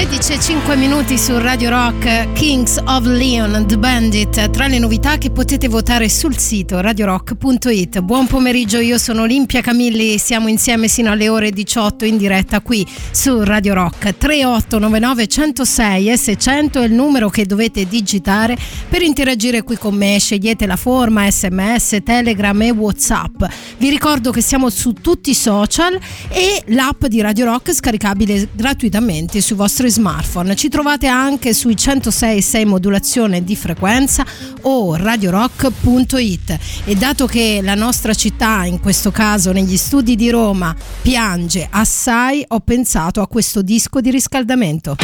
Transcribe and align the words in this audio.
16 0.00 0.32
e 0.32 0.40
5 0.40 0.76
minuti 0.76 1.18
su 1.18 1.36
Radio 1.36 1.68
Rock 1.68 2.32
Kings 2.32 2.80
of 2.86 3.04
Leon 3.04 3.66
The 3.66 3.76
Bandit 3.76 4.48
tra 4.48 4.66
le 4.66 4.78
novità 4.78 5.18
che 5.18 5.30
potete 5.30 5.68
votare 5.68 6.08
sul 6.08 6.38
sito 6.38 6.80
radiorock.it 6.80 8.00
buon 8.00 8.26
pomeriggio 8.26 8.78
io 8.78 8.96
sono 8.96 9.22
Olimpia 9.22 9.60
Camilli 9.60 10.16
siamo 10.16 10.48
insieme 10.48 10.88
sino 10.88 11.10
alle 11.10 11.28
ore 11.28 11.50
18 11.50 12.06
in 12.06 12.16
diretta 12.16 12.62
qui 12.62 12.86
su 13.10 13.44
Radio 13.44 13.74
Rock. 13.74 14.16
3899 14.16 15.26
106 15.26 16.10
e 16.10 16.16
600 16.16 16.80
è 16.80 16.86
il 16.86 16.94
numero 16.94 17.28
che 17.28 17.44
dovete 17.44 17.86
digitare 17.86 18.56
per 18.88 19.02
interagire 19.02 19.62
qui 19.62 19.76
con 19.76 19.94
me. 19.94 20.18
Scegliete 20.18 20.64
la 20.64 20.76
forma 20.76 21.30
sms 21.30 21.98
telegram 22.02 22.62
e 22.62 22.70
whatsapp. 22.70 23.44
Vi 23.76 23.90
ricordo 23.90 24.30
che 24.30 24.40
siamo 24.40 24.70
su 24.70 24.94
tutti 24.94 25.30
i 25.30 25.34
social 25.34 25.98
e 26.30 26.62
l'app 26.68 27.04
di 27.04 27.20
Radio 27.20 27.44
Rock 27.44 27.74
scaricabile 27.74 28.48
gratuitamente 28.52 29.42
sui 29.42 29.56
vostri 29.56 29.88
smartphone. 29.90 30.54
Ci 30.56 30.68
trovate 30.68 31.06
anche 31.06 31.52
sui 31.52 31.74
106.6 31.74 32.66
modulazione 32.66 33.44
di 33.44 33.56
frequenza 33.56 34.24
o 34.62 34.96
radiorock.it. 34.96 36.58
E 36.84 36.94
dato 36.94 37.26
che 37.26 37.60
la 37.62 37.74
nostra 37.74 38.14
città, 38.14 38.64
in 38.64 38.80
questo 38.80 39.10
caso 39.10 39.52
negli 39.52 39.76
studi 39.76 40.16
di 40.16 40.30
Roma, 40.30 40.74
piange 41.02 41.66
assai, 41.70 42.44
ho 42.48 42.60
pensato 42.60 43.20
a 43.20 43.28
questo 43.28 43.62
disco 43.62 44.00
di 44.00 44.10
riscaldamento. 44.10 44.96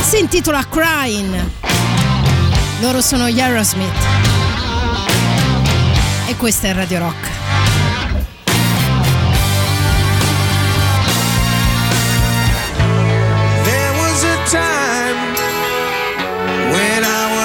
Si 0.00 0.18
intitola 0.18 0.66
Crying. 0.68 1.50
Loro 2.80 3.00
sono 3.00 3.28
gli 3.28 3.40
Aerosmith. 3.40 3.88
E 6.28 6.36
questa 6.36 6.68
è 6.68 6.74
Radio 6.74 6.98
Rock. 6.98 7.43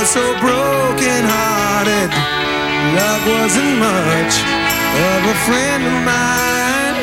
So 0.10 0.26
broken 0.42 1.22
hearted. 1.22 2.10
Love 2.98 3.24
wasn't 3.30 3.78
much 3.78 4.42
of 5.06 5.20
a 5.22 5.38
friend 5.46 5.84
of 5.86 5.98
mine. 6.02 6.98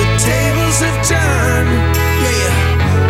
The 0.00 0.08
tables 0.16 0.78
have 0.80 1.00
turned, 1.04 1.76
yeah. 2.24 2.56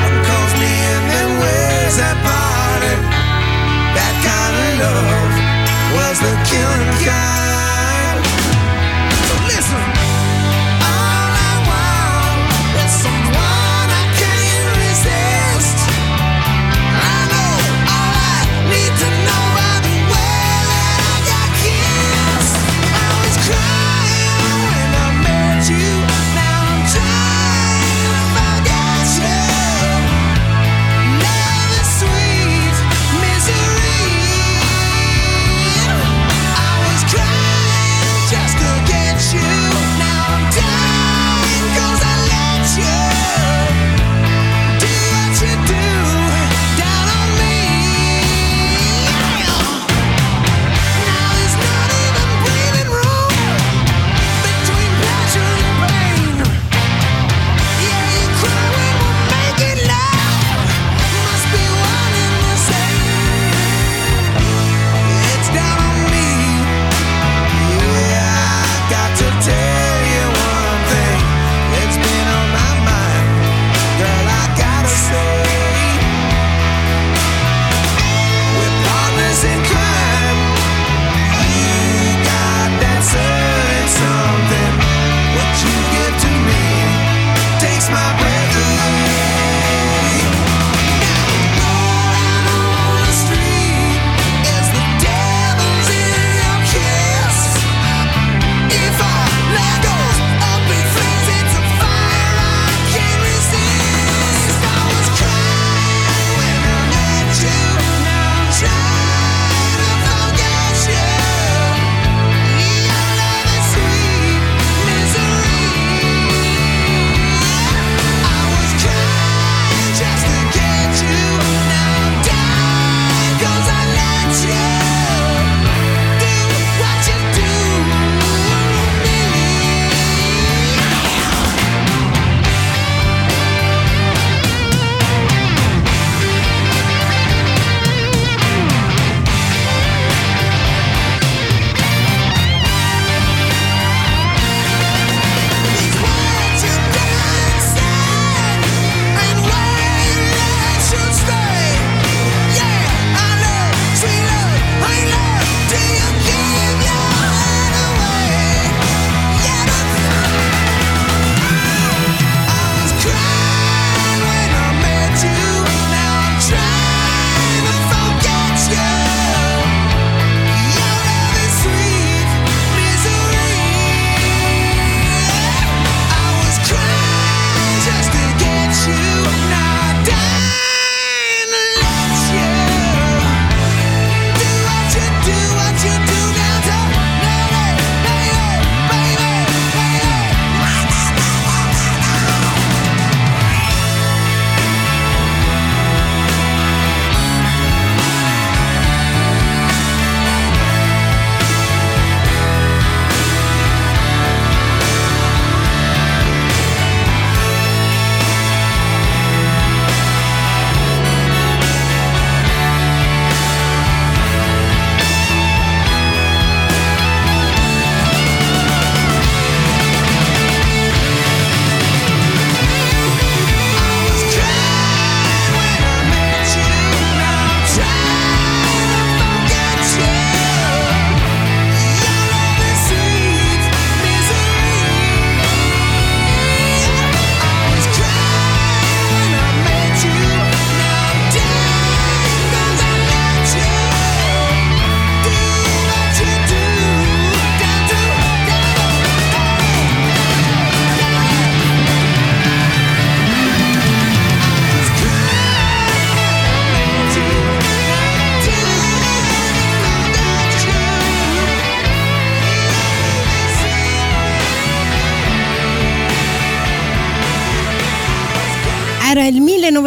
One 0.02 0.18
calls 0.26 0.54
me 0.58 0.74
and 1.18 1.30
where's 1.38 1.96
that 2.02 2.18
party? 2.26 2.94
That 3.94 4.14
kind 4.26 4.54
of 4.66 4.72
love 4.82 5.34
was 5.94 6.16
the 6.18 6.34
killing 6.50 7.06
kind. 7.06 7.45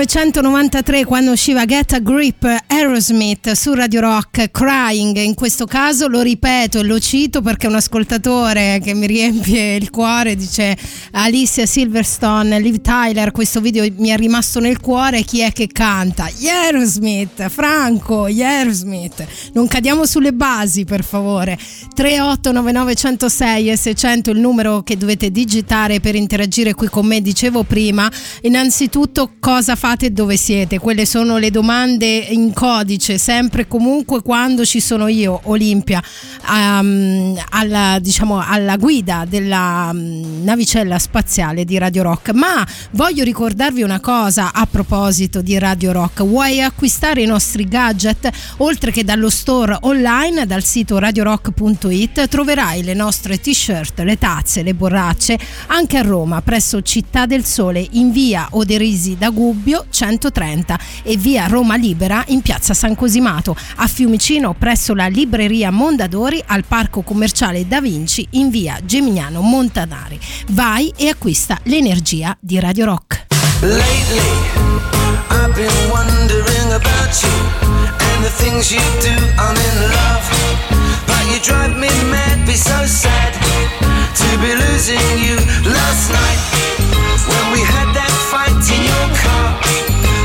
1993 0.09 1.05
quando 1.05 1.31
usciva 1.31 1.65
Get 1.67 1.93
a 1.93 1.99
Grip 1.99 2.43
Aerosmith 2.79 3.51
su 3.51 3.73
Radio 3.73 3.99
Rock 3.99 4.51
Crying. 4.51 5.17
In 5.17 5.33
questo 5.33 5.65
caso 5.65 6.07
lo 6.07 6.21
ripeto 6.21 6.79
e 6.79 6.83
lo 6.83 6.97
cito 6.97 7.41
perché 7.41 7.67
un 7.67 7.75
ascoltatore 7.75 8.79
che 8.81 8.93
mi 8.93 9.05
riempie 9.05 9.75
il 9.75 9.89
cuore 9.89 10.37
dice 10.37 10.77
Alicia 11.11 11.65
Silverstone, 11.65 12.57
Liv 12.61 12.79
Tyler, 12.79 13.33
questo 13.33 13.59
video 13.59 13.85
mi 13.97 14.09
è 14.09 14.15
rimasto 14.15 14.61
nel 14.61 14.79
cuore. 14.79 15.23
Chi 15.23 15.41
è 15.41 15.51
che 15.51 15.67
canta? 15.67 16.29
Aerosmith, 16.41 17.49
Franco, 17.49 18.23
Aerosmith. 18.23 19.25
Non 19.51 19.67
cadiamo 19.67 20.05
sulle 20.05 20.31
basi 20.31 20.85
per 20.85 21.03
favore. 21.03 21.57
3899 21.93 22.95
106 22.95 23.71
e 23.71 23.75
600 23.75 24.31
il 24.31 24.39
numero 24.39 24.83
che 24.83 24.95
dovete 24.95 25.31
digitare 25.31 25.99
per 25.99 26.15
interagire 26.15 26.73
qui 26.73 26.87
con 26.87 27.05
me. 27.05 27.19
Dicevo 27.19 27.63
prima, 27.63 28.09
innanzitutto 28.43 29.33
cosa 29.37 29.75
fate 29.75 30.05
e 30.05 30.11
dove 30.11 30.37
siete? 30.37 30.79
Quelle 30.79 31.05
sono 31.05 31.37
le 31.37 31.51
domande 31.51 32.05
in 32.05 32.53
codice, 32.69 33.17
sempre 33.17 33.67
comunque 33.67 34.21
quando 34.21 34.63
ci 34.63 34.79
sono 34.79 35.07
io, 35.07 35.39
Olimpia, 35.45 36.03
um, 36.47 37.35
alla, 37.49 37.97
diciamo, 37.99 38.39
alla 38.45 38.77
guida 38.77 39.25
della 39.27 39.89
um, 39.91 40.43
navicella 40.43 40.99
spaziale 40.99 41.65
di 41.65 41.79
Radio 41.79 42.03
Rock. 42.03 42.31
Ma 42.33 42.63
voglio 42.91 43.23
ricordarvi 43.23 43.81
una 43.81 43.99
cosa 43.99 44.51
a 44.53 44.67
proposito 44.67 45.41
di 45.41 45.57
Radio 45.57 45.93
Rock. 45.93 46.23
Vuoi 46.23 46.61
acquistare 46.61 47.23
i 47.23 47.25
nostri 47.25 47.67
gadget? 47.67 48.29
Oltre 48.57 48.91
che 48.91 49.03
dallo 49.03 49.31
store 49.31 49.75
online, 49.81 50.45
dal 50.45 50.63
sito 50.63 50.99
radiorock.it, 50.99 52.27
troverai 52.27 52.83
le 52.83 52.93
nostre 52.93 53.39
t-shirt, 53.39 54.01
le 54.01 54.19
tazze, 54.19 54.61
le 54.61 54.75
borracce 54.75 55.39
anche 55.67 55.97
a 55.97 56.03
Roma, 56.03 56.43
presso 56.43 56.83
Città 56.83 57.25
del 57.25 57.45
Sole, 57.45 57.83
in 57.93 58.11
via 58.11 58.47
Oderisi 58.51 59.17
da 59.17 59.31
Gubbio 59.31 59.85
130 59.89 60.79
e 61.01 61.17
via 61.17 61.47
Roma 61.47 61.75
Libera 61.75 62.23
in 62.27 62.41
piazza 62.41 62.57
San 62.73 62.95
Cosimato, 62.95 63.55
a 63.77 63.87
Fiumicino 63.87 64.53
presso 64.53 64.93
la 64.93 65.07
libreria 65.07 65.71
Mondadori 65.71 66.41
al 66.45 66.65
parco 66.65 67.01
commerciale 67.01 67.67
Da 67.67 67.81
Vinci 67.81 68.27
in 68.31 68.49
via 68.49 68.79
Gemignano 68.83 69.41
Montanari. 69.41 70.19
Vai 70.49 70.93
e 70.95 71.09
acquista 71.09 71.59
l'energia 71.63 72.35
di 72.39 72.59
Radio 72.59 72.85
Rock. 72.85 73.27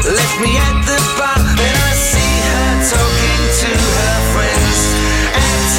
Left 0.04 0.40
me 0.40 0.58
at 0.58 0.84
the 0.84 0.98
bar, 1.16 1.83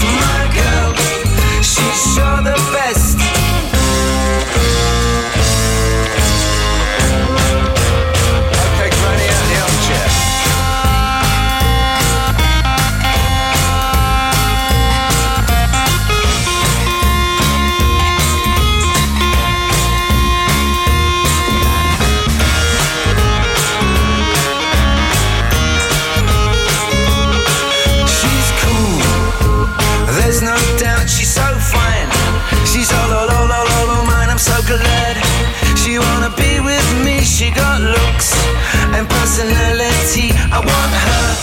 She's 0.00 0.08
my 0.08 0.48
girl. 0.54 0.94
She's 1.62 2.14
sure 2.14 2.42
the 2.42 2.56
best. 2.72 2.99
To 40.66 41.00
hug 41.08 41.36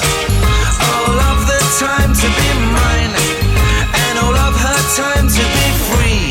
all 0.90 1.18
of 1.32 1.40
the 1.48 1.60
times 1.80 2.22
to 2.22 2.28
be. 2.28 2.48
Mine. 2.74 3.14
And 4.04 4.20
all 4.20 4.36
of 4.36 4.54
her 4.56 4.82
time 4.96 5.28
to 5.28 5.44
be 5.56 5.68
free. 5.90 6.30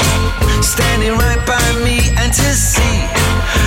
Standing 0.62 1.14
right 1.18 1.42
by 1.46 1.66
me 1.84 1.98
and 2.16 2.32
to 2.32 2.48
see 2.54 2.98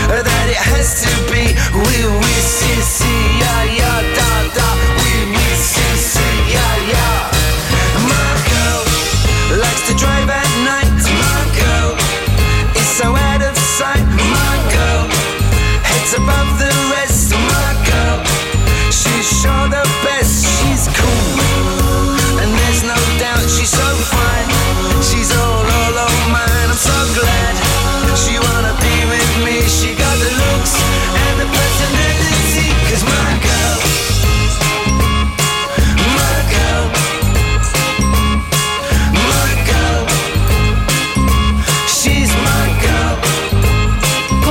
that 0.10 0.46
it 0.50 0.58
has 0.58 1.04
to 1.06 1.14
be. 1.32 1.54
We, 1.74 1.98
we, 2.20 2.34
see, 2.42 2.82
see, 2.82 3.24
yeah, 3.40 3.64
yeah, 3.64 3.79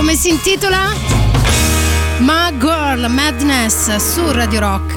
Come 0.08 0.20
si 0.20 0.30
intitola? 0.30 0.94
My 2.20 2.56
Girl 2.56 3.10
Madness 3.10 3.94
su 3.96 4.30
Radio 4.30 4.60
Rock. 4.60 4.96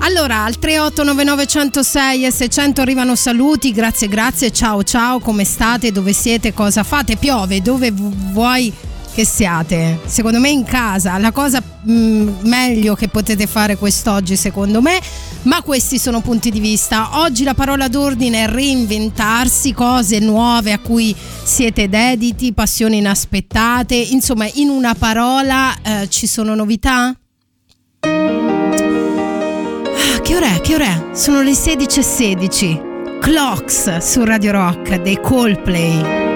Allora, 0.00 0.44
al 0.44 0.58
3899 0.58 1.46
106 1.46 2.26
e 2.26 2.30
600 2.30 2.82
arrivano 2.82 3.14
saluti, 3.14 3.72
grazie, 3.72 4.06
grazie, 4.06 4.52
ciao, 4.52 4.82
ciao, 4.82 5.18
come 5.18 5.44
state, 5.44 5.92
dove 5.92 6.12
siete, 6.12 6.52
cosa 6.52 6.82
fate, 6.82 7.16
piove, 7.16 7.62
dove 7.62 7.90
vuoi 7.90 8.70
che 9.14 9.24
siate. 9.24 10.00
Secondo 10.06 10.40
me 10.40 10.50
in 10.50 10.64
casa, 10.64 11.16
la 11.18 11.30
cosa 11.30 11.62
mh, 11.62 11.92
mm, 11.92 12.28
meglio 12.42 12.96
che 12.96 13.08
potete 13.08 13.46
fare 13.46 13.76
quest'oggi 13.76 14.36
secondo 14.36 14.82
me, 14.82 15.00
ma 15.42 15.62
questi 15.62 15.98
sono 15.98 16.20
punti 16.20 16.50
di 16.50 16.58
vista. 16.58 17.20
Oggi 17.20 17.44
la 17.44 17.54
parola 17.54 17.86
d'ordine 17.88 18.44
è 18.44 18.48
reinventarsi, 18.48 19.72
cose 19.72 20.18
nuove 20.18 20.72
a 20.72 20.80
cui 20.80 21.14
siete 21.44 21.88
dediti, 21.88 22.52
passioni 22.52 22.96
inaspettate, 22.98 23.94
insomma 23.94 24.48
in 24.54 24.68
una 24.68 24.94
parola 24.94 25.74
eh, 25.80 26.08
ci 26.08 26.26
sono 26.26 26.54
novità? 26.54 27.16
Ah, 28.00 28.70
che 30.22 30.36
ora 30.36 30.56
è? 30.56 30.60
Che 30.60 30.74
ora 30.74 30.86
è? 30.86 31.14
Sono 31.14 31.40
le 31.40 31.52
16.16. 31.52 32.92
Clocks 33.20 33.98
su 33.98 34.24
Radio 34.24 34.50
Rock 34.52 35.00
dei 35.00 35.20
Coldplay 35.20 36.33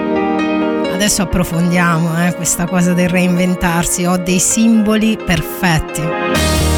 adesso 0.99 1.21
approfondiamo 1.21 2.27
eh, 2.27 2.35
questa 2.35 2.65
cosa 2.65 2.91
del 2.93 3.07
reinventarsi, 3.07 4.03
ho 4.03 4.17
dei 4.17 4.37
simboli 4.37 5.15
perfetti. 5.15 6.68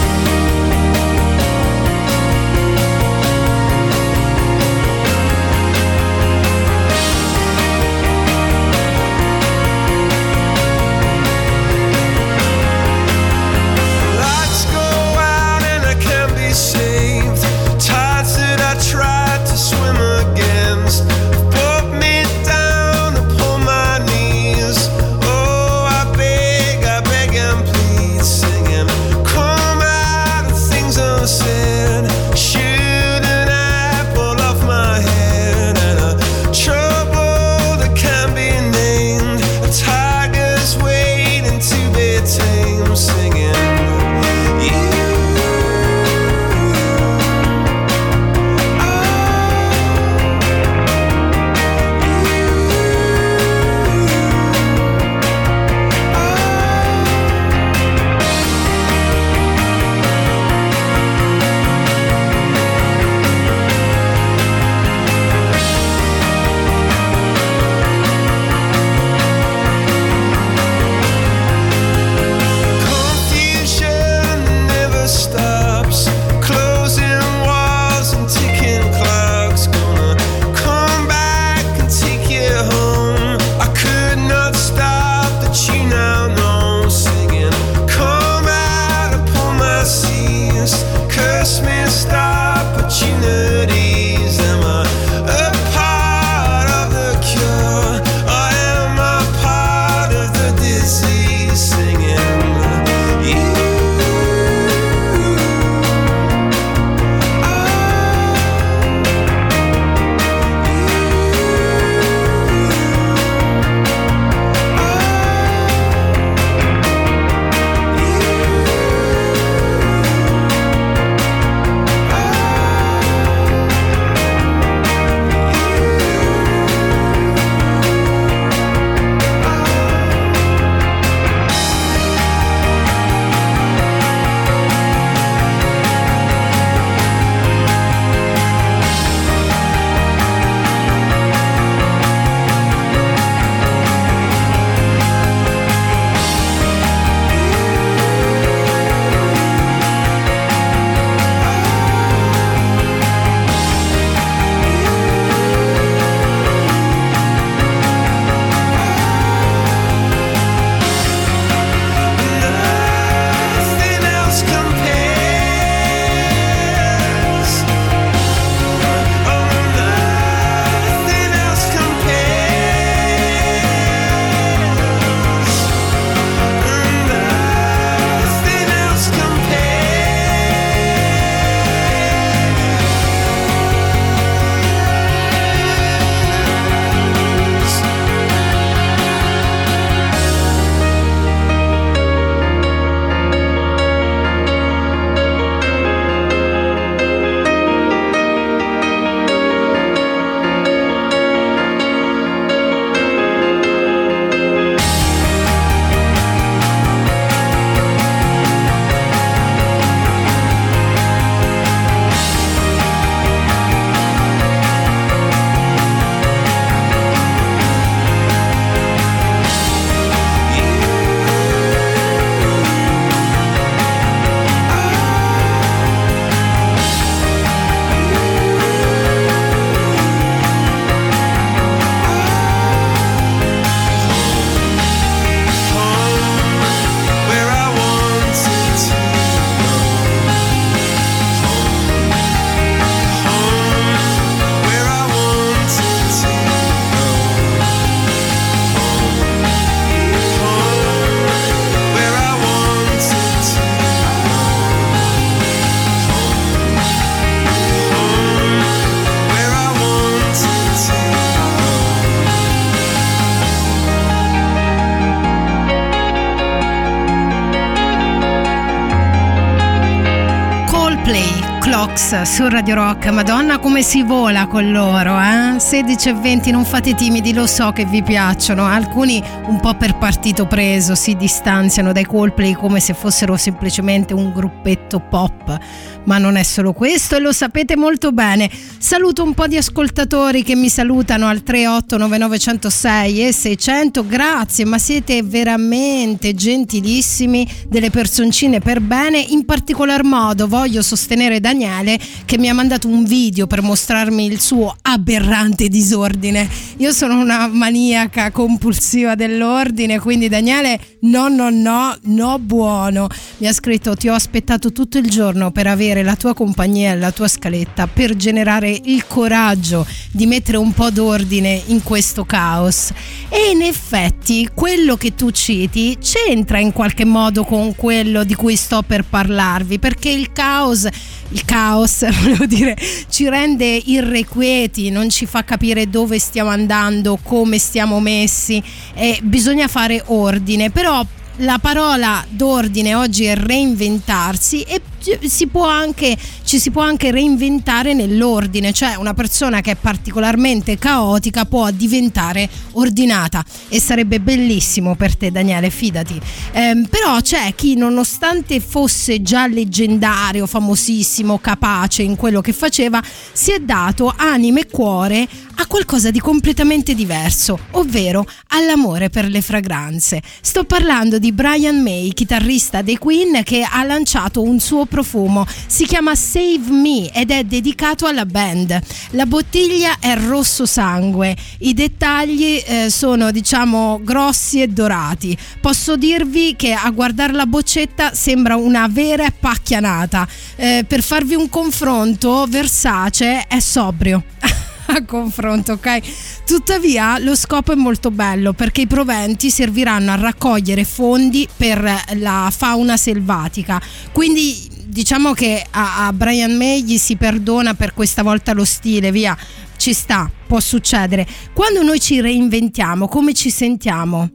Clocks 271.91 272.21
su 272.21 272.47
Radio 272.47 272.75
Rock, 272.75 273.07
madonna 273.07 273.59
come 273.59 273.81
si 273.81 274.01
vola 274.01 274.47
con 274.47 274.71
loro, 274.71 275.19
eh? 275.19 275.59
16 275.59 276.09
e 276.09 276.13
20, 276.13 276.51
non 276.51 276.63
fate 276.63 276.95
timidi, 276.95 277.33
lo 277.33 277.45
so 277.45 277.71
che 277.71 277.83
vi 277.85 278.01
piacciono, 278.01 278.65
alcuni 278.65 279.21
un 279.47 279.59
po' 279.59 279.73
per 279.73 279.97
partito 279.97 280.45
preso 280.45 280.95
si 280.95 281.15
distanziano 281.15 281.91
dai 281.91 282.05
Coldplay 282.05 282.53
come 282.53 282.79
se 282.79 282.93
fossero 282.93 283.35
semplicemente 283.35 284.13
un 284.13 284.31
gruppetto 284.31 284.99
pop, 284.99 285.57
ma 286.05 286.17
non 286.17 286.37
è 286.37 286.43
solo 286.43 286.71
questo 286.71 287.17
e 287.17 287.19
lo 287.19 287.33
sapete 287.33 287.75
molto 287.75 288.13
bene. 288.13 288.49
Saluto 288.77 289.23
un 289.23 289.33
po' 289.33 289.47
di 289.47 289.57
ascoltatori 289.57 290.43
che 290.43 290.55
mi 290.55 290.69
salutano 290.69 291.27
al 291.27 291.43
3899106 291.45 293.27
e 293.27 293.33
600, 293.33 294.05
grazie, 294.07 294.63
ma 294.65 294.77
siete 294.77 295.23
veramente 295.23 296.33
gentilissimi, 296.33 297.45
delle 297.67 297.89
personcine 297.89 298.59
per 298.59 298.79
bene, 298.79 299.19
in 299.19 299.43
particolar 299.45 300.03
modo 300.03 300.47
voglio 300.47 300.81
sostenere 300.81 301.39
Daniele 301.41 301.80
che 302.25 302.37
mi 302.37 302.49
ha 302.49 302.53
mandato 302.53 302.87
un 302.87 303.03
video 303.03 303.47
per 303.47 303.61
mostrarmi 303.61 304.25
il 304.25 304.39
suo 304.39 304.75
aberrante 304.91 305.67
disordine. 305.67 306.47
Io 306.77 306.91
sono 306.91 307.19
una 307.19 307.47
maniaca 307.47 308.31
compulsiva 308.31 309.15
dell'ordine, 309.15 309.99
quindi 309.99 310.29
Daniele 310.29 310.79
no 311.01 311.27
no 311.27 311.49
no, 311.49 311.95
no 312.03 312.39
buono. 312.39 313.07
Mi 313.37 313.47
ha 313.47 313.53
scritto 313.53 313.95
ti 313.95 314.07
ho 314.07 314.13
aspettato 314.13 314.71
tutto 314.71 314.97
il 314.97 315.09
giorno 315.09 315.51
per 315.51 315.67
avere 315.67 316.03
la 316.03 316.15
tua 316.15 316.33
compagnia 316.33 316.91
e 316.91 316.97
la 316.97 317.11
tua 317.11 317.27
scaletta 317.27 317.87
per 317.87 318.15
generare 318.15 318.79
il 318.83 319.05
coraggio 319.07 319.85
di 320.11 320.25
mettere 320.25 320.57
un 320.57 320.73
po' 320.73 320.89
d'ordine 320.89 321.61
in 321.67 321.83
questo 321.83 322.25
caos. 322.25 322.91
E 323.29 323.51
in 323.51 323.61
effetti 323.61 324.49
quello 324.53 324.95
che 324.97 325.15
tu 325.15 325.31
citi 325.31 325.97
c'entra 325.99 326.59
in 326.59 326.71
qualche 326.71 327.05
modo 327.05 327.43
con 327.43 327.75
quello 327.75 328.23
di 328.23 328.35
cui 328.35 328.55
sto 328.55 328.81
per 328.81 329.05
parlarvi, 329.05 329.79
perché 329.79 330.09
il 330.09 330.31
caos, 330.31 330.87
il 331.29 331.45
caos, 331.45 332.05
volevo 332.21 332.45
dire, 332.45 332.77
ci 333.09 333.29
rende 333.29 333.65
irrequieti, 333.65 334.80
non 334.89 335.09
ci 335.09 335.25
fa 335.25 335.43
capire 335.43 335.89
dove 335.89 336.17
stiamo 336.19 336.49
andando, 336.49 337.19
come 337.21 337.57
stiamo 337.59 337.99
messi 337.99 338.61
e 338.93 339.19
bisogna 339.21 339.67
fare 339.67 340.01
ordine, 340.07 340.71
però 340.71 341.05
la 341.37 341.59
parola 341.59 342.23
d'ordine 342.29 342.95
oggi 342.95 343.25
è 343.25 343.35
reinventarsi 343.35 344.61
e 344.61 344.81
si 345.27 345.47
può 345.47 345.67
anche, 345.67 346.15
ci 346.43 346.59
si 346.59 346.71
può 346.71 346.81
anche 346.81 347.11
reinventare 347.11 347.93
nell'ordine, 347.93 348.71
cioè 348.71 348.95
una 348.95 349.13
persona 349.13 349.61
che 349.61 349.71
è 349.71 349.75
particolarmente 349.75 350.77
caotica 350.77 351.45
può 351.45 351.69
diventare 351.71 352.49
ordinata 352.73 353.43
e 353.67 353.79
sarebbe 353.79 354.19
bellissimo 354.19 354.95
per 354.95 355.15
te 355.15 355.31
Daniele, 355.31 355.69
fidati. 355.69 356.19
Ehm, 356.51 356.85
però 356.85 357.19
c'è 357.21 357.53
chi 357.55 357.75
nonostante 357.75 358.59
fosse 358.59 359.21
già 359.21 359.47
leggendario, 359.47 360.45
famosissimo, 360.45 361.39
capace 361.39 362.03
in 362.03 362.15
quello 362.15 362.41
che 362.41 362.53
faceva, 362.53 363.01
si 363.31 363.51
è 363.51 363.59
dato 363.59 364.13
anima 364.15 364.59
e 364.59 364.67
cuore 364.67 365.27
a 365.55 365.67
qualcosa 365.67 366.11
di 366.11 366.19
completamente 366.19 366.93
diverso, 366.95 367.59
ovvero 367.71 368.25
all'amore 368.47 369.09
per 369.09 369.25
le 369.25 369.41
fragranze. 369.41 370.21
Sto 370.41 370.63
parlando 370.63 371.19
di 371.19 371.31
Brian 371.31 371.81
May, 371.81 372.09
chitarrista 372.13 372.81
dei 372.81 372.97
Queen, 372.97 373.43
che 373.43 373.65
ha 373.69 373.83
lanciato 373.83 374.41
un 374.41 374.59
suo 374.59 374.85
profumo. 374.91 375.47
Si 375.67 375.85
chiama 375.85 376.13
Save 376.15 376.69
Me 376.69 377.09
ed 377.13 377.31
è 377.31 377.45
dedicato 377.45 378.05
alla 378.05 378.25
band. 378.25 378.77
La 379.11 379.25
bottiglia 379.25 379.95
è 379.99 380.17
rosso 380.17 380.65
sangue, 380.65 381.33
i 381.59 381.73
dettagli 381.73 382.61
eh, 382.63 382.89
sono 382.89 383.31
diciamo 383.31 384.01
grossi 384.03 384.61
e 384.61 384.67
dorati. 384.67 385.35
Posso 385.61 385.95
dirvi 385.95 386.55
che 386.57 386.73
a 386.73 386.89
guardare 386.91 387.31
la 387.31 387.45
boccetta 387.45 388.13
sembra 388.13 388.57
una 388.57 388.87
vera 388.89 389.31
pacchianata. 389.31 390.27
Eh, 390.57 390.83
per 390.85 391.01
farvi 391.01 391.35
un 391.35 391.47
confronto, 391.47 392.45
Versace 392.49 393.45
è 393.47 393.59
sobrio. 393.61 394.23
a 394.93 395.05
confronto, 395.05 395.73
ok? 395.73 396.01
Tuttavia 396.45 397.17
lo 397.19 397.35
scopo 397.35 397.71
è 397.71 397.75
molto 397.75 398.11
bello 398.11 398.53
perché 398.53 398.81
i 398.81 398.87
proventi 398.87 399.49
serviranno 399.49 400.11
a 400.11 400.15
raccogliere 400.15 400.83
fondi 400.83 401.47
per 401.55 402.03
la 402.15 402.51
fauna 402.55 402.97
selvatica. 402.97 403.81
Quindi 404.11 404.69
diciamo 404.91 405.33
che 405.33 405.65
a, 405.71 406.05
a 406.05 406.13
Brian 406.13 406.55
May 406.57 406.83
gli 406.83 406.97
si 406.97 407.15
perdona 407.15 407.73
per 407.73 407.93
questa 407.93 408.23
volta 408.23 408.51
lo 408.53 408.65
stile, 408.65 409.11
via, 409.11 409.35
ci 409.77 409.93
sta, 409.93 410.29
può 410.45 410.59
succedere. 410.59 411.25
Quando 411.53 411.81
noi 411.81 411.99
ci 411.99 412.19
reinventiamo, 412.19 413.07
come 413.07 413.33
ci 413.33 413.49
sentiamo? 413.49 414.29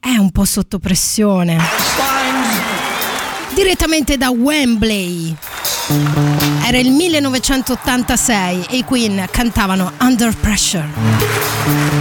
È 0.00 0.16
un 0.16 0.30
po' 0.32 0.44
sotto 0.44 0.80
pressione. 0.80 1.56
Direttamente 3.54 4.16
da 4.16 4.30
Wembley. 4.30 5.34
Era 6.66 6.78
il 6.78 6.90
1986 6.90 8.66
e 8.70 8.76
i 8.78 8.84
Queen 8.84 9.26
cantavano 9.30 9.92
Under 10.00 10.34
Pressure. 10.36 11.91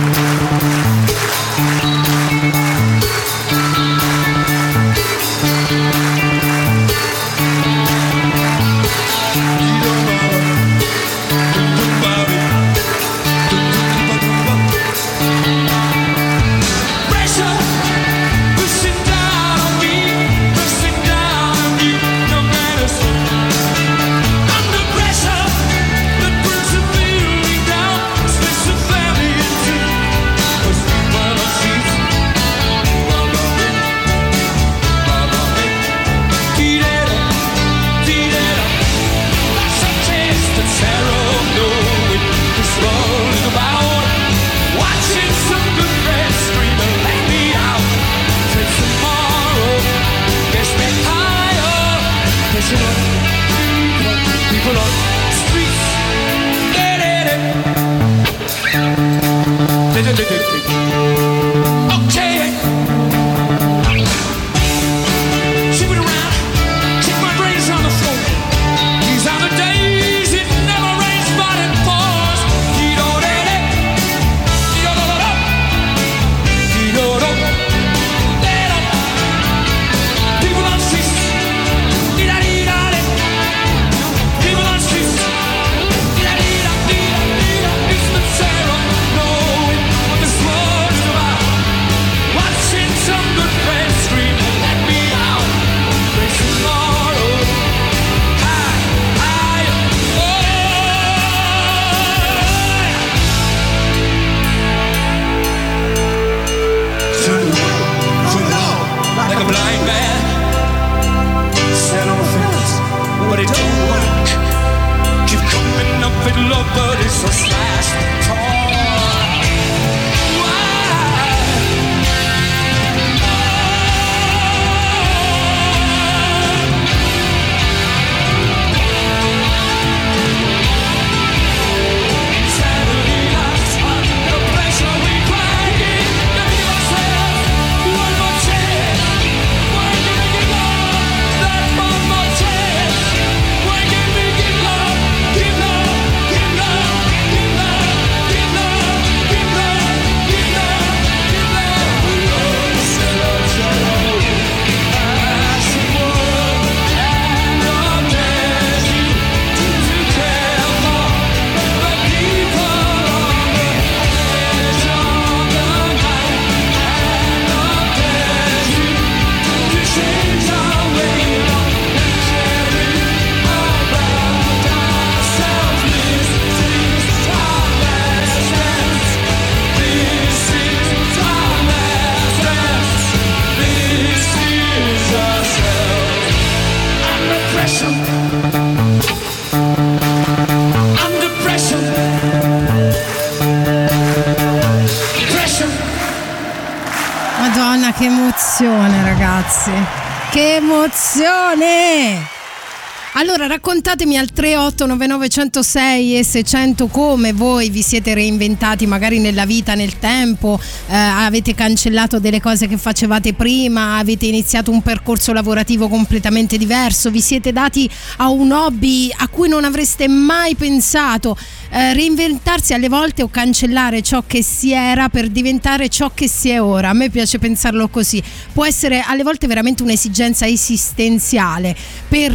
Raccontatemi 203.61 204.17
al 204.17 204.29
3899106 204.35 206.17
e 206.17 206.23
600 206.23 206.87
come 206.87 207.31
voi 207.31 207.69
vi 207.69 207.83
siete 207.83 208.15
reinventati 208.15 208.87
magari 208.87 209.19
nella 209.19 209.45
vita, 209.45 209.75
nel 209.75 209.99
tempo, 209.99 210.59
eh, 210.87 210.95
avete 210.95 211.53
cancellato 211.53 212.19
delle 212.19 212.41
cose 212.41 212.65
che 212.67 212.77
facevate 212.77 213.35
prima, 213.35 213.97
avete 213.97 214.25
iniziato 214.25 214.71
un 214.71 214.81
percorso 214.81 215.31
lavorativo 215.31 215.89
completamente 215.89 216.57
diverso, 216.57 217.11
vi 217.11 217.21
siete 217.21 217.51
dati 217.51 217.87
a 218.17 218.29
un 218.29 218.51
hobby 218.51 219.11
a 219.15 219.27
cui 219.27 219.47
non 219.47 219.63
avreste 219.63 220.07
mai 220.07 220.55
pensato. 220.55 221.37
Eh, 221.73 221.93
reinventarsi 221.93 222.73
alle 222.73 222.89
volte 222.89 223.23
o 223.23 223.29
cancellare 223.29 224.01
ciò 224.01 224.23
che 224.27 224.43
si 224.43 224.73
era 224.73 225.07
per 225.07 225.29
diventare 225.29 225.87
ciò 225.87 226.11
che 226.13 226.27
si 226.27 226.49
è 226.49 226.61
ora. 226.61 226.89
A 226.89 226.93
me 226.93 227.09
piace 227.09 227.39
pensarlo 227.39 227.87
così. 227.87 228.21
Può 228.51 228.65
essere 228.65 228.99
alle 228.99 229.23
volte 229.23 229.47
veramente 229.47 229.81
un'esigenza 229.81 230.45
esistenziale 230.45 231.73
per 232.09 232.33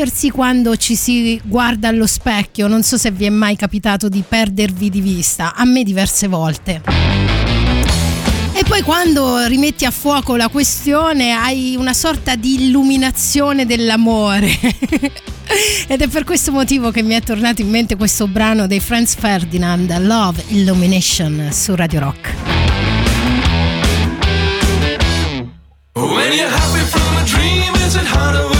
riconoscersi 0.00 0.30
quando 0.30 0.76
ci 0.76 0.96
si 0.96 1.40
guarda 1.44 1.88
allo 1.88 2.06
specchio. 2.06 2.68
Non 2.68 2.82
so 2.82 2.96
se 2.96 3.10
vi 3.10 3.26
è 3.26 3.28
mai 3.28 3.56
capitato 3.56 4.08
di 4.08 4.24
perdervi 4.26 4.88
di 4.88 5.00
vista, 5.00 5.54
a 5.54 5.64
me 5.64 5.82
diverse 5.82 6.26
volte. 6.26 6.80
E 8.52 8.64
poi 8.66 8.82
quando 8.82 9.44
rimetti 9.46 9.84
a 9.84 9.90
fuoco 9.90 10.36
la 10.36 10.48
questione 10.48 11.32
hai 11.32 11.76
una 11.76 11.92
sorta 11.92 12.34
di 12.34 12.64
illuminazione 12.66 13.66
dell'amore. 13.66 14.48
Ed 15.86 16.00
è 16.00 16.08
per 16.08 16.24
questo 16.24 16.52
motivo 16.52 16.90
che 16.90 17.02
mi 17.02 17.14
è 17.14 17.22
tornato 17.22 17.60
in 17.60 17.68
mente 17.68 17.96
questo 17.96 18.26
brano 18.26 18.66
dei 18.66 18.80
Franz 18.80 19.14
Ferdinand, 19.14 19.94
Love 19.98 20.44
Illumination 20.48 21.48
su 21.52 21.74
Radio 21.74 22.00
Rock. 22.00 22.32
When 25.94 26.32
you're 26.32 26.48
happy 26.48 26.84
from 26.88 27.16
a 27.16 27.24
dream, 27.26 27.74
is 27.86 27.96
it 27.96 28.06
hard 28.06 28.36
to 28.36 28.59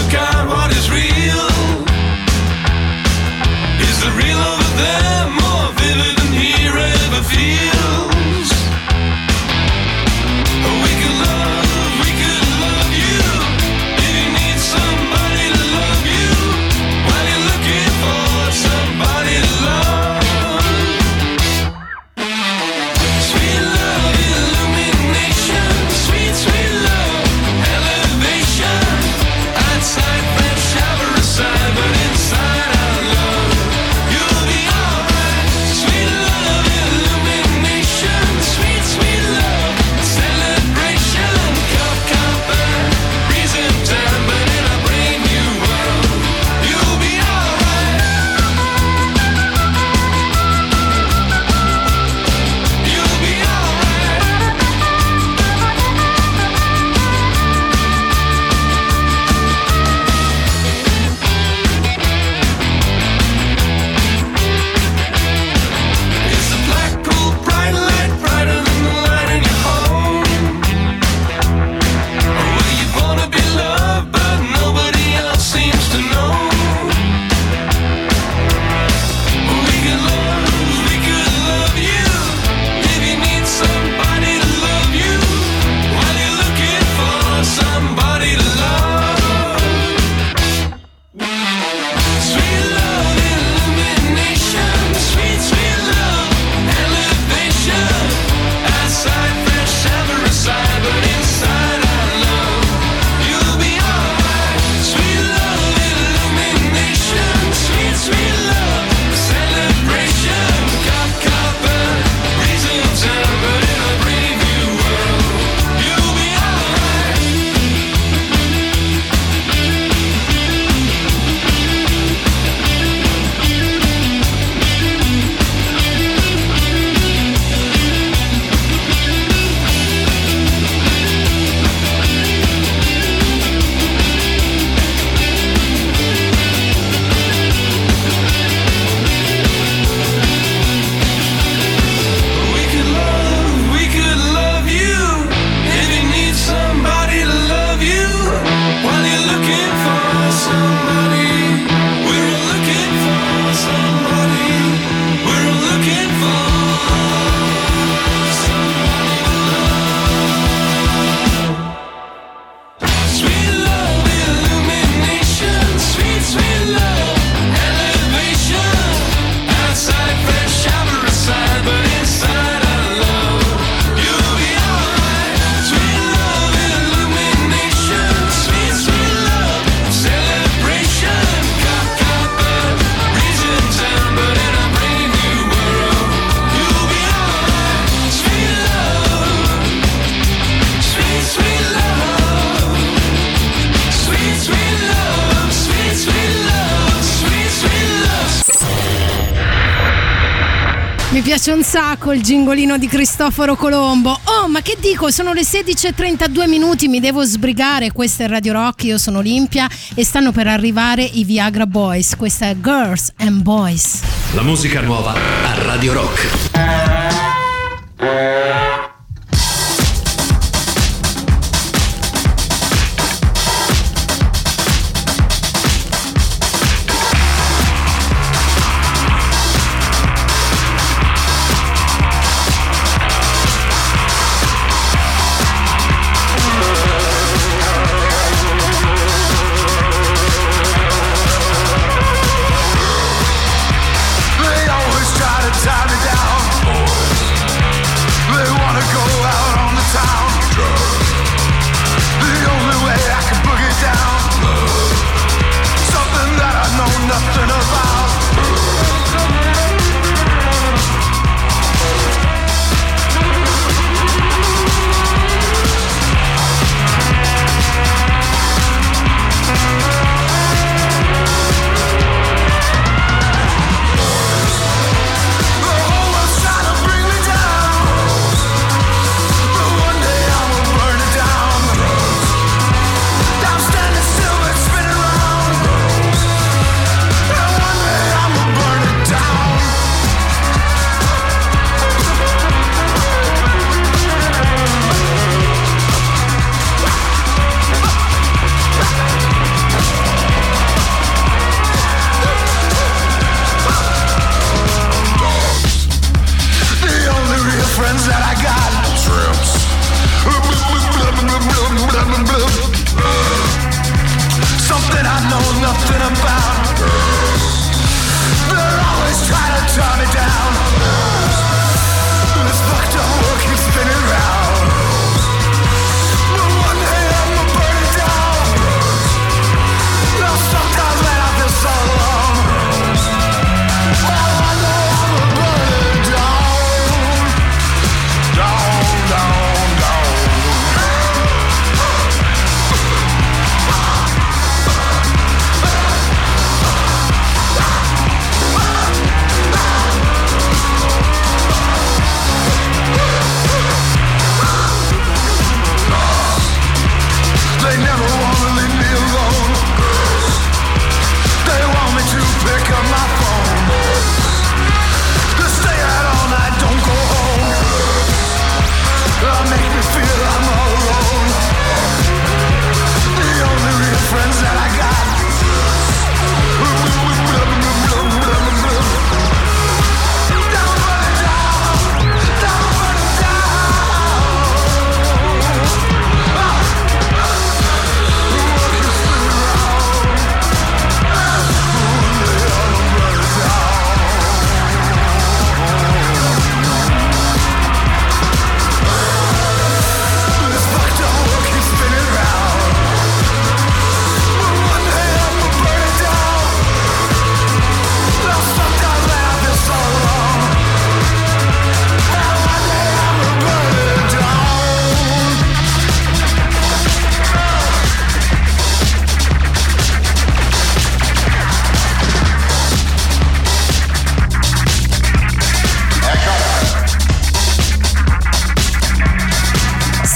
sacco 201.70 202.10
il 202.10 202.20
gingolino 202.20 202.78
di 202.78 202.88
Cristoforo 202.88 203.54
Colombo. 203.54 204.18
Oh, 204.24 204.48
ma 204.48 204.60
che 204.60 204.76
dico, 204.80 205.12
sono 205.12 205.32
le 205.32 205.42
16.32 205.42 206.48
minuti, 206.48 206.88
mi 206.88 206.98
devo 206.98 207.22
sbrigare. 207.22 207.92
Questa 207.92 208.24
è 208.24 208.26
Radio 208.26 208.54
Rock, 208.54 208.82
io 208.82 208.98
sono 208.98 209.18
Olimpia 209.18 209.68
e 209.94 210.04
stanno 210.04 210.32
per 210.32 210.48
arrivare 210.48 211.04
i 211.04 211.22
Viagra 211.22 211.66
Boys. 211.66 212.16
Questa 212.16 212.46
è 212.46 212.56
Girls 212.60 213.12
and 213.18 213.42
Boys. 213.42 214.00
La 214.32 214.42
musica 214.42 214.80
nuova 214.80 215.12
a 215.12 215.62
Radio 215.62 215.92
Rock. 215.92 216.48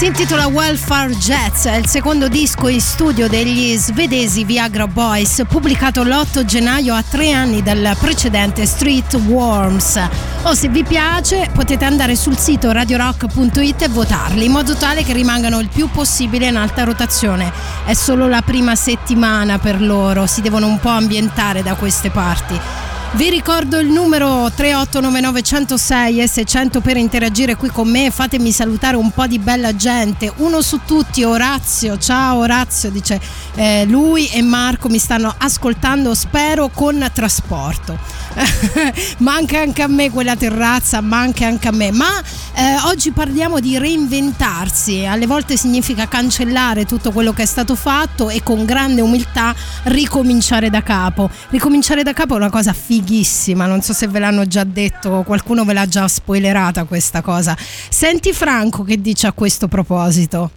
Si 0.05 0.11
intitola 0.11 0.45
Welfare 0.45 1.15
Jets, 1.15 1.65
è 1.65 1.77
il 1.77 1.87
secondo 1.87 2.27
disco 2.27 2.67
in 2.67 2.79
studio 2.79 3.27
degli 3.27 3.75
svedesi 3.75 4.43
Viagra 4.43 4.85
Boys, 4.85 5.41
pubblicato 5.47 6.03
l'8 6.03 6.45
gennaio 6.45 6.93
a 6.93 7.01
tre 7.01 7.31
anni 7.31 7.63
dal 7.63 7.97
precedente 7.99 8.67
Street 8.67 9.15
Worms. 9.15 9.99
O 10.43 10.53
se 10.53 10.67
vi 10.67 10.83
piace 10.83 11.49
potete 11.51 11.85
andare 11.85 12.15
sul 12.15 12.37
sito 12.37 12.71
radiorock.it 12.71 13.81
e 13.81 13.87
votarli 13.87 14.45
in 14.45 14.51
modo 14.51 14.75
tale 14.75 15.03
che 15.03 15.11
rimangano 15.11 15.59
il 15.59 15.69
più 15.69 15.89
possibile 15.89 16.49
in 16.49 16.57
alta 16.57 16.83
rotazione. 16.83 17.51
È 17.83 17.93
solo 17.95 18.27
la 18.27 18.43
prima 18.43 18.75
settimana 18.75 19.57
per 19.57 19.81
loro, 19.81 20.27
si 20.27 20.41
devono 20.41 20.67
un 20.67 20.79
po' 20.79 20.89
ambientare 20.89 21.63
da 21.63 21.73
queste 21.73 22.11
parti. 22.11 22.84
Vi 23.15 23.29
ricordo 23.29 23.79
il 23.79 23.87
numero 23.87 24.51
3899 24.53 25.41
106 25.41 26.21
e 26.21 26.27
600 26.27 26.81
per 26.81 26.97
interagire 26.97 27.55
qui 27.55 27.69
con 27.69 27.87
me. 27.87 28.11
Fatemi 28.11 28.51
salutare 28.51 28.97
un 28.97 29.09
po' 29.11 29.25
di 29.25 29.39
bella 29.39 29.73
gente. 29.73 30.33
Uno 30.37 30.61
su 30.61 30.81
tutti, 30.85 31.23
Orazio. 31.23 31.97
Ciao 31.97 32.39
Orazio, 32.39 32.91
dice 32.91 33.21
eh, 33.55 33.85
lui 33.85 34.27
e 34.27 34.41
Marco 34.41 34.89
mi 34.89 34.97
stanno 34.97 35.33
ascoltando, 35.37 36.13
spero 36.13 36.67
con 36.67 37.09
trasporto. 37.13 37.97
manca 39.19 39.61
anche 39.61 39.81
a 39.81 39.87
me 39.87 40.11
quella 40.11 40.35
terrazza, 40.35 40.99
manca 40.99 41.47
anche 41.47 41.69
a 41.69 41.71
me. 41.71 41.91
Ma 41.91 42.21
eh, 42.53 42.75
oggi 42.87 43.11
parliamo 43.11 43.61
di 43.61 43.77
reinventarsi. 43.77 45.05
Alle 45.05 45.25
volte 45.25 45.55
significa 45.55 46.09
cancellare 46.09 46.85
tutto 46.85 47.11
quello 47.11 47.31
che 47.31 47.43
è 47.43 47.47
stato 47.47 47.75
fatto 47.75 48.29
e 48.29 48.43
con 48.43 48.65
grande 48.65 48.99
umiltà 48.99 49.55
ricominciare 49.83 50.69
da 50.69 50.83
capo. 50.83 51.29
Ricominciare 51.49 52.03
da 52.03 52.11
capo 52.11 52.33
è 52.33 52.37
una 52.37 52.49
cosa 52.49 52.73
fighissima, 53.05 53.67
non 53.67 53.81
so 53.81 53.93
se 53.93 54.07
ve 54.07 54.17
l'hanno 54.19 54.45
già 54.47 54.63
detto, 54.63 55.21
qualcuno 55.25 55.63
ve 55.63 55.73
l'ha 55.73 55.85
già 55.87 56.07
spoilerata 56.07 56.83
questa 56.85 57.21
cosa. 57.21 57.55
Senti 57.89 58.33
Franco 58.33 58.83
che 58.83 58.99
dice 58.99 59.27
a 59.27 59.31
questo 59.31 59.67
proposito. 59.67 60.49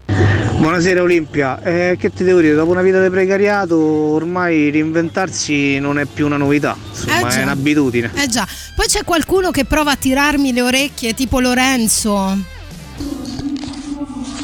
Buonasera 0.56 1.02
Olimpia, 1.02 1.62
eh, 1.62 1.96
che 1.98 2.10
ti 2.12 2.24
devo 2.24 2.40
dire, 2.40 2.54
dopo 2.54 2.70
una 2.72 2.82
vita 2.82 3.00
di 3.02 3.10
precariato 3.10 3.78
ormai 3.78 4.70
reinventarsi 4.70 5.78
non 5.78 5.98
è 6.00 6.04
più 6.06 6.26
una 6.26 6.36
novità, 6.38 6.74
insomma 6.88 7.18
Eh 7.18 7.30
già. 7.30 7.38
è 7.38 7.42
un'abitudine. 7.42 8.10
Eh 8.14 8.26
già, 8.26 8.46
poi 8.74 8.86
c'è 8.86 9.04
qualcuno 9.04 9.50
che 9.50 9.64
prova 9.64 9.92
a 9.92 9.96
tirarmi 9.96 10.52
le 10.52 10.62
orecchie, 10.62 11.14
tipo 11.14 11.38
Lorenzo. 11.38 12.36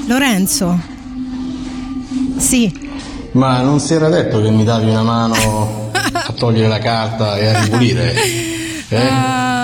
Lorenzo. 0.06 0.78
Sì. 2.36 2.82
Ma 3.32 3.62
non 3.62 3.80
si 3.80 3.94
era 3.94 4.08
detto 4.08 4.40
che 4.40 4.50
mi 4.50 4.62
davi 4.62 4.88
una 4.90 5.02
mano 5.02 5.83
a 6.26 6.32
togliere 6.32 6.68
la 6.68 6.78
carta 6.78 7.36
e 7.38 7.46
a 7.46 7.60
ripulire? 7.60 8.14
Eh? 8.88 9.62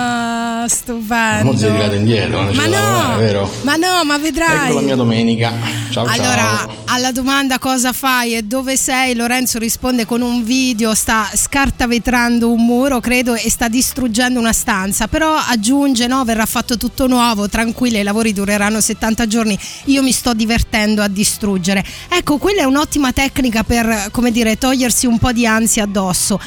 Ah, 0.61 0.67
stupendo. 0.67 1.51
Mo' 1.51 1.57
sei 1.57 1.69
arrivata 1.71 1.95
indietro, 1.95 2.43
non 2.43 2.55
Ma 2.55 2.65
no, 2.67 3.17
vero? 3.17 3.51
ma 3.63 3.75
no, 3.77 4.03
ma 4.05 4.17
vedrai. 4.19 4.67
Ecco 4.67 4.75
la 4.75 4.81
mia 4.81 4.95
domenica. 4.95 5.53
Ciao 5.89 6.05
Allora, 6.05 6.35
ciao. 6.35 6.75
alla 6.85 7.11
domanda 7.11 7.57
cosa 7.57 7.93
fai 7.93 8.35
e 8.35 8.43
dove 8.43 8.77
sei, 8.77 9.15
Lorenzo 9.15 9.57
risponde 9.57 10.05
con 10.05 10.21
un 10.21 10.43
video, 10.43 10.93
sta 10.93 11.27
scartavetrando 11.33 12.51
un 12.51 12.63
muro, 12.63 12.99
credo, 12.99 13.33
e 13.33 13.49
sta 13.49 13.67
distruggendo 13.69 14.37
una 14.39 14.53
stanza. 14.53 15.07
Però 15.07 15.35
aggiunge, 15.35 16.05
no, 16.05 16.23
verrà 16.25 16.45
fatto 16.45 16.77
tutto 16.77 17.07
nuovo, 17.07 17.49
tranquilla, 17.49 17.97
i 17.97 18.03
lavori 18.03 18.31
dureranno 18.31 18.79
70 18.79 19.25
giorni. 19.25 19.57
Io 19.85 20.03
mi 20.03 20.11
sto 20.11 20.35
divertendo 20.35 21.01
a 21.01 21.07
distruggere. 21.07 21.83
Ecco, 22.07 22.37
quella 22.37 22.61
è 22.61 22.65
un'ottima 22.65 23.11
tecnica 23.11 23.63
per, 23.63 24.09
come 24.11 24.29
dire, 24.31 24.59
togliersi 24.59 25.07
un 25.07 25.17
po' 25.17 25.31
di 25.31 25.47
ansia 25.47 25.83
addosso. 25.83 26.39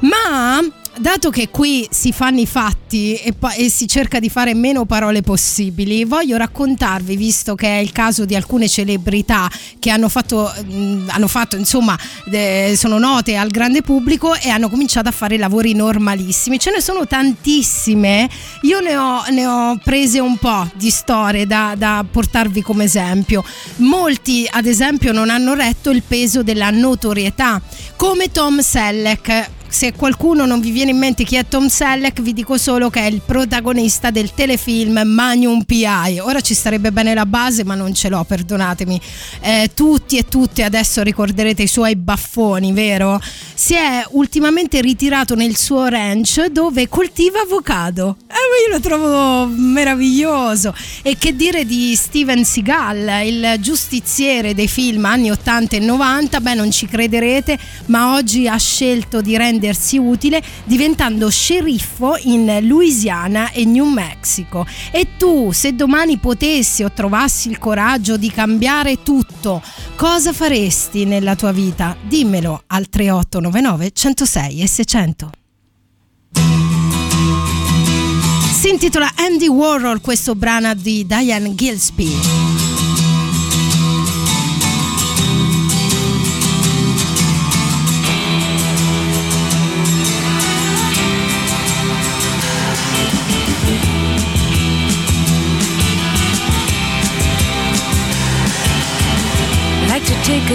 Ma 0.00 0.60
dato 0.98 1.30
che 1.30 1.48
qui 1.48 1.86
si 1.90 2.12
fanno 2.12 2.40
i 2.40 2.46
fatti 2.46 3.14
e, 3.14 3.32
pa- 3.32 3.54
e 3.54 3.70
si 3.70 3.86
cerca 3.86 4.18
di 4.18 4.28
fare 4.28 4.54
meno 4.54 4.84
parole 4.84 5.22
possibili, 5.22 6.04
voglio 6.04 6.36
raccontarvi, 6.36 7.16
visto 7.16 7.54
che 7.54 7.66
è 7.66 7.80
il 7.80 7.92
caso 7.92 8.24
di 8.24 8.34
alcune 8.34 8.68
celebrità 8.68 9.50
che 9.78 9.90
hanno 9.90 10.08
fatto, 10.08 10.52
mh, 10.64 11.08
hanno 11.08 11.28
fatto 11.28 11.56
insomma, 11.56 11.98
eh, 12.30 12.74
sono 12.76 12.98
note 12.98 13.36
al 13.36 13.48
grande 13.48 13.82
pubblico 13.82 14.34
e 14.34 14.50
hanno 14.50 14.68
cominciato 14.68 15.08
a 15.08 15.12
fare 15.12 15.38
lavori 15.38 15.74
normalissimi. 15.74 16.58
Ce 16.58 16.70
ne 16.70 16.80
sono 16.80 17.06
tantissime, 17.06 18.28
io 18.62 18.80
ne 18.80 18.96
ho, 18.96 19.22
ne 19.30 19.46
ho 19.46 19.78
prese 19.82 20.20
un 20.20 20.36
po' 20.36 20.68
di 20.74 20.90
storie 20.90 21.46
da, 21.46 21.74
da 21.76 22.04
portarvi 22.08 22.62
come 22.62 22.84
esempio. 22.84 23.42
Molti, 23.76 24.46
ad 24.50 24.66
esempio, 24.66 25.12
non 25.12 25.30
hanno 25.30 25.54
retto 25.54 25.90
il 25.90 26.02
peso 26.02 26.42
della 26.42 26.70
notorietà, 26.70 27.60
come 27.96 28.30
Tom 28.30 28.60
Selleck 28.60 29.60
se 29.72 29.94
qualcuno 29.94 30.44
non 30.44 30.60
vi 30.60 30.70
viene 30.70 30.90
in 30.90 30.98
mente 30.98 31.24
chi 31.24 31.36
è 31.36 31.46
Tom 31.48 31.68
Selleck, 31.68 32.20
vi 32.20 32.34
dico 32.34 32.58
solo 32.58 32.90
che 32.90 33.00
è 33.00 33.06
il 33.06 33.22
protagonista 33.24 34.10
del 34.10 34.34
telefilm 34.34 35.00
Magnum 35.02 35.62
PI. 35.62 36.18
Ora 36.20 36.42
ci 36.42 36.52
sarebbe 36.52 36.92
bene 36.92 37.14
la 37.14 37.24
base, 37.24 37.64
ma 37.64 37.74
non 37.74 37.94
ce 37.94 38.10
l'ho, 38.10 38.22
perdonatemi. 38.22 39.00
Eh, 39.40 39.70
tutti 39.74 40.18
e 40.18 40.24
tutte 40.24 40.62
adesso 40.62 41.02
ricorderete 41.02 41.62
i 41.62 41.66
suoi 41.66 41.96
baffoni, 41.96 42.72
vero? 42.72 43.18
Si 43.54 43.72
è 43.74 44.04
ultimamente 44.10 44.80
ritirato 44.82 45.34
nel 45.34 45.56
suo 45.56 45.86
ranch 45.86 46.46
dove 46.48 46.88
coltiva 46.88 47.40
avocado. 47.40 48.16
Eh, 48.28 48.34
ma 48.34 48.66
io 48.66 48.74
lo 48.74 48.80
trovo 48.80 49.46
meraviglioso. 49.46 50.74
E 51.00 51.16
che 51.16 51.34
dire 51.34 51.64
di 51.64 51.96
Steven 51.96 52.44
Seagal, 52.44 53.26
il 53.26 53.54
giustiziere 53.60 54.52
dei 54.52 54.68
film 54.68 55.06
anni 55.06 55.30
80 55.30 55.76
e 55.76 55.78
90? 55.78 56.40
Beh, 56.40 56.54
non 56.54 56.70
ci 56.70 56.86
crederete, 56.86 57.58
ma 57.86 58.14
oggi 58.14 58.46
ha 58.46 58.58
scelto 58.58 59.22
di 59.22 59.34
rendersi 59.62 59.96
utile 59.96 60.42
diventando 60.64 61.30
sceriffo 61.30 62.16
in 62.22 62.58
Louisiana 62.62 63.52
e 63.52 63.64
New 63.64 63.86
Mexico. 63.86 64.66
E 64.90 65.16
tu, 65.16 65.52
se 65.52 65.74
domani 65.74 66.18
potessi 66.18 66.82
o 66.82 66.90
trovassi 66.90 67.48
il 67.48 67.58
coraggio 67.58 68.16
di 68.16 68.30
cambiare 68.30 69.02
tutto, 69.04 69.62
cosa 69.94 70.32
faresti 70.32 71.04
nella 71.04 71.36
tua 71.36 71.52
vita? 71.52 71.96
Dimmelo 72.02 72.64
al 72.66 72.88
3899 72.88 73.90
106 73.92 74.60
e 74.60 74.66
600. 74.66 75.30
Si 78.60 78.68
intitola 78.68 79.10
Andy 79.16 79.48
Warhol 79.48 80.00
questo 80.00 80.34
brano 80.34 80.74
di 80.74 81.06
Diane 81.06 81.54
Gillespie. 81.54 82.41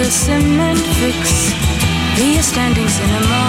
A 0.02 0.06
cement 0.06 0.80
fix, 1.00 1.54
be 2.16 2.38
a 2.38 2.44
standing 2.44 2.88
cinema. 2.88 3.44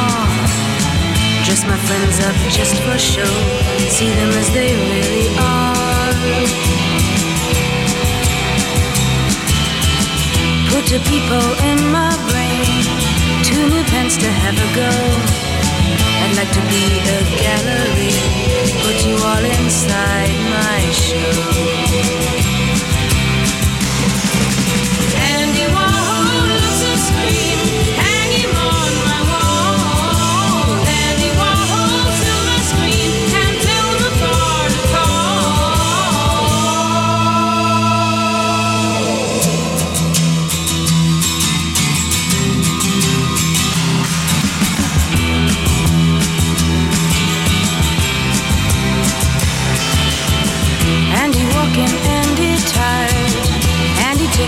Dress 1.44 1.64
my 1.66 1.76
friends 1.87 2.20
up 2.24 2.37
just 2.50 2.76
for 2.84 2.96
show, 2.96 3.32
see 3.88 4.08
them 4.08 4.30
as 4.30 4.48
they 4.54 4.72
really 4.72 5.28
are. 5.37 6.14
Put 10.70 10.87
a 10.92 11.00
people 11.11 11.48
in 11.70 11.78
my 11.92 12.14
brain, 12.30 12.82
two 13.44 13.68
new 13.68 13.84
pens 13.92 14.16
to 14.16 14.28
have 14.28 14.56
a 14.56 14.68
go. 14.74 14.92
I'd 16.22 16.34
like 16.37 16.52
to 16.52 16.62
be 16.72 16.84
a 17.12 17.20
gallery, 17.44 18.14
put 18.84 18.98
you 19.06 19.16
all 19.28 19.44
inside 19.44 20.32
my 20.54 20.80
show. 20.92 22.38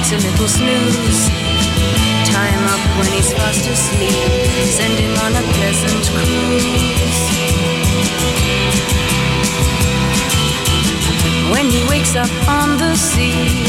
Takes 0.01 0.13
a 0.13 0.29
little 0.29 0.49
snooze. 0.49 1.29
Tie 2.25 2.51
him 2.57 2.65
up 2.75 2.83
when 2.97 3.07
he's 3.13 3.33
fast 3.33 3.69
asleep, 3.69 4.15
send 4.65 4.95
him 4.99 5.15
on 5.25 5.33
a 5.37 5.43
pleasant 5.55 6.05
cruise. 6.09 7.21
When 11.53 11.71
he 11.71 11.85
wakes 11.89 12.17
up 12.17 12.31
on 12.49 12.79
the 12.79 12.95
sea, 12.95 13.67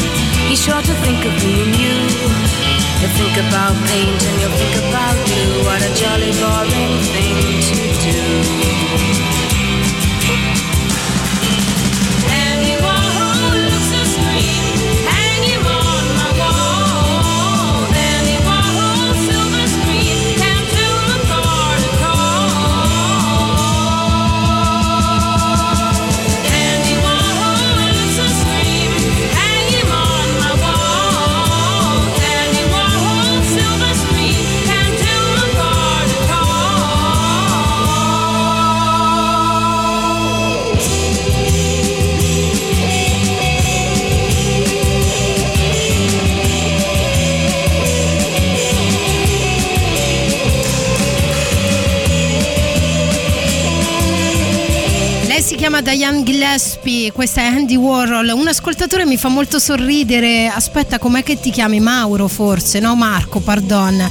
he's 0.48 0.62
sure 0.62 0.80
to 0.80 0.94
think 1.04 1.24
of 1.24 1.34
me 1.44 1.62
and 1.64 1.74
you. 1.76 1.96
He'll 3.00 3.14
think 3.20 3.36
about 3.48 3.74
paint 3.88 4.22
and 4.28 4.40
you'll 4.40 4.56
think 4.62 4.76
about 4.88 5.16
glue. 5.26 5.64
What 5.66 5.82
a 5.82 5.92
jolly 6.00 6.32
boring 6.40 6.94
thing 7.12 7.36
to 7.68 7.80
do. 8.06 9.21
Diane 55.82 56.22
Gillespie, 56.22 57.10
questa 57.10 57.40
è 57.40 57.46
Andy 57.46 57.74
Warhol. 57.74 58.28
Un 58.28 58.46
ascoltatore 58.46 59.04
mi 59.04 59.16
fa 59.16 59.28
molto 59.28 59.58
sorridere. 59.58 60.46
Aspetta, 60.46 61.00
com'è 61.00 61.24
che 61.24 61.40
ti 61.40 61.50
chiami? 61.50 61.80
Mauro, 61.80 62.28
forse? 62.28 62.78
No, 62.78 62.94
Marco, 62.94 63.40
pardon. 63.40 64.08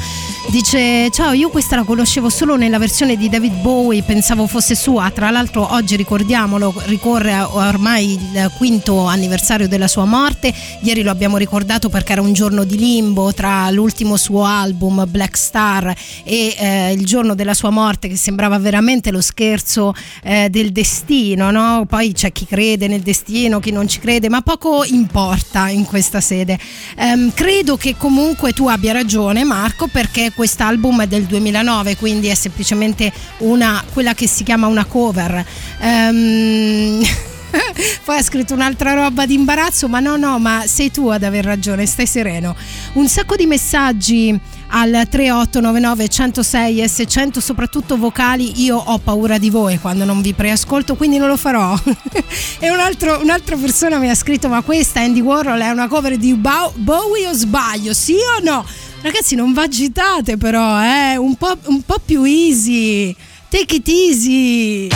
Dice: 0.52 1.10
Ciao, 1.12 1.32
io 1.32 1.48
questa 1.48 1.78
la 1.78 1.84
conoscevo 1.84 2.28
solo 2.28 2.58
nella 2.58 2.78
versione 2.78 3.16
di 3.16 3.30
David 3.30 3.62
Bowie, 3.62 4.04
pensavo 4.04 4.48
fosse 4.48 4.76
sua. 4.76 5.10
Tra 5.10 5.30
l'altro, 5.30 5.66
oggi 5.74 5.96
ricordiamolo, 5.96 6.74
ricorre 6.88 7.40
ormai 7.40 8.12
il 8.12 8.52
quinto 8.58 9.06
anniversario 9.06 9.70
della 9.70 9.88
sua 9.88 10.04
morte. 10.04 10.54
Ieri 10.82 11.04
lo 11.04 11.10
abbiamo 11.10 11.38
ricordato 11.38 11.88
perché 11.88 12.12
era 12.12 12.22
un 12.22 12.34
giorno 12.34 12.66
di 12.66 12.78
limbo 12.78 13.32
tra 13.34 13.72
l'ultimo 13.72 14.18
suo 14.18 14.44
album, 14.44 15.06
Black 15.08 15.38
Star, 15.38 15.96
e 16.26 16.54
eh, 16.58 16.92
il 16.92 17.06
giorno 17.06 17.34
della 17.34 17.54
sua 17.54 17.70
morte, 17.70 18.10
che 18.10 18.18
sembrava 18.18 18.60
veramente 18.60 19.10
lo 19.10 19.22
scherzo 19.22 19.94
eh, 20.22 20.50
del 20.50 20.74
destino. 20.74 21.50
No? 21.52 21.86
Poi 21.88 22.12
c'è 22.12 22.34
chi 22.34 22.46
crede 22.46 22.90
nel 22.90 23.00
destino, 23.00 23.62
chi 23.62 23.72
non 23.72 23.88
ci 23.88 24.00
crede, 24.00 24.28
ma 24.28 24.42
poco 24.42 24.84
importa 24.84 25.70
in 25.70 25.86
questa 25.86 26.20
sede. 26.20 26.60
Ehm, 26.98 27.32
credo 27.34 27.78
che 27.78 27.96
comunque 27.96 28.52
tu 28.52 28.68
abbia 28.68 28.92
ragione, 28.92 29.46
Marco, 29.46 29.88
perché 29.88 30.34
quest'album 30.42 31.04
è 31.04 31.08
del 31.08 31.26
2009, 31.26 31.98
quindi 31.98 32.26
è 32.26 32.34
semplicemente 32.34 33.14
una, 33.40 33.84
quella 33.94 34.16
che 34.16 34.26
si 34.26 34.44
chiama 34.44 34.66
una 34.66 34.86
cover. 34.86 35.46
Ehm, 35.80 37.04
Poi 38.04 38.18
ha 38.18 38.24
scritto 38.24 38.56
un'altra 38.56 38.94
roba 38.94 39.28
di 39.28 39.36
imbarazzo, 39.36 39.88
ma 39.88 40.00
no, 40.00 40.16
no, 40.16 40.40
ma 40.40 40.64
sei 40.66 40.90
tu 40.90 41.10
ad 41.10 41.22
aver 41.22 41.46
ragione, 41.46 41.86
stai 41.86 42.08
sereno. 42.08 42.56
Un 42.94 43.08
sacco 43.08 43.36
di 43.36 43.46
messaggi 43.46 44.36
al 44.70 45.06
3899 45.08 46.08
106 46.08 46.84
S100, 46.86 47.38
soprattutto 47.38 47.98
vocali. 47.98 48.64
Io 48.64 48.78
ho 48.78 48.98
paura 48.98 49.38
di 49.38 49.52
voi 49.52 49.78
quando 49.78 50.06
non 50.06 50.22
vi 50.22 50.34
preascolto, 50.34 50.96
quindi 50.96 51.20
non 51.20 51.28
lo 51.28 51.38
farò. 51.38 51.78
e 52.58 52.72
un 52.72 52.80
altro- 52.80 53.20
un'altra 53.22 53.58
persona 53.58 54.00
mi 54.00 54.10
ha 54.10 54.16
scritto: 54.16 54.48
Ma 54.48 54.64
questa 54.64 55.02
Andy 55.02 55.22
Warhol 55.22 55.60
è 55.60 55.70
una 55.70 55.88
cover 55.88 56.18
di 56.18 56.34
Bow- 56.34 56.74
Bowie 56.78 57.28
o 57.28 57.34
sbaglio? 57.34 57.94
Sì 57.94 58.16
o 58.16 58.44
no? 58.44 58.66
Ragazzi, 59.02 59.34
non 59.34 59.52
vi 59.52 59.60
agitate, 59.60 60.38
però, 60.38 60.80
eh? 60.80 61.18
un, 61.18 61.36
po', 61.36 61.58
un 61.66 61.82
po' 61.82 62.00
più 62.06 62.24
easy. 62.24 63.16
Take 63.50 63.76
it 63.76 63.88
easy. 63.88 64.90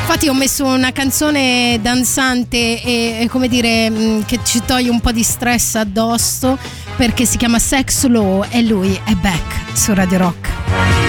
Infatti 0.00 0.28
ho 0.28 0.34
messo 0.34 0.64
una 0.66 0.92
canzone 0.92 1.78
danzante 1.82 2.82
e, 2.82 3.16
e 3.20 3.28
come 3.28 3.48
dire 3.48 3.90
mh, 3.90 4.24
che 4.26 4.38
ci 4.44 4.60
toglie 4.64 4.90
un 4.90 5.00
po' 5.00 5.10
di 5.10 5.22
stress 5.22 5.74
addosso 5.74 6.58
perché 6.96 7.24
si 7.24 7.36
chiama 7.38 7.58
Sex 7.58 8.06
Law 8.06 8.44
e 8.50 8.62
lui 8.62 8.98
è 9.04 9.14
back 9.14 9.76
su 9.76 9.92
Radio 9.94 10.18
Rock. 10.18 11.01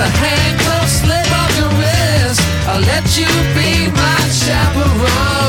The 0.00 0.08
handcuffs 0.08 1.02
slip 1.02 1.30
off 1.40 1.52
your 1.58 1.68
wrist. 1.78 2.40
I'll 2.66 2.80
let 2.80 3.04
you 3.18 3.28
be 3.54 3.92
my 3.92 4.18
chaperone 4.32 5.39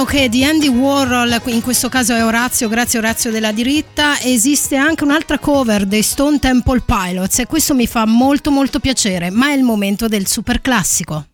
segnalano 0.00 0.04
che 0.04 0.28
di 0.28 0.44
Andy 0.44 0.68
Warhol, 0.68 1.40
in 1.46 1.62
questo 1.62 1.88
caso 1.88 2.14
è 2.14 2.24
Orazio, 2.24 2.68
grazie 2.68 2.98
Orazio 2.98 3.30
della 3.30 3.52
diritta, 3.52 4.20
esiste 4.20 4.76
anche 4.76 5.04
un'altra 5.04 5.38
cover 5.38 5.86
dei 5.86 6.02
Stone 6.02 6.38
Temple 6.38 6.82
Pilots 6.84 7.40
e 7.40 7.46
questo 7.46 7.74
mi 7.74 7.86
fa 7.86 8.06
molto 8.06 8.50
molto 8.50 8.78
piacere, 8.78 9.30
ma 9.30 9.50
è 9.50 9.54
il 9.54 9.62
momento 9.62 10.08
del 10.08 10.26
super 10.26 10.60
classico. 10.60 11.26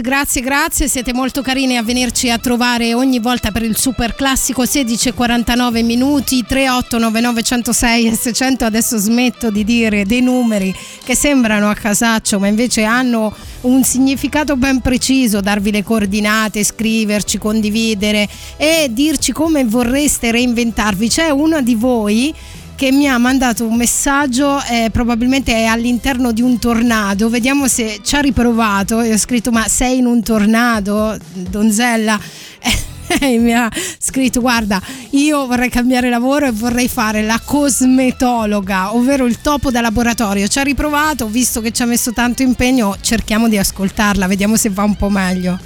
Grazie, 0.00 0.40
grazie, 0.40 0.88
siete 0.88 1.12
molto 1.12 1.42
carini 1.42 1.76
a 1.76 1.82
venirci 1.82 2.30
a 2.30 2.38
trovare 2.38 2.94
ogni 2.94 3.18
volta 3.18 3.50
per 3.50 3.62
il 3.62 3.76
super 3.76 4.14
classico 4.14 4.62
16:49 4.62 5.84
minuti 5.84 6.42
3899 6.42 7.42
106 7.42 8.06
e 8.06 8.14
600. 8.14 8.64
Adesso 8.64 8.96
smetto 8.96 9.50
di 9.50 9.62
dire 9.62 10.06
dei 10.06 10.22
numeri 10.22 10.74
che 11.04 11.14
sembrano 11.14 11.68
a 11.68 11.74
casaccio, 11.74 12.38
ma 12.38 12.46
invece 12.46 12.84
hanno 12.84 13.34
un 13.62 13.84
significato 13.84 14.56
ben 14.56 14.80
preciso, 14.80 15.40
darvi 15.42 15.70
le 15.70 15.82
coordinate, 15.82 16.64
scriverci, 16.64 17.36
condividere 17.36 18.26
e 18.56 18.88
dirci 18.90 19.32
come 19.32 19.64
vorreste 19.64 20.30
reinventarvi. 20.30 21.08
C'è 21.08 21.28
uno 21.28 21.60
di 21.60 21.74
voi 21.74 22.34
che 22.80 22.92
mi 22.92 23.06
ha 23.06 23.18
mandato 23.18 23.66
un 23.66 23.76
messaggio, 23.76 24.58
eh, 24.62 24.88
probabilmente 24.90 25.52
è 25.52 25.64
all'interno 25.64 26.32
di 26.32 26.40
un 26.40 26.58
tornado, 26.58 27.28
vediamo 27.28 27.68
se 27.68 28.00
ci 28.02 28.16
ha 28.16 28.20
riprovato. 28.20 29.02
E 29.02 29.12
ho 29.12 29.18
scritto 29.18 29.50
ma 29.50 29.68
sei 29.68 29.98
in 29.98 30.06
un 30.06 30.22
tornado, 30.22 31.14
donzella? 31.34 32.18
E 33.20 33.38
mi 33.38 33.52
ha 33.52 33.68
scritto 33.98 34.40
guarda 34.40 34.80
io 35.10 35.44
vorrei 35.44 35.68
cambiare 35.68 36.08
lavoro 36.08 36.46
e 36.46 36.52
vorrei 36.52 36.86
fare 36.86 37.22
la 37.22 37.40
cosmetologa 37.44 38.94
ovvero 38.94 39.26
il 39.26 39.40
topo 39.40 39.72
da 39.72 39.80
laboratorio. 39.80 40.46
Ci 40.46 40.60
ha 40.60 40.62
riprovato 40.62 41.26
visto 41.26 41.60
che 41.60 41.72
ci 41.72 41.82
ha 41.82 41.86
messo 41.86 42.12
tanto 42.12 42.42
impegno 42.42 42.96
cerchiamo 43.00 43.48
di 43.48 43.58
ascoltarla 43.58 44.28
vediamo 44.28 44.54
se 44.54 44.70
va 44.70 44.84
un 44.84 44.94
po' 44.94 45.10
meglio. 45.10 45.58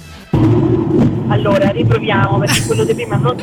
Allora, 1.29 1.69
riproviamo 1.69 2.39
perché 2.39 2.63
quello 2.65 2.85
di 2.85 2.95
prima 2.95 3.17
non 3.17 3.37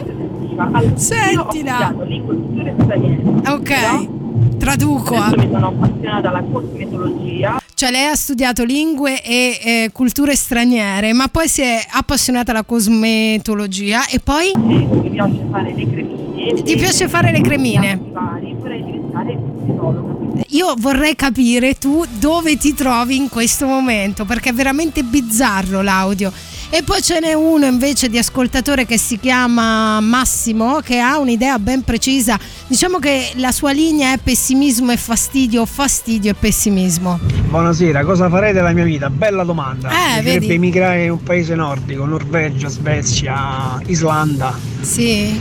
sentiva. 0.70 0.78
Allora, 0.78 0.82
io 0.82 1.42
ho 1.42 1.52
Sentila. 1.52 1.96
lingue 2.06 2.08
e 2.08 2.22
culture 2.22 2.76
straniere. 2.80 3.24
ok 3.48 3.70
però 3.70 4.20
traduco 4.58 5.16
Adesso 5.16 5.36
eh. 5.36 5.46
mi 5.46 5.52
sono 5.52 5.68
appassionata 5.68 6.30
alla 6.30 6.44
cosmetologia. 6.44 7.62
Cioè 7.74 7.90
lei 7.90 8.06
ha 8.06 8.16
studiato 8.16 8.64
lingue 8.64 9.24
e 9.24 9.60
eh, 9.64 9.90
culture 9.92 10.36
straniere, 10.36 11.14
ma 11.14 11.28
poi 11.30 11.48
si 11.48 11.62
è 11.62 11.84
appassionata 11.90 12.52
alla 12.52 12.64
cosmetologia 12.64 14.06
e 14.08 14.20
poi 14.20 14.52
e 14.52 14.58
mi 14.58 15.10
piace 15.10 15.40
fare 15.50 15.74
le 15.74 15.90
cremine. 15.90 16.62
Ti 16.62 16.76
piace 16.76 17.08
fare 17.08 17.32
le 17.32 17.42
cremine? 17.42 18.00
Vari, 18.12 18.56
vorrei 18.60 18.84
diventare 18.84 19.36
cosmetologa. 19.36 20.44
io 20.50 20.74
vorrei 20.78 21.16
capire 21.16 21.74
tu 21.80 22.06
dove 22.20 22.56
ti 22.58 22.76
trovi 22.76 23.16
in 23.16 23.30
questo 23.30 23.66
momento, 23.66 24.26
perché 24.26 24.50
è 24.50 24.54
veramente 24.54 25.02
bizzarro 25.02 25.82
l'audio. 25.82 26.32
E 26.74 26.84
poi 26.84 27.02
ce 27.02 27.20
n'è 27.20 27.34
uno 27.34 27.66
invece 27.66 28.08
di 28.08 28.18
ascoltatore 28.18 28.86
che 28.86 28.98
si 28.98 29.20
chiama 29.20 30.00
Massimo, 30.00 30.80
che 30.80 31.00
ha 31.00 31.18
un'idea 31.20 31.60
ben 31.60 31.84
precisa. 31.84 32.40
Diciamo 32.66 32.98
che 32.98 33.34
la 33.36 33.52
sua 33.52 33.74
linea 33.74 34.14
è 34.14 34.18
pessimismo 34.18 34.94
e 34.94 34.96
fastidio, 34.98 35.66
fastidio 35.66 36.32
e 36.32 36.34
pessimismo. 36.34 37.20
Buonasera, 37.50 38.06
cosa 38.06 38.30
farei 38.30 38.54
della 38.54 38.72
mia 38.72 38.86
vita? 38.86 39.10
Bella 39.10 39.44
domanda. 39.44 39.90
Eh, 39.90 40.18
Mi 40.20 40.24
vedi? 40.24 40.54
emigrare 40.54 41.04
in 41.04 41.12
un 41.12 41.22
paese 41.24 41.56
nordico, 41.56 42.06
Norvegia, 42.06 42.70
Svezia, 42.70 43.82
Islanda, 43.88 44.58
Sì. 44.80 45.38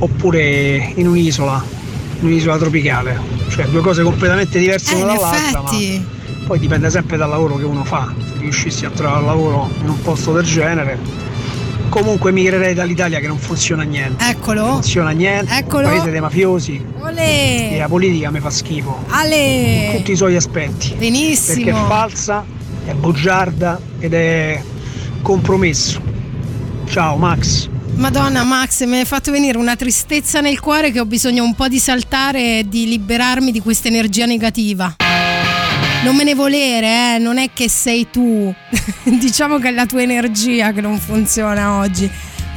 oppure 0.00 0.92
in 0.94 1.08
un'isola, 1.08 1.64
in 2.20 2.26
un'isola 2.26 2.58
tropicale. 2.58 3.18
Cioè 3.48 3.64
due 3.68 3.80
cose 3.80 4.02
completamente 4.02 4.58
diverse 4.58 4.92
Eh, 4.92 4.98
in 4.98 5.04
una 5.04 5.14
dall'altra, 5.14 5.62
effetti. 5.62 5.98
ma 6.06 6.14
poi 6.46 6.58
dipende 6.60 6.88
sempre 6.90 7.16
dal 7.16 7.28
lavoro 7.28 7.56
che 7.56 7.64
uno 7.64 7.82
fa. 7.84 8.14
Se 8.24 8.34
riuscissi 8.38 8.84
a 8.86 8.90
trovare 8.90 9.24
lavoro 9.24 9.68
in 9.80 9.88
un 9.88 10.00
posto 10.00 10.32
del 10.32 10.44
genere, 10.44 10.96
comunque 11.88 12.30
emigrerei 12.30 12.72
dall'Italia 12.72 13.18
che 13.18 13.26
non 13.26 13.38
funziona 13.38 13.82
niente. 13.82 14.22
Non 14.22 14.30
Eccolo. 14.32 14.66
funziona 14.74 15.10
niente, 15.10 15.52
Eccolo. 15.56 15.88
paese 15.88 16.10
dei 16.10 16.20
mafiosi 16.20 16.74
e 16.76 17.02
Olè. 17.02 17.76
la 17.78 17.88
politica 17.88 18.30
mi 18.30 18.38
fa 18.40 18.50
schifo. 18.50 19.00
In 19.08 19.12
Ale. 19.12 19.92
tutti 19.96 20.12
i 20.12 20.16
suoi 20.16 20.36
aspetti. 20.36 20.88
Perché 20.90 20.94
è 20.94 20.98
Benissimo. 20.98 21.84
falsa, 21.86 22.44
è 22.84 22.92
bugiarda 22.92 23.80
ed 23.98 24.14
è 24.14 24.62
compromesso. 25.22 26.00
Ciao 26.86 27.16
Max. 27.16 27.68
Madonna 27.96 28.44
Max, 28.44 28.84
mi 28.84 28.98
hai 28.98 29.04
fatto 29.06 29.32
venire 29.32 29.56
una 29.58 29.74
tristezza 29.74 30.40
nel 30.40 30.60
cuore 30.60 30.92
che 30.92 31.00
ho 31.00 31.06
bisogno 31.06 31.42
un 31.42 31.54
po' 31.54 31.66
di 31.66 31.78
saltare 31.78 32.58
e 32.60 32.66
di 32.68 32.86
liberarmi 32.86 33.50
di 33.50 33.60
questa 33.60 33.88
energia 33.88 34.26
negativa. 34.26 34.96
Non 36.06 36.14
me 36.14 36.22
ne 36.22 36.36
volere, 36.36 37.16
eh, 37.16 37.18
non 37.18 37.36
è 37.36 37.50
che 37.52 37.68
sei 37.68 38.06
tu. 38.12 38.54
diciamo 39.18 39.58
che 39.58 39.70
è 39.70 39.72
la 39.72 39.86
tua 39.86 40.02
energia 40.02 40.70
che 40.70 40.80
non 40.80 41.00
funziona 41.00 41.78
oggi. 41.78 42.08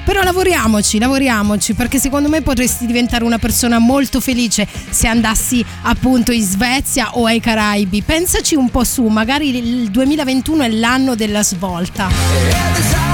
Però 0.06 0.22
lavoriamoci, 0.22 1.00
lavoriamoci, 1.00 1.74
perché 1.74 1.98
secondo 1.98 2.30
me 2.30 2.42
potresti 2.42 2.86
diventare 2.86 3.24
una 3.24 3.40
persona 3.40 3.80
molto 3.80 4.20
felice 4.20 4.68
se 4.92 5.08
andassi 5.08 5.66
appunto 5.82 6.32
in 6.32 6.44
Svezia 6.44 7.18
o 7.18 7.26
ai 7.26 7.40
Caraibi. 7.40 8.04
Pensaci 8.04 8.54
un 8.54 8.70
po' 8.70 8.84
su, 8.84 9.08
magari 9.08 9.58
il 9.58 9.90
2021 9.90 10.64
è 10.64 10.70
l'anno 10.70 11.16
della 11.16 11.42
svolta. 11.42 13.09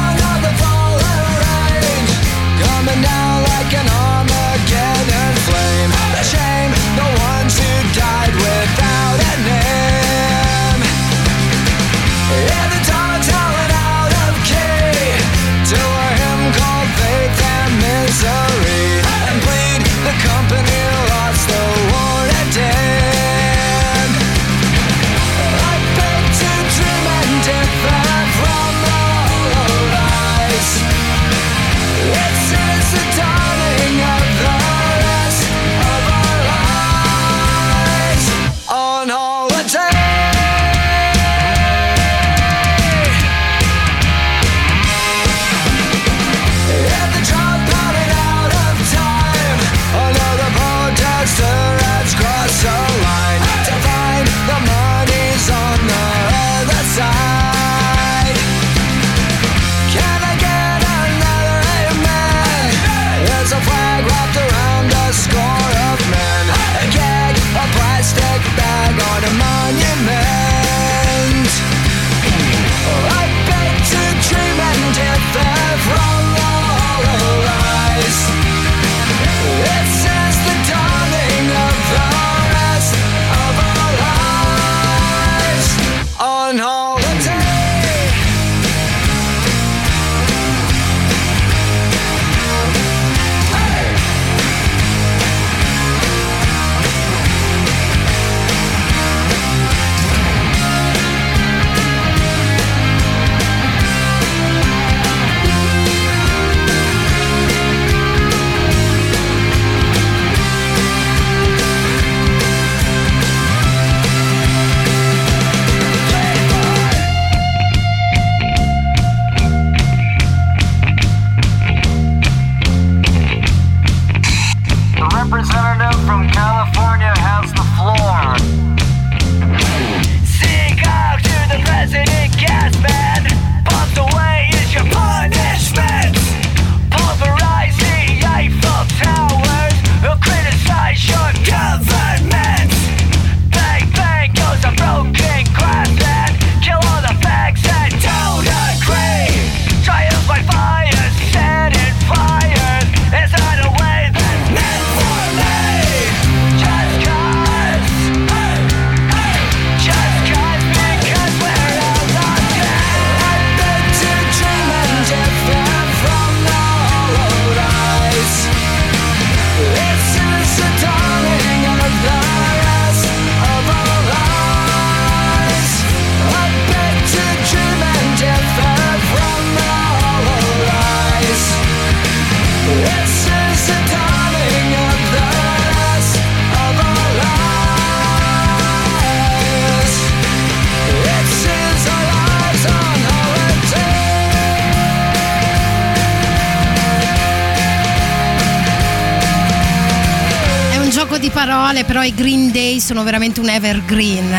I 202.06 202.14
Green 202.14 202.51
Day 202.51 202.80
sono 202.80 203.03
veramente 203.03 203.39
un 203.39 203.49
evergreen. 203.49 204.32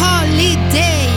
Holiday. 0.00 1.08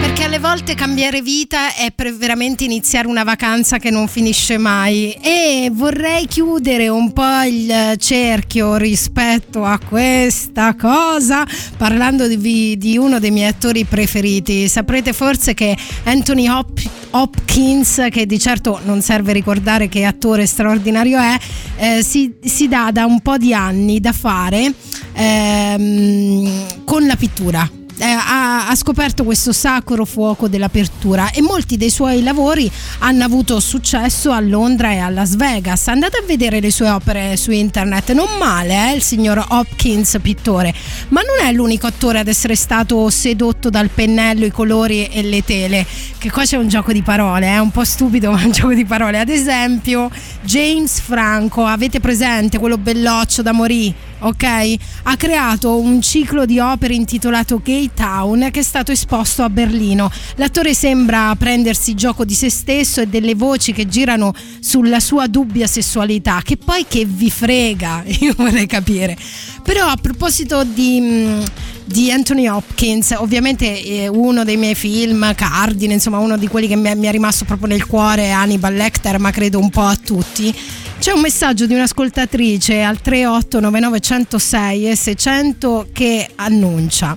Perché 0.00 0.24
alle 0.24 0.38
volte 0.38 0.74
cambiare 0.74 1.20
vita 1.20 1.74
è 1.74 1.92
veramente 2.12 2.64
iniziare 2.64 3.08
una 3.08 3.24
vacanza 3.24 3.78
che 3.78 3.90
non 3.90 4.08
finisce 4.08 4.56
mai. 4.56 5.12
E 5.20 5.70
vorrei 5.70 6.26
chiudere 6.26 6.88
un 6.88 7.12
po' 7.12 7.42
il 7.42 7.94
cerchio 7.98 8.76
rispetto 8.76 9.64
a 9.64 9.78
questa 9.78 10.74
cosa 10.76 11.46
parlando 11.76 12.26
di, 12.26 12.78
di 12.78 12.96
uno 12.96 13.18
dei 13.18 13.30
miei 13.30 13.48
attori 13.48 13.84
preferiti. 13.84 14.66
Saprete 14.66 15.12
forse 15.12 15.52
che 15.52 15.76
Anthony 16.04 16.48
Hop- 16.48 16.97
Hopkins, 17.10 18.06
che 18.10 18.26
di 18.26 18.38
certo 18.38 18.80
non 18.84 19.00
serve 19.00 19.32
ricordare 19.32 19.88
che 19.88 20.04
attore 20.04 20.46
straordinario 20.46 21.18
è, 21.18 21.38
eh, 21.76 22.02
si, 22.02 22.34
si 22.42 22.68
dà 22.68 22.90
da 22.92 23.04
un 23.04 23.20
po' 23.20 23.36
di 23.36 23.54
anni 23.54 24.00
da 24.00 24.12
fare 24.12 24.72
ehm, 25.14 26.84
con 26.84 27.06
la 27.06 27.16
pittura. 27.16 27.77
Eh, 28.00 28.04
ha, 28.04 28.68
ha 28.68 28.74
scoperto 28.76 29.24
questo 29.24 29.52
sacro 29.52 30.04
fuoco 30.04 30.46
dell'apertura 30.46 31.32
e 31.32 31.42
molti 31.42 31.76
dei 31.76 31.90
suoi 31.90 32.22
lavori 32.22 32.70
hanno 33.00 33.24
avuto 33.24 33.58
successo 33.58 34.30
a 34.30 34.38
Londra 34.38 34.92
e 34.92 34.98
a 34.98 35.08
Las 35.08 35.34
Vegas. 35.34 35.88
Andate 35.88 36.18
a 36.18 36.22
vedere 36.24 36.60
le 36.60 36.70
sue 36.70 36.88
opere 36.88 37.36
su 37.36 37.50
internet, 37.50 38.12
non 38.12 38.28
male, 38.38 38.90
eh, 38.90 38.94
il 38.94 39.02
signor 39.02 39.44
Hopkins, 39.48 40.18
pittore, 40.22 40.72
ma 41.08 41.22
non 41.22 41.46
è 41.46 41.52
l'unico 41.52 41.86
attore 41.86 42.20
ad 42.20 42.28
essere 42.28 42.54
stato 42.54 43.10
sedotto 43.10 43.68
dal 43.68 43.88
pennello, 43.88 44.44
i 44.44 44.50
colori 44.50 45.06
e 45.06 45.22
le 45.22 45.42
tele. 45.42 45.84
Che 46.18 46.30
qua 46.30 46.44
c'è 46.44 46.56
un 46.56 46.68
gioco 46.68 46.92
di 46.92 47.02
parole, 47.02 47.46
è 47.46 47.54
eh, 47.54 47.58
un 47.58 47.70
po' 47.70 47.84
stupido, 47.84 48.30
ma 48.32 48.42
un 48.44 48.52
gioco 48.52 48.74
di 48.74 48.84
parole. 48.84 49.18
Ad 49.18 49.28
esempio, 49.28 50.10
James 50.42 51.00
Franco, 51.00 51.64
avete 51.64 51.98
presente 51.98 52.58
quello 52.58 52.78
belloccio 52.78 53.42
da 53.42 53.52
morì? 53.52 53.94
Ok? 54.20 54.74
Ha 55.04 55.16
creato 55.16 55.78
un 55.78 56.00
ciclo 56.00 56.44
di 56.44 56.58
opere 56.58 56.94
intitolato 56.94 57.60
Gay 57.62 57.90
Town 57.94 58.48
che 58.50 58.60
è 58.60 58.62
stato 58.62 58.92
esposto 58.92 59.42
a 59.42 59.50
Berlino. 59.50 60.10
L'attore 60.36 60.74
sembra 60.74 61.34
prendersi 61.36 61.94
gioco 61.94 62.24
di 62.24 62.34
se 62.34 62.50
stesso 62.50 63.00
e 63.00 63.06
delle 63.06 63.34
voci 63.34 63.72
che 63.72 63.86
girano 63.86 64.32
sulla 64.60 65.00
sua 65.00 65.26
dubbia 65.26 65.66
sessualità, 65.66 66.40
che 66.42 66.56
poi 66.56 66.84
che 66.88 67.04
vi 67.04 67.30
frega, 67.30 68.04
io 68.20 68.34
vorrei 68.36 68.66
capire. 68.66 69.16
Però 69.62 69.86
a 69.86 69.96
proposito 69.96 70.64
di 70.64 71.00
mh, 71.00 71.44
di 71.88 72.12
Anthony 72.12 72.46
Hopkins, 72.46 73.14
ovviamente 73.16 73.82
eh, 73.82 74.08
uno 74.08 74.44
dei 74.44 74.58
miei 74.58 74.74
film 74.74 75.34
cardine, 75.34 75.94
insomma 75.94 76.18
uno 76.18 76.36
di 76.36 76.46
quelli 76.46 76.68
che 76.68 76.76
mi 76.76 76.90
è, 76.90 76.94
mi 76.94 77.06
è 77.06 77.10
rimasto 77.10 77.46
proprio 77.46 77.68
nel 77.68 77.86
cuore 77.86 78.30
Hannibal 78.30 78.74
Lecter, 78.74 79.18
ma 79.18 79.30
credo 79.30 79.58
un 79.58 79.70
po' 79.70 79.84
a 79.84 79.96
tutti. 79.96 80.54
C'è 80.98 81.12
un 81.12 81.20
messaggio 81.20 81.66
di 81.66 81.74
un'ascoltatrice 81.74 82.82
al 82.82 83.00
3899 83.00 84.00
106 84.00 84.90
e 84.90 84.96
600 84.96 85.88
che 85.92 86.28
annuncia 86.34 87.16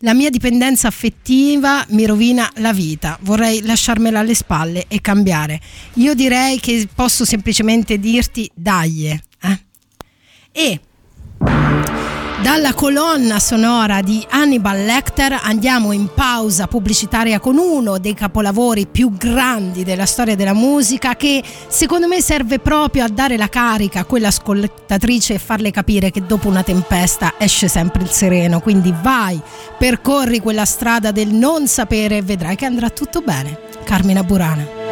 la 0.00 0.12
mia 0.12 0.30
dipendenza 0.30 0.88
affettiva 0.88 1.84
mi 1.88 2.04
rovina 2.04 2.50
la 2.56 2.72
vita, 2.72 3.18
vorrei 3.22 3.62
lasciarmela 3.62 4.20
alle 4.20 4.34
spalle 4.34 4.84
e 4.88 5.00
cambiare. 5.00 5.58
Io 5.94 6.14
direi 6.14 6.60
che 6.60 6.86
posso 6.94 7.24
semplicemente 7.24 7.98
dirti 7.98 8.50
dai. 8.54 9.08
Eh? 9.08 9.60
E 10.52 10.80
dalla 12.46 12.74
colonna 12.74 13.40
sonora 13.40 14.02
di 14.02 14.24
Hannibal 14.30 14.84
Lecter 14.84 15.36
andiamo 15.42 15.90
in 15.90 16.10
pausa 16.14 16.68
pubblicitaria 16.68 17.40
con 17.40 17.58
uno 17.58 17.98
dei 17.98 18.14
capolavori 18.14 18.86
più 18.86 19.10
grandi 19.16 19.82
della 19.82 20.06
storia 20.06 20.36
della 20.36 20.52
musica 20.54 21.16
che 21.16 21.42
secondo 21.66 22.06
me 22.06 22.20
serve 22.20 22.60
proprio 22.60 23.02
a 23.02 23.08
dare 23.08 23.36
la 23.36 23.48
carica 23.48 23.98
a 23.98 24.04
quell'ascoltatrice 24.04 25.34
e 25.34 25.38
farle 25.38 25.72
capire 25.72 26.12
che 26.12 26.24
dopo 26.24 26.46
una 26.46 26.62
tempesta 26.62 27.34
esce 27.36 27.66
sempre 27.66 28.04
il 28.04 28.10
sereno. 28.10 28.60
Quindi 28.60 28.94
vai, 29.02 29.42
percorri 29.76 30.38
quella 30.38 30.64
strada 30.66 31.10
del 31.10 31.30
non 31.30 31.66
sapere 31.66 32.18
e 32.18 32.22
vedrai 32.22 32.54
che 32.54 32.64
andrà 32.64 32.90
tutto 32.90 33.22
bene. 33.22 33.58
Carmina 33.82 34.22
Burana. 34.22 34.85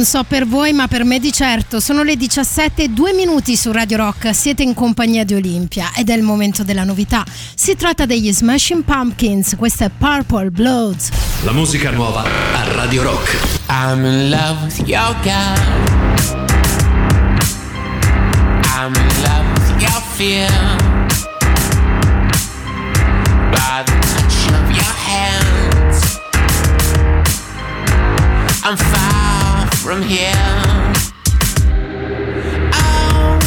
Non 0.00 0.08
so 0.08 0.24
per 0.24 0.46
voi, 0.46 0.72
ma 0.72 0.88
per 0.88 1.04
me 1.04 1.18
di 1.18 1.30
certo. 1.30 1.78
Sono 1.78 2.02
le 2.02 2.16
17 2.16 2.84
e 2.84 2.88
2 2.88 3.12
minuti 3.12 3.54
su 3.54 3.70
Radio 3.70 3.98
Rock. 3.98 4.34
Siete 4.34 4.62
in 4.62 4.72
compagnia 4.72 5.24
di 5.24 5.34
Olimpia 5.34 5.90
ed 5.94 6.08
è 6.08 6.14
il 6.14 6.22
momento 6.22 6.64
della 6.64 6.84
novità. 6.84 7.22
Si 7.54 7.76
tratta 7.76 8.06
degli 8.06 8.32
Smashing 8.32 8.82
Pumpkins. 8.82 9.56
Questa 9.58 9.84
è 9.84 9.90
Purple 9.90 10.50
Bloods. 10.52 11.10
La 11.42 11.52
musica 11.52 11.90
nuova 11.90 12.22
a 12.22 12.72
Radio 12.76 13.02
Rock. 13.02 13.36
I'm 13.68 14.02
in 14.06 14.30
love 14.30 14.62
with 14.62 14.88
your 14.88 15.14
guy. 15.20 15.58
I'm 18.74 18.94
in 18.94 19.22
love 19.22 19.52
with 19.52 19.82
your 19.82 20.00
fear. 20.14 20.48
By 23.50 23.82
the 23.84 23.92
touch 24.00 24.48
of 24.48 24.70
your 24.70 24.94
hands, 25.04 26.18
I'm 28.64 28.78
far 28.78 29.19
from 29.82 30.02
here. 30.02 30.32
Oh, 32.74 33.38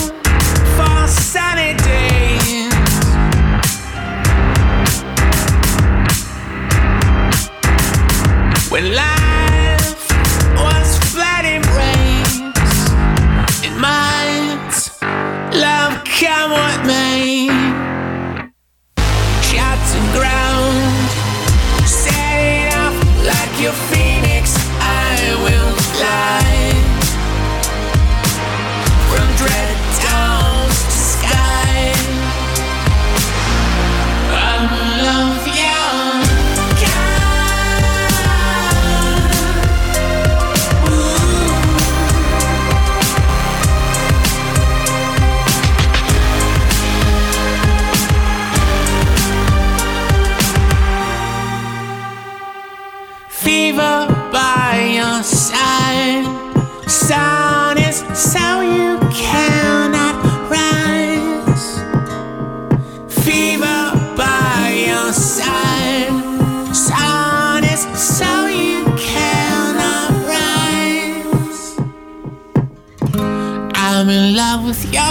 when 8.70 8.96
life 8.96 10.10
was 10.58 10.98
flat 11.14 11.46
and 11.46 11.64
rains, 11.78 12.58
it 13.64 13.76
might 13.80 14.90
love 15.54 16.04
come 16.04 16.52
what 16.52 16.86
may. 16.88 17.63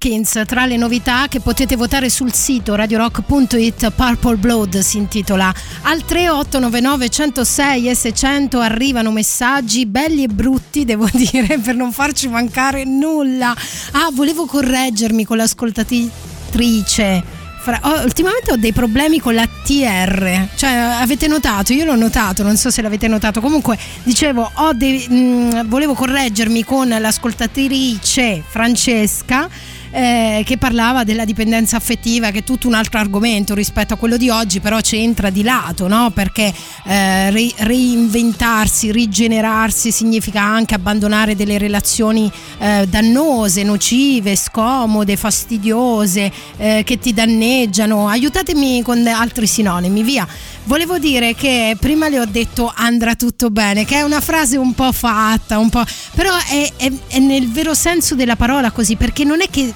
Pumpkins 0.00 0.40
tra 0.46 0.64
le 0.64 0.78
novità 0.78 1.26
che 1.28 1.40
potete 1.40 1.76
votare 1.76 2.08
sul 2.08 2.32
sito 2.32 2.74
radiorock.it 2.74 3.90
Purple 3.90 4.36
Blood 4.36 4.78
si 4.78 4.96
intitola. 4.96 5.52
Al 5.82 6.02
3899 6.06 7.08
106 7.10 7.88
e 7.90 7.94
600 7.94 8.60
arrivano 8.60 9.10
messaggi 9.10 9.84
belli 9.84 10.22
e 10.22 10.28
brutti 10.28 10.86
devo 10.86 11.06
dire 11.12 11.58
per 11.58 11.74
non 11.74 11.92
farci 11.92 12.28
mancare 12.28 12.84
nulla. 12.84 13.54
Ah 13.92 14.08
volevo 14.10 14.46
correggermi 14.46 15.26
con 15.26 15.36
l'ascoltatrice. 15.36 17.22
Fra- 17.62 17.80
ho- 17.82 18.02
ultimamente 18.02 18.52
ho 18.52 18.56
dei 18.56 18.72
problemi 18.72 19.20
con 19.20 19.34
la 19.34 19.46
TR, 19.46 20.46
cioè 20.56 20.70
avete 20.70 21.26
notato, 21.26 21.74
io 21.74 21.84
l'ho 21.84 21.94
notato, 21.94 22.42
non 22.42 22.56
so 22.56 22.70
se 22.70 22.80
l'avete 22.80 23.06
notato, 23.06 23.42
comunque 23.42 23.76
dicevo, 24.02 24.50
dei- 24.74 25.06
mh, 25.06 25.66
volevo 25.68 25.92
correggermi 25.92 26.64
con 26.64 26.88
l'ascoltatrice 26.88 28.42
Francesca 28.48 29.46
eh, 29.90 30.42
che 30.44 30.56
parlava 30.58 31.04
della 31.04 31.24
dipendenza 31.24 31.76
affettiva, 31.76 32.30
che 32.30 32.38
è 32.38 32.44
tutto 32.44 32.68
un 32.68 32.74
altro 32.74 32.98
argomento 32.98 33.54
rispetto 33.54 33.94
a 33.94 33.96
quello 33.96 34.16
di 34.16 34.28
oggi, 34.28 34.60
però 34.60 34.80
c'entra 34.80 35.30
di 35.30 35.42
lato, 35.42 35.88
no? 35.88 36.10
perché 36.10 36.52
eh, 36.84 37.30
ri- 37.30 37.54
reinventarsi, 37.56 38.92
rigenerarsi 38.92 39.90
significa 39.90 40.42
anche 40.42 40.74
abbandonare 40.74 41.36
delle 41.36 41.58
relazioni 41.58 42.30
eh, 42.58 42.86
dannose, 42.88 43.62
nocive, 43.62 44.36
scomode, 44.36 45.16
fastidiose, 45.16 46.32
eh, 46.56 46.82
che 46.84 46.98
ti 46.98 47.12
danneggiano. 47.12 48.08
Aiutatemi 48.08 48.82
con 48.82 49.06
altri 49.06 49.46
sinonimi, 49.46 50.02
via. 50.02 50.26
Volevo 50.70 51.00
dire 51.00 51.34
che 51.34 51.76
prima 51.80 52.08
le 52.08 52.20
ho 52.20 52.24
detto 52.26 52.72
andrà 52.72 53.16
tutto 53.16 53.50
bene, 53.50 53.84
che 53.84 53.96
è 53.96 54.02
una 54.02 54.20
frase 54.20 54.56
un 54.56 54.72
po' 54.72 54.92
fatta, 54.92 55.58
un 55.58 55.68
po', 55.68 55.82
però 56.14 56.32
è, 56.48 56.72
è- 56.76 56.92
è 57.08 57.18
nel 57.18 57.50
vero 57.50 57.74
senso 57.74 58.14
della 58.14 58.36
parola 58.36 58.70
così, 58.70 58.94
perché 58.94 59.24
non 59.24 59.40
è 59.40 59.48
che 59.50 59.74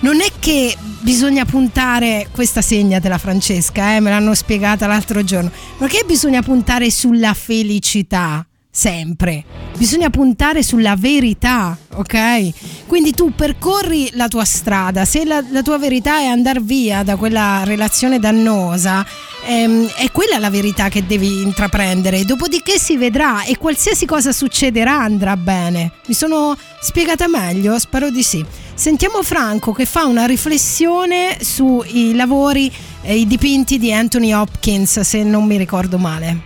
non 0.00 0.20
è 0.20 0.30
che 0.38 0.76
bisogna 1.00 1.46
puntare, 1.46 2.28
questa 2.32 2.60
segnatela 2.60 3.16
Francesca, 3.16 3.96
eh, 3.96 4.00
me 4.00 4.10
l'hanno 4.10 4.34
spiegata 4.34 4.86
l'altro 4.86 5.24
giorno, 5.24 5.50
non 5.78 5.88
è 5.88 5.90
che 5.90 6.04
bisogna 6.06 6.42
puntare 6.42 6.90
sulla 6.90 7.32
felicità 7.32 8.46
sempre, 8.76 9.42
bisogna 9.78 10.10
puntare 10.10 10.62
sulla 10.62 10.96
verità, 10.96 11.74
ok? 11.94 12.84
Quindi 12.86 13.12
tu 13.12 13.34
percorri 13.34 14.10
la 14.12 14.28
tua 14.28 14.44
strada, 14.44 15.06
se 15.06 15.24
la, 15.24 15.42
la 15.50 15.62
tua 15.62 15.78
verità 15.78 16.18
è 16.18 16.26
andare 16.26 16.60
via 16.60 17.02
da 17.02 17.16
quella 17.16 17.64
relazione 17.64 18.18
dannosa, 18.18 19.04
ehm, 19.46 19.88
è 19.96 20.10
quella 20.12 20.38
la 20.38 20.50
verità 20.50 20.90
che 20.90 21.06
devi 21.06 21.40
intraprendere, 21.40 22.24
dopodiché 22.24 22.78
si 22.78 22.98
vedrà 22.98 23.44
e 23.44 23.56
qualsiasi 23.56 24.04
cosa 24.04 24.30
succederà 24.30 25.00
andrà 25.00 25.38
bene. 25.38 25.92
Mi 26.06 26.14
sono 26.14 26.54
spiegata 26.82 27.28
meglio? 27.28 27.78
Spero 27.78 28.10
di 28.10 28.22
sì. 28.22 28.44
Sentiamo 28.76 29.22
Franco 29.22 29.72
che 29.72 29.86
fa 29.86 30.04
una 30.04 30.26
riflessione 30.26 31.38
sui 31.40 32.14
lavori 32.14 32.70
e 33.00 33.16
i 33.16 33.26
dipinti 33.26 33.78
di 33.78 33.90
Anthony 33.92 34.32
Hopkins, 34.34 35.00
se 35.00 35.22
non 35.22 35.46
mi 35.46 35.56
ricordo 35.56 35.96
male. 35.96 36.40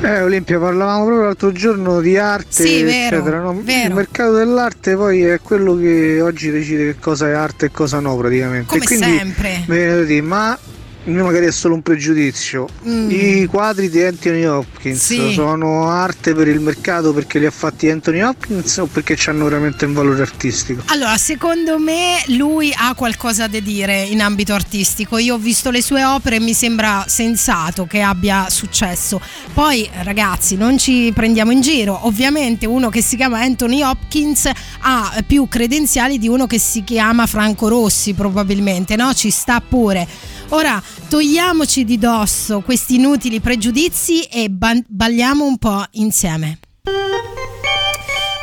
Eh 0.00 0.22
Olimpia, 0.22 0.60
parlavamo 0.60 1.04
proprio 1.04 1.24
l'altro 1.26 1.50
giorno 1.52 2.00
di 2.00 2.16
arte, 2.16 2.64
Sì, 2.64 2.82
vero, 2.84 3.16
eccetera. 3.16 3.40
no? 3.40 3.60
vero. 3.62 3.88
Il 3.88 3.94
mercato 3.94 4.32
dell'arte 4.32 4.94
poi 4.94 5.22
è 5.22 5.40
quello 5.40 5.76
che 5.76 6.20
oggi 6.20 6.50
decide 6.50 6.84
che 6.92 6.98
cosa 7.00 7.28
è 7.28 7.32
arte 7.32 7.66
e 7.66 7.70
cosa 7.72 7.98
no 7.98 8.16
praticamente. 8.16 8.66
Come 8.68 8.80
e 8.82 8.86
quindi 8.86 9.04
sempre. 9.16 9.64
mi 9.66 9.76
viene 9.76 9.94
da 9.96 10.02
dire, 10.04 10.22
ma 10.22 10.58
il 11.04 11.12
mio 11.12 11.24
magari 11.24 11.46
è 11.46 11.50
solo 11.50 11.74
un 11.74 11.82
pregiudizio. 11.82 12.68
Mm. 12.86 13.10
I 13.10 13.46
quadri 13.46 13.90
di 13.90 14.02
Anthony 14.02 14.44
Hopkins 14.44 15.04
Sì. 15.04 15.32
sono 15.32 15.88
arte 15.88 16.32
per 16.34 16.46
il 16.46 16.60
mercato 16.60 17.12
perché 17.12 17.38
li 17.40 17.46
ha 17.46 17.50
fatti 17.50 17.90
Anthony 17.90 18.20
Hopkins 18.20 18.76
o 18.76 18.86
perché 18.86 19.16
hanno 19.26 19.44
veramente 19.44 19.84
un 19.84 19.94
valore 19.94 20.22
artistico? 20.22 20.82
Allora, 20.86 21.16
secondo 21.16 21.78
me 21.78 22.22
lui 22.28 22.72
ha 22.76 22.94
qualcosa 22.94 23.48
da 23.48 23.58
dire 23.58 24.02
in 24.02 24.20
ambito 24.20 24.54
artistico. 24.54 25.18
Io 25.18 25.34
ho 25.34 25.38
visto 25.38 25.70
le 25.70 25.82
sue 25.82 26.04
opere 26.04 26.36
e 26.36 26.40
mi 26.40 26.54
sembra 26.54 27.04
sensato 27.08 27.86
che 27.86 28.00
abbia 28.00 28.48
successo. 28.48 29.20
Poi, 29.52 29.88
ragazzi, 30.02 30.56
non 30.56 30.78
ci 30.78 31.10
prendiamo 31.14 31.50
in 31.50 31.60
giro. 31.62 32.06
Ovviamente 32.06 32.66
uno 32.66 32.90
che 32.90 33.02
si 33.02 33.16
chiama 33.16 33.40
Anthony 33.40 33.82
Hopkins 33.82 34.48
ha 34.80 35.22
più 35.26 35.48
credenziali 35.48 36.18
di 36.18 36.28
uno 36.28 36.46
che 36.46 36.58
si 36.60 36.84
chiama 36.84 37.26
Franco 37.26 37.66
Rossi, 37.68 38.14
probabilmente, 38.14 38.94
no? 38.94 39.12
Ci 39.14 39.30
sta 39.30 39.60
pure. 39.60 40.06
Ora 40.54 40.82
togliamoci 41.08 41.84
di 41.84 41.98
dosso 41.98 42.60
questi 42.60 42.96
inutili 42.96 43.40
pregiudizi 43.40 44.22
e 44.24 44.50
ban- 44.50 44.84
balliamo 44.86 45.44
un 45.46 45.56
po' 45.56 45.82
insieme. 45.92 46.58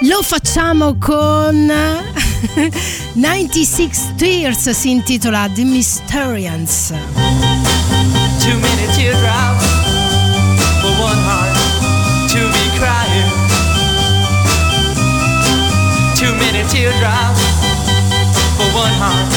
Lo 0.01 0.22
facciamo 0.24 0.97
con 0.97 1.70
96 3.14 4.16
Tears, 4.16 4.70
si 4.72 4.89
intitola 4.89 5.47
The 5.53 5.64
Mysterians. 5.64 6.88
Too 8.39 8.57
many 8.57 8.88
teardrops 8.95 9.66
for 10.82 10.91
one 10.99 11.22
heart 11.22 11.57
to 12.32 12.39
be 12.39 12.78
crying. 12.80 13.32
Too 16.16 16.34
many 16.38 16.66
teardrops 16.70 17.41
for 18.57 18.66
one 18.74 18.93
heart 18.97 19.32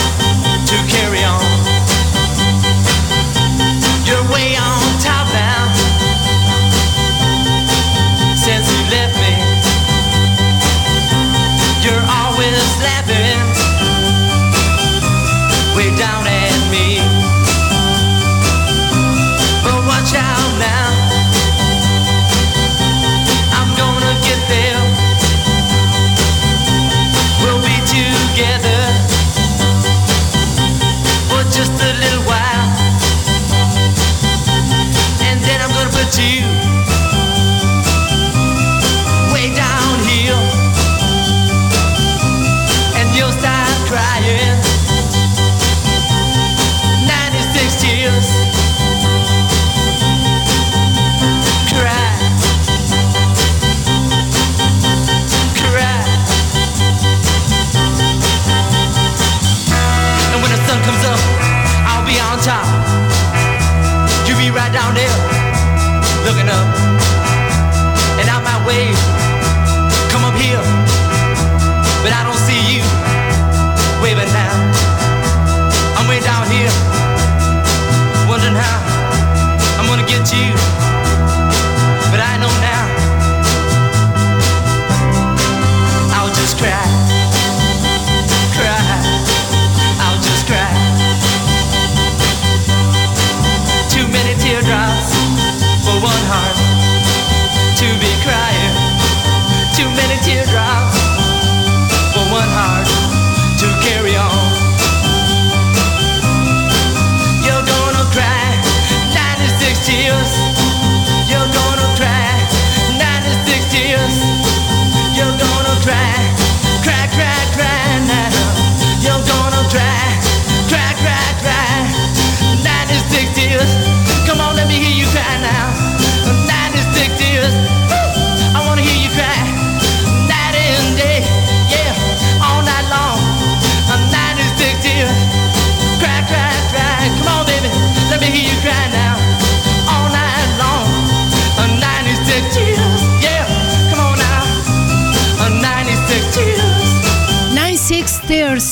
to 0.67 0.77
carry 0.89 1.23
on. 1.25 1.62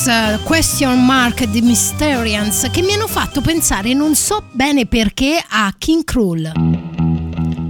Tears, 0.01 0.07
eh, 0.07 0.39
question 0.45 1.05
mark 1.05 1.51
The 1.51 1.61
Mysterians, 1.61 2.69
che 2.71 2.83
mi 2.83 2.93
hanno 2.93 3.07
fatto 3.07 3.41
pensare, 3.41 3.93
non 3.93 4.15
so 4.15 4.43
bene 4.53 4.87
perché, 4.87 5.43
a 5.47 5.73
King 5.77 6.05
Cruel. 6.05 6.53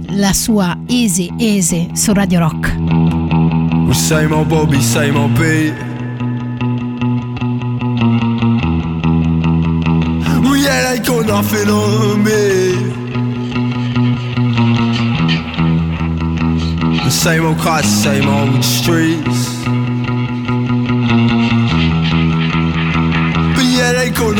La 0.09 0.33
sua 0.33 0.77
Easy 0.87 1.31
Easy 1.37 1.89
su 1.93 2.13
Radio 2.13 2.39
Rock. 2.39 2.75
Well, 2.77 3.93
same 3.93 4.33
old 4.33 4.47
Bobby, 4.47 4.81
same 4.81 5.17
old 5.17 5.37
beat. 5.37 5.73
Well, 10.41 10.55
yeah, 10.55 10.93
they 10.93 10.99
got 10.99 11.25
nothing 11.25 11.69
on 11.69 12.21
me. 12.21 12.89
The 17.03 17.09
same 17.09 17.45
old 17.45 17.59
cars, 17.59 17.85
same 17.85 18.27
old 18.27 18.63
streets. 18.63 19.60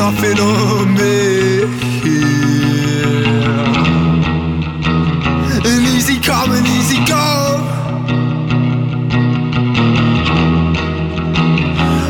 Nothing 0.02 0.40
on 0.40 0.94
me. 1.00 1.16
Yeah. 2.06 3.30
And 5.70 5.84
easy 5.94 6.18
come 6.20 6.52
and 6.58 6.68
easy 6.78 7.00
go. 7.14 7.26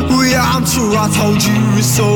Well, 0.08 0.26
yeah, 0.32 0.54
I'm 0.54 0.64
sure 0.72 0.94
I 1.04 1.06
told 1.18 1.40
you 1.50 1.82
so. 1.82 2.08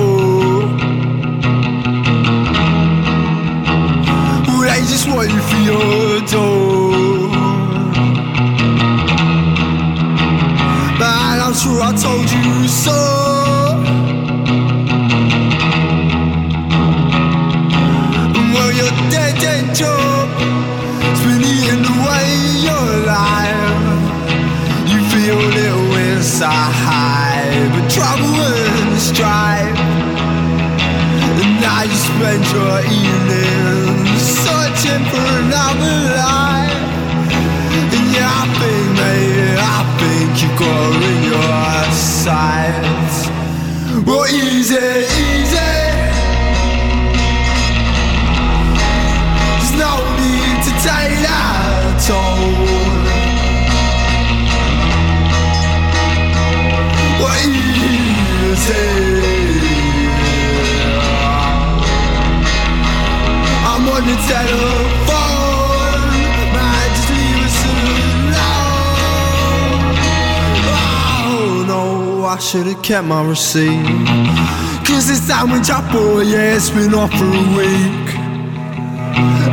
They 4.76 4.82
just 4.92 5.06
want 5.08 5.30
for 5.48 5.60
your 5.70 6.20
door. 6.32 7.30
Man, 11.00 11.36
I'm 11.44 11.54
sure 11.54 11.80
I 11.82 11.92
told 12.04 12.28
you 12.30 12.68
so. 12.68 13.15
Little 26.38 26.52
inside, 26.52 27.70
but 27.72 27.88
trouble 27.90 28.36
and 28.36 29.00
strife. 29.00 29.78
And 31.40 31.60
now 31.60 31.82
you 31.82 31.96
spend 31.96 32.44
your 32.52 32.80
evenings 32.80 34.22
searching 34.22 35.04
for 35.10 35.26
another 35.42 35.96
life. 36.16 36.76
And 37.92 38.06
yeah, 38.12 38.28
I 38.28 38.46
think, 38.58 38.86
mate, 38.98 39.58
I 39.58 39.80
think 39.98 40.30
you 40.42 40.50
got 40.58 41.02
in 41.10 41.18
your 41.32 41.92
sights. 41.92 43.16
Well, 44.06 44.26
easy, 44.26 44.76
easy. 44.76 45.72
There's 49.48 49.72
no 49.72 49.92
need 50.20 50.58
to 50.64 50.72
take 50.84 51.16
that 51.24 52.04
toll. 52.06 52.35
I'm 63.68 63.88
on 63.88 64.02
the 64.08 64.16
telephone, 64.28 66.10
just. 67.06 67.66
Oh 71.28 71.64
no, 71.68 72.24
I 72.24 72.38
should've 72.38 72.82
kept 72.82 73.06
my 73.06 73.22
receipt. 73.22 73.84
Cause 74.86 75.08
this 75.08 75.22
sandwich 75.26 75.70
I 75.70 75.80
bought, 75.92 76.26
yeah, 76.26 76.54
it's 76.56 76.70
been 76.70 76.94
off 76.94 77.12
for 77.12 77.24
a 77.24 77.44
week. 77.56 78.14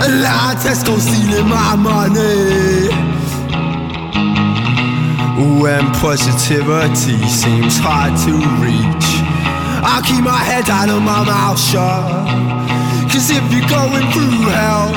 A 0.06 0.10
lot 0.22 0.56
of 0.56 0.62
Tesco 0.64 0.98
stealing 1.00 1.48
my 1.48 1.76
money. 1.76 3.13
When 5.44 5.92
positivity 5.96 7.18
seems 7.28 7.78
hard 7.78 8.16
to 8.24 8.34
reach, 8.64 9.08
I'll 9.84 10.02
keep 10.02 10.24
my 10.24 10.38
head 10.38 10.64
down 10.64 10.90
and 10.90 11.04
my 11.04 11.26
mouth 11.26 11.60
shut. 11.60 13.12
Cause 13.12 13.30
if 13.30 13.44
you're 13.52 13.68
going 13.68 14.10
through 14.14 14.48
hell, 14.56 14.92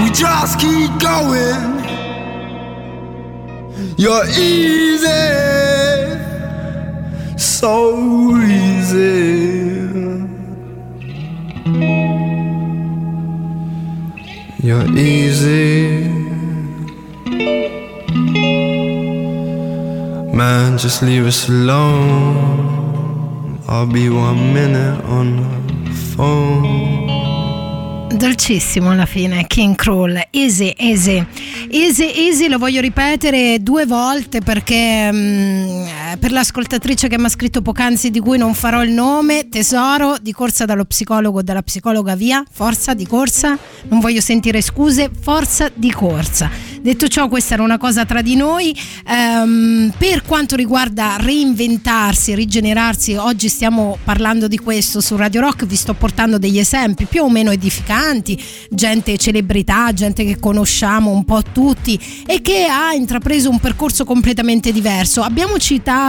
we 0.00 0.10
just 0.12 0.58
keep 0.58 0.90
going. 0.98 1.74
You're 3.98 4.26
easy, 4.30 5.08
so 7.36 8.34
easy. 8.38 9.74
You're 14.62 14.88
easy. 14.96 16.03
Man, 20.34 20.76
just 20.78 21.00
leave 21.02 21.26
us 21.26 21.48
alone. 21.48 22.82
I'll 23.68 23.86
be 23.86 24.08
one 24.08 24.52
minute 24.52 25.00
on 25.04 25.36
the 25.84 25.92
phone. 25.92 27.04
Dolcissimo 28.16 28.90
alla 28.90 29.06
fine, 29.06 29.46
King 29.46 29.76
Cruel, 29.76 30.26
easy, 30.30 30.74
easy, 30.76 31.24
easy, 31.70 32.10
easy, 32.16 32.48
lo 32.48 32.58
voglio 32.58 32.80
ripetere 32.80 33.58
due 33.60 33.86
volte 33.86 34.40
perché 34.40 35.08
eh, 35.08 35.86
per 36.18 36.32
l'ascoltatrice 36.32 37.08
che 37.08 37.18
mi 37.18 37.24
ha 37.24 37.28
scritto 37.28 37.60
poc'anzi 37.60 38.10
di 38.10 38.20
cui 38.20 38.38
non 38.38 38.54
farò 38.54 38.82
il 38.84 38.90
nome, 38.90 39.48
tesoro, 39.48 40.16
di 40.20 40.32
corsa 40.32 40.64
dallo 40.64 40.84
psicologo 40.84 41.38
o 41.38 41.42
dalla 41.42 41.62
psicologa 41.62 42.14
via, 42.14 42.44
forza 42.48 42.94
di 42.94 43.06
corsa, 43.06 43.58
non 43.88 44.00
voglio 44.00 44.20
sentire 44.20 44.60
scuse, 44.60 45.10
forza 45.18 45.70
di 45.74 45.90
corsa. 45.90 46.72
Detto 46.84 47.08
ciò, 47.08 47.28
questa 47.28 47.54
era 47.54 47.62
una 47.62 47.78
cosa 47.78 48.04
tra 48.04 48.20
di 48.20 48.36
noi. 48.36 48.76
Ehm, 49.08 49.92
per 49.96 50.22
quanto 50.22 50.54
riguarda 50.54 51.16
reinventarsi, 51.18 52.34
rigenerarsi, 52.34 53.14
oggi 53.14 53.48
stiamo 53.48 53.96
parlando 54.04 54.48
di 54.48 54.58
questo 54.58 55.00
su 55.00 55.16
Radio 55.16 55.40
Rock, 55.40 55.64
vi 55.64 55.76
sto 55.76 55.94
portando 55.94 56.36
degli 56.36 56.58
esempi 56.58 57.06
più 57.06 57.22
o 57.22 57.30
meno 57.30 57.50
edificanti, 57.50 58.38
gente 58.68 59.16
celebrità, 59.16 59.94
gente 59.94 60.24
che 60.24 60.38
conosciamo 60.38 61.10
un 61.10 61.24
po' 61.24 61.42
tutti 61.42 61.98
e 62.26 62.42
che 62.42 62.66
ha 62.66 62.92
intrapreso 62.92 63.48
un 63.48 63.60
percorso 63.60 64.04
completamente 64.04 64.70
diverso. 64.70 65.22
Abbiamo 65.22 65.56
citato 65.56 66.03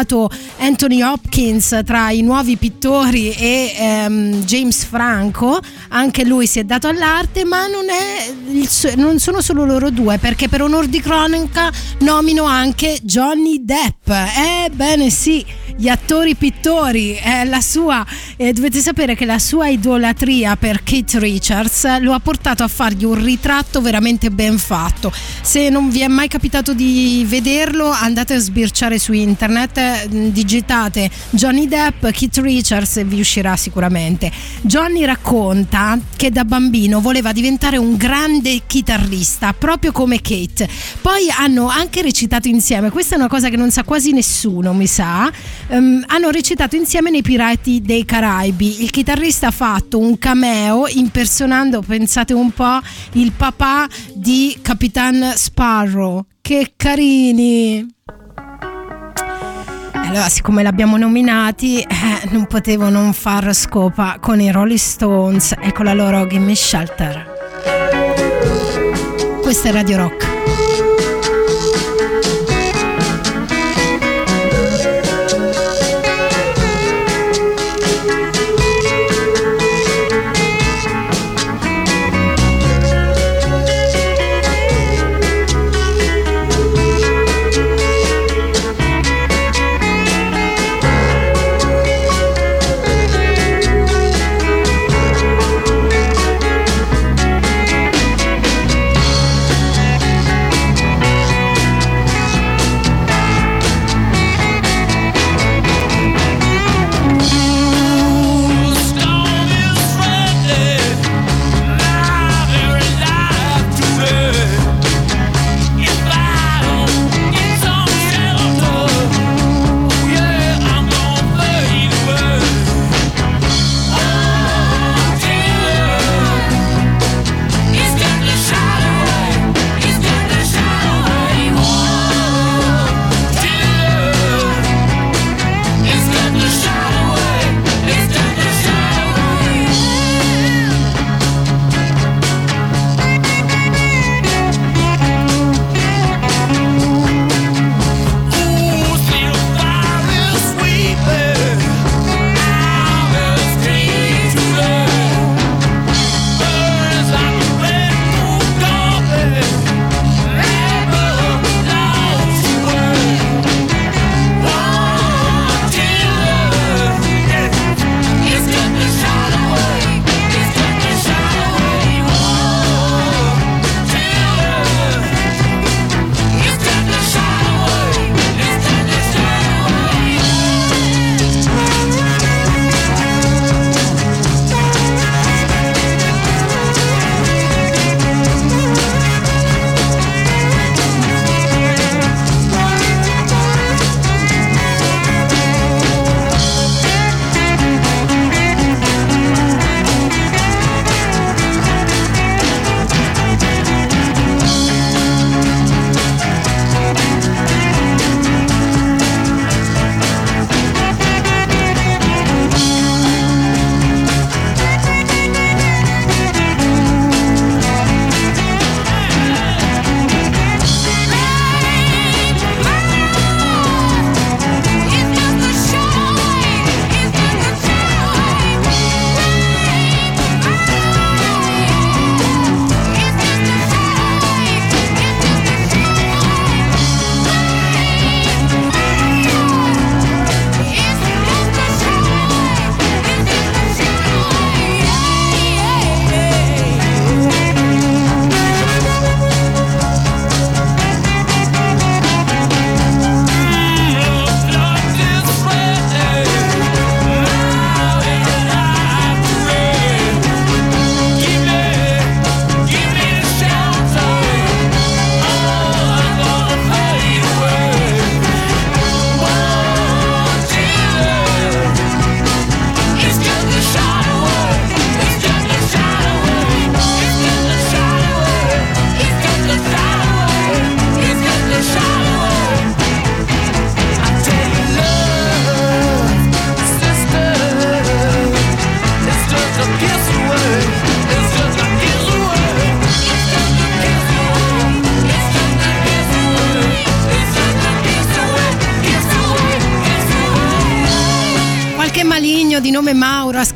Anthony 0.58 1.02
Hopkins 1.02 1.82
tra 1.86 2.10
i 2.10 2.22
nuovi 2.22 2.58
pittori 2.58 3.32
e 3.32 3.74
ehm, 3.78 4.44
James 4.44 4.84
Franco, 4.84 5.60
anche 5.90 6.26
lui 6.26 6.48
si 6.48 6.60
è 6.60 6.64
dato 6.64 6.88
all'arte, 6.88 7.46
ma 7.46 7.68
non, 7.68 7.86
suo- 8.68 8.96
non 8.96 9.20
sono 9.20 9.42
solo 9.42 9.66
loro 9.66 9.90
due, 9.90 10.18
perché 10.18 10.50
per 10.50 10.62
onor 10.62 10.88
di 10.88 11.00
cronaca 11.00 11.72
nomino 12.00 12.44
anche 12.44 12.98
Johnny 13.02 13.64
Depp. 13.64 14.10
Ebbene 14.66 15.10
sì, 15.10 15.46
gli 15.78 15.90
attori 15.90 16.36
pittori, 16.36 17.14
è 17.16 17.44
la 17.44 17.60
sua, 17.60 18.06
eh, 18.38 18.54
dovete 18.54 18.80
sapere 18.80 19.14
che 19.14 19.26
la 19.26 19.40
sua 19.40 19.68
idolatria 19.68 20.56
per 20.56 20.84
Kate 20.84 21.20
Richards 21.20 22.00
lo 22.00 22.14
ha 22.14 22.20
portato 22.20 22.64
a 22.64 22.68
fargli 22.70 23.04
un 23.04 23.22
ritratto 23.22 23.82
veramente 23.82 24.32
ben 24.32 24.58
fatto. 24.58 25.12
Se 25.42 25.70
non 25.70 25.90
vi 25.90 26.02
è 26.02 26.08
mai 26.08 26.30
capitato 26.30 26.74
di 26.74 27.26
vederlo, 27.28 27.90
andate 27.90 28.36
a 28.36 28.40
sbirciare 28.40 28.98
su 28.98 29.12
internet, 29.12 29.78
eh, 29.78 30.08
digitate 30.32 31.10
Johnny 31.32 31.68
Depp, 31.68 32.06
Kate 32.06 32.42
Richards 32.42 32.98
e 32.98 33.04
vi 33.04 33.20
uscirà 33.20 33.58
sicuramente. 33.58 34.32
Johnny 34.62 35.04
racconta 35.04 36.00
che 36.16 36.32
da 36.32 36.46
bambino 36.46 37.02
voleva 37.02 37.34
diventare 37.34 37.78
un 37.78 37.98
grande 37.98 38.62
chitarrista, 38.66 39.52
proprio 39.52 39.92
come 39.92 40.22
Kate. 40.22 40.70
Poi 41.02 41.30
hanno 41.38 41.68
anche 41.68 42.02
recitato 42.02 42.48
insieme, 42.48 42.90
questa 42.92 43.16
è 43.16 43.18
una 43.18 43.28
cosa 43.28 43.50
che 43.50 43.58
non 43.58 43.72
sa 43.72 43.84
quasi 43.84 44.14
nessuno, 44.14 44.74
mi 44.74 44.88
sa. 44.88 45.30
Ehm, 45.68 46.04
hanno 46.08 46.30
recitato 46.30 46.76
insieme 46.76 47.10
nei 47.10 47.22
Pirati 47.22 47.82
dei 47.82 48.06
Caraibi. 48.06 48.84
Il 48.84 48.92
chitarrista 48.92 49.48
ha 49.48 49.52
fatto 49.52 49.98
un 49.98 50.18
cameo 50.18 50.88
impersonando, 50.88 51.82
pensate 51.82 52.34
un 52.34 52.52
po', 52.52 52.80
il 53.14 53.32
papà 53.32 53.88
di 54.14 54.58
Capitan 54.62 55.34
Sparrow. 55.36 56.26
Che 56.42 56.74
carini! 56.76 57.94
Allora, 59.94 60.30
siccome 60.30 60.62
l'abbiamo 60.62 60.98
nominati, 60.98 61.80
eh, 61.80 61.88
non 62.30 62.46
potevo 62.46 62.90
non 62.90 63.12
far 63.12 63.54
scopa 63.56 64.18
con 64.22 64.40
i 64.40 64.52
Rolling 64.52 64.78
Stones 64.78 65.56
e 65.60 65.72
con 65.72 65.86
la 65.86 65.94
loro 65.94 66.28
Gimme 66.28 66.54
Shelter. 66.54 67.34
Questa 69.42 69.70
è 69.70 69.72
Radio 69.72 69.98
Rock. 69.98 70.75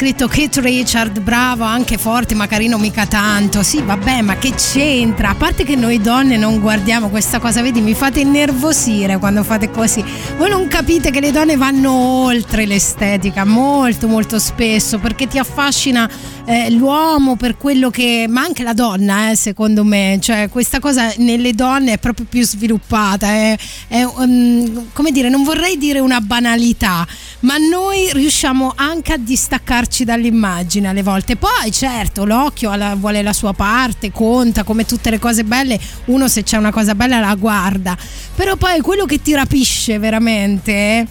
Scritto 0.09 0.27
Kate 0.27 0.61
Richard, 0.61 1.19
bravo, 1.19 1.65
anche 1.65 1.99
forte, 1.99 2.33
ma 2.33 2.47
carino 2.47 2.79
mica 2.79 3.05
tanto. 3.05 3.61
Sì, 3.61 3.79
vabbè, 3.83 4.21
ma 4.21 4.37
che 4.37 4.55
c'entra? 4.55 5.29
A 5.29 5.35
parte 5.35 5.63
che 5.63 5.75
noi 5.75 6.01
donne 6.01 6.35
non 6.35 6.59
guardiamo 6.59 7.09
questa 7.09 7.37
cosa, 7.37 7.61
vedi, 7.61 7.79
mi 7.79 7.93
fate 7.93 8.21
innervosire 8.21 9.19
quando 9.19 9.43
fate 9.43 9.69
così. 9.69 10.03
Voi 10.35 10.49
non 10.49 10.67
capite 10.67 11.11
che 11.11 11.19
le 11.19 11.31
donne 11.31 11.57
vanno 11.57 11.91
oltre 11.91 12.65
l'estetica, 12.65 13.45
molto 13.45 14.07
molto 14.07 14.39
spesso, 14.39 14.97
perché 14.97 15.27
ti 15.27 15.37
affascina 15.37 16.09
eh, 16.45 16.71
l'uomo 16.71 17.35
per 17.35 17.55
quello 17.55 17.91
che... 17.91 18.25
ma 18.27 18.41
anche 18.41 18.63
la 18.63 18.73
donna, 18.73 19.29
eh, 19.29 19.35
secondo 19.35 19.83
me. 19.83 20.17
Cioè, 20.19 20.49
questa 20.49 20.79
cosa 20.79 21.13
nelle 21.17 21.53
donne 21.53 21.93
è 21.93 21.97
proprio 21.99 22.25
più 22.27 22.43
sviluppata. 22.43 23.27
È, 23.27 23.57
è, 23.87 24.03
um, 24.03 24.87
come 24.91 25.11
dire, 25.11 25.29
non 25.29 25.43
vorrei 25.43 25.77
dire 25.77 25.99
una 25.99 26.19
banalità, 26.19 27.05
ma 27.41 27.55
noi 27.57 28.09
riusciamo 28.11 28.73
anche 28.75 29.13
a 29.13 29.17
distaccarci 29.17 30.03
dall'immagine 30.03 30.87
alle 30.89 31.03
volte. 31.03 31.35
Poi, 31.35 31.71
certo, 31.71 32.25
l'occhio 32.25 32.69
alla- 32.71 32.95
vuole 32.95 33.21
la 33.21 33.33
sua 33.33 33.53
parte, 33.53 34.11
conta 34.11 34.63
come 34.63 34.85
tutte 34.85 35.09
le 35.09 35.19
cose 35.19 35.43
belle. 35.43 35.79
Uno, 36.05 36.27
se 36.27 36.43
c'è 36.43 36.57
una 36.57 36.71
cosa 36.71 36.95
bella, 36.95 37.19
la 37.19 37.35
guarda. 37.35 37.97
Però 38.35 38.55
poi 38.55 38.81
quello 38.81 39.05
che 39.05 39.21
ti 39.21 39.33
rapisce 39.33 39.99
veramente. 39.99 40.71
eh, 40.71 41.07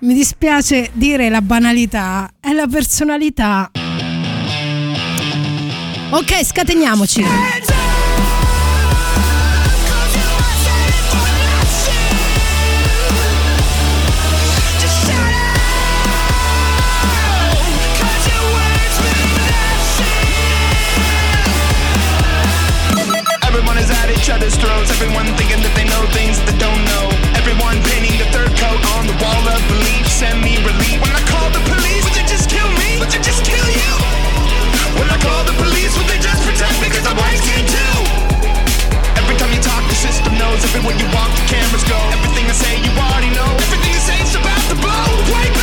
Mi 0.00 0.14
dispiace 0.14 0.90
dire 0.94 1.28
la 1.28 1.42
banalità, 1.42 2.30
è 2.40 2.52
la 2.52 2.66
personalità. 2.66 3.70
Ok, 6.12 6.44
scateniamoci. 6.44 7.22
At 24.50 24.60
throats. 24.60 24.90
Everyone 24.90 25.26
thinking 25.38 25.62
that 25.62 25.74
they 25.78 25.86
know 25.86 26.02
things 26.10 26.38
that 26.42 26.46
they 26.50 26.58
don't 26.58 26.82
know. 26.90 27.06
Everyone 27.38 27.76
painting 27.90 28.18
the 28.18 28.28
third 28.34 28.50
coat 28.58 28.80
on 28.98 29.06
the 29.06 29.16
wall 29.22 29.44
of 29.46 29.60
belief. 29.70 30.06
Send 30.10 30.42
me 30.42 30.58
relief. 30.62 30.98
When 30.98 31.14
I 31.14 31.22
call 31.30 31.50
the 31.54 31.62
police, 31.70 32.02
would 32.06 32.16
they 32.16 32.26
just 32.26 32.50
kill 32.50 32.66
me? 32.82 32.98
Would 32.98 33.10
they 33.10 33.22
just 33.22 33.42
kill 33.46 33.68
you? 33.70 33.92
When 34.98 35.08
I 35.08 35.18
call 35.22 35.42
the 35.46 35.54
police, 35.54 35.94
would 35.98 36.08
they 36.10 36.18
just 36.18 36.42
protect 36.42 36.76
me? 36.82 36.90
Cause 36.90 37.06
I'm 37.06 37.16
white 37.16 37.40
too. 37.42 37.96
Every 39.20 39.36
time 39.38 39.52
you 39.54 39.62
talk, 39.62 39.82
the 39.86 39.98
system 39.98 40.34
knows. 40.34 40.60
Everywhere 40.72 40.96
you 40.98 41.06
walk, 41.14 41.30
the 41.36 41.46
cameras 41.46 41.84
go. 41.86 41.98
Everything 42.10 42.46
I 42.50 42.56
say, 42.56 42.74
you 42.82 42.92
already 42.96 43.30
know. 43.34 43.50
Everything 43.70 43.92
you 43.94 44.02
say 44.02 44.18
is 44.18 44.34
about 44.34 44.62
to 44.72 44.76
blow. 44.78 45.06
Way 45.30 45.59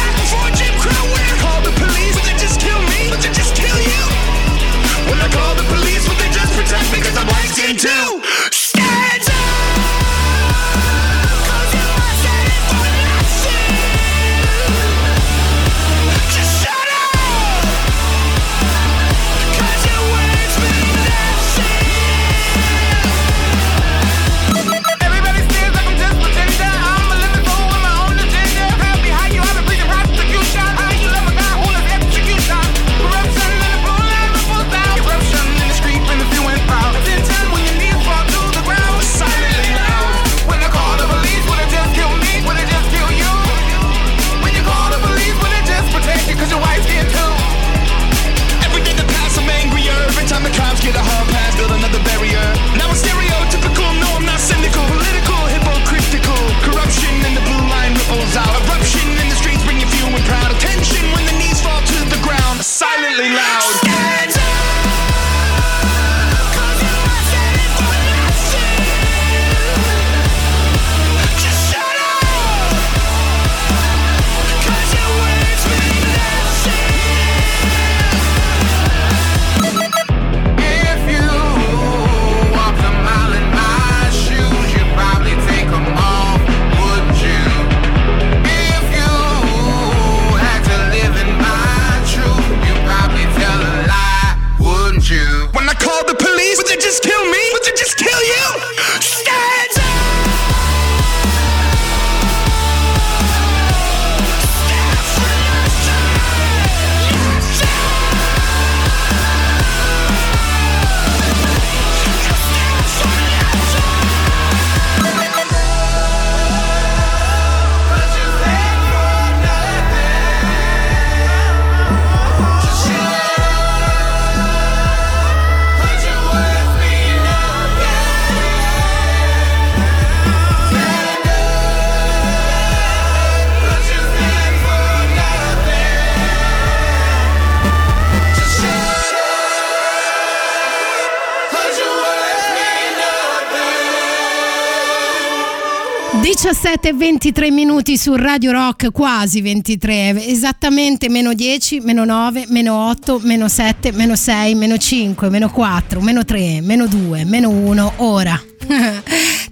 e 146.88 146.94
23 146.94 147.52
minuti 147.52 147.98
su 147.98 148.16
Radio 148.16 148.54
Rock, 148.54 148.94
quasi 148.94 149.42
23, 149.42 150.26
esattamente 150.26 151.10
meno 151.10 151.34
10, 151.34 151.82
meno 151.82 152.06
9, 152.06 152.46
meno 152.48 152.88
8, 152.88 153.20
meno 153.24 153.50
7, 153.50 153.92
meno 153.92 154.16
6, 154.16 154.56
meno 154.56 154.78
5, 154.78 155.30
meno 155.30 155.50
4, 155.50 156.00
meno 156.00 156.24
3, 156.24 156.62
meno 156.62 156.88
2, 156.88 157.26
meno 157.26 157.50
1, 157.50 157.94
ora. 157.98 158.42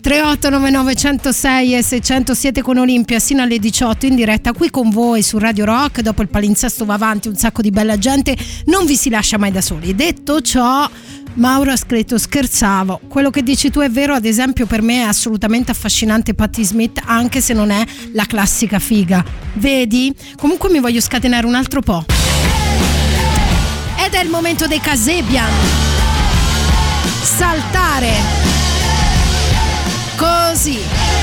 3899 0.05 0.95
106 0.95 1.75
e 1.75 1.81
600 1.81 2.33
siete 2.33 2.61
con 2.61 2.77
Olimpia 2.77 3.19
sino 3.19 3.41
alle 3.41 3.59
18 3.59 4.05
in 4.05 4.15
diretta 4.15 4.53
qui 4.53 4.69
con 4.69 4.89
voi 4.89 5.23
su 5.23 5.37
Radio 5.37 5.65
Rock 5.65 6.01
dopo 6.01 6.21
il 6.21 6.27
palinsesto 6.27 6.85
va 6.85 6.93
avanti 6.95 7.27
un 7.27 7.35
sacco 7.35 7.61
di 7.61 7.71
bella 7.71 7.97
gente 7.97 8.35
non 8.65 8.85
vi 8.85 8.95
si 8.95 9.09
lascia 9.09 9.37
mai 9.37 9.51
da 9.51 9.61
soli 9.61 9.95
detto 9.95 10.41
ciò 10.41 10.87
Mauro 11.35 11.71
ha 11.71 11.75
scritto 11.75 12.17
scherzavo. 12.17 13.01
Quello 13.07 13.29
che 13.29 13.43
dici 13.43 13.69
tu 13.69 13.79
è 13.79 13.89
vero 13.89 14.13
ad 14.13 14.25
esempio 14.25 14.65
per 14.65 14.81
me 14.81 15.01
è 15.01 15.05
assolutamente 15.05 15.71
affascinante 15.71 16.33
Patti 16.33 16.63
Smith 16.63 17.01
anche 17.05 17.41
se 17.41 17.53
non 17.53 17.71
è 17.71 17.85
la 18.13 18.25
classica 18.25 18.79
figa. 18.79 19.23
Vedi? 19.53 20.13
Comunque 20.35 20.69
mi 20.69 20.79
voglio 20.79 21.01
scatenare 21.01 21.45
un 21.45 21.55
altro 21.55 21.81
po' 21.81 22.05
ed 24.05 24.13
è 24.13 24.21
il 24.21 24.29
momento 24.29 24.67
dei 24.67 24.79
Casebian. 24.79 25.51
Saltare. 27.21 28.13
Così 30.15 31.14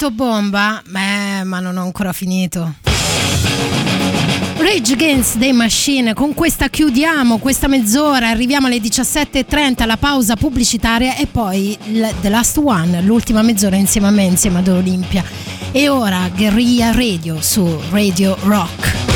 detto 0.00 0.10
bomba, 0.10 0.82
Beh, 0.86 1.44
ma 1.44 1.60
non 1.60 1.76
ho 1.76 1.82
ancora 1.82 2.14
finito. 2.14 2.74
Rage 4.56 4.94
Against 4.94 5.38
the 5.38 5.52
Machine, 5.52 6.14
con 6.14 6.32
questa 6.32 6.68
chiudiamo 6.68 7.38
questa 7.38 7.66
mezz'ora, 7.66 8.28
arriviamo 8.28 8.66
alle 8.66 8.78
17.30 8.78 9.82
alla 9.82 9.98
pausa 9.98 10.36
pubblicitaria 10.36 11.16
e 11.16 11.26
poi 11.26 11.76
The 12.20 12.28
Last 12.28 12.58
One, 12.62 13.02
l'ultima 13.02 13.42
mezz'ora 13.42 13.76
insieme 13.76 14.06
a 14.06 14.10
me, 14.10 14.24
insieme 14.24 14.60
ad 14.60 14.68
Olimpia. 14.68 15.22
E 15.70 15.88
ora 15.88 16.30
Guerrilla 16.34 16.92
Radio 16.92 17.40
su 17.42 17.78
Radio 17.90 18.36
Rock. 18.40 19.09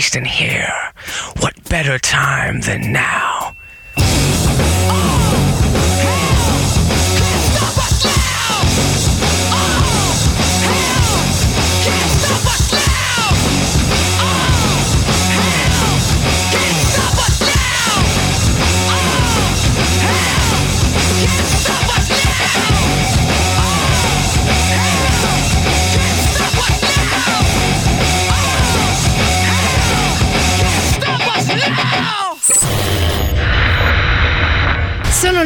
Christ 0.00 0.16
in 0.16 0.24
here. 0.24 0.72
What 1.40 1.62
better 1.68 1.98
time 1.98 2.62
than 2.62 2.90
now? 2.90 3.39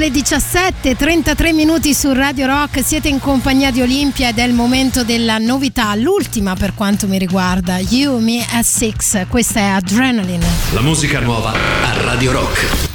le 0.05 0.10
17, 0.10 0.97
33 0.97 1.55
minuti 1.55 1.94
su 1.94 2.12
Radio 2.12 2.47
Rock, 2.47 2.85
siete 2.85 3.09
in 3.09 3.18
compagnia 3.20 3.70
di 3.70 3.81
Olimpia 3.81 4.28
ed 4.28 4.39
è 4.39 4.43
il 4.43 4.52
momento 4.52 5.02
della 5.02 5.39
novità, 5.39 5.94
l'ultima 5.94 6.55
per 6.55 6.74
quanto 6.74 7.06
mi 7.06 7.16
riguarda, 7.16 7.78
You, 7.78 8.18
Me 8.18 8.44
at 8.52 8.64
Six, 8.64 9.26
questa 9.28 9.60
è 9.60 9.62
Adrenaline. 9.62 10.44
La 10.74 10.82
musica 10.82 11.20
nuova 11.20 11.52
a 11.52 12.02
Radio 12.02 12.32
Rock. 12.32 12.93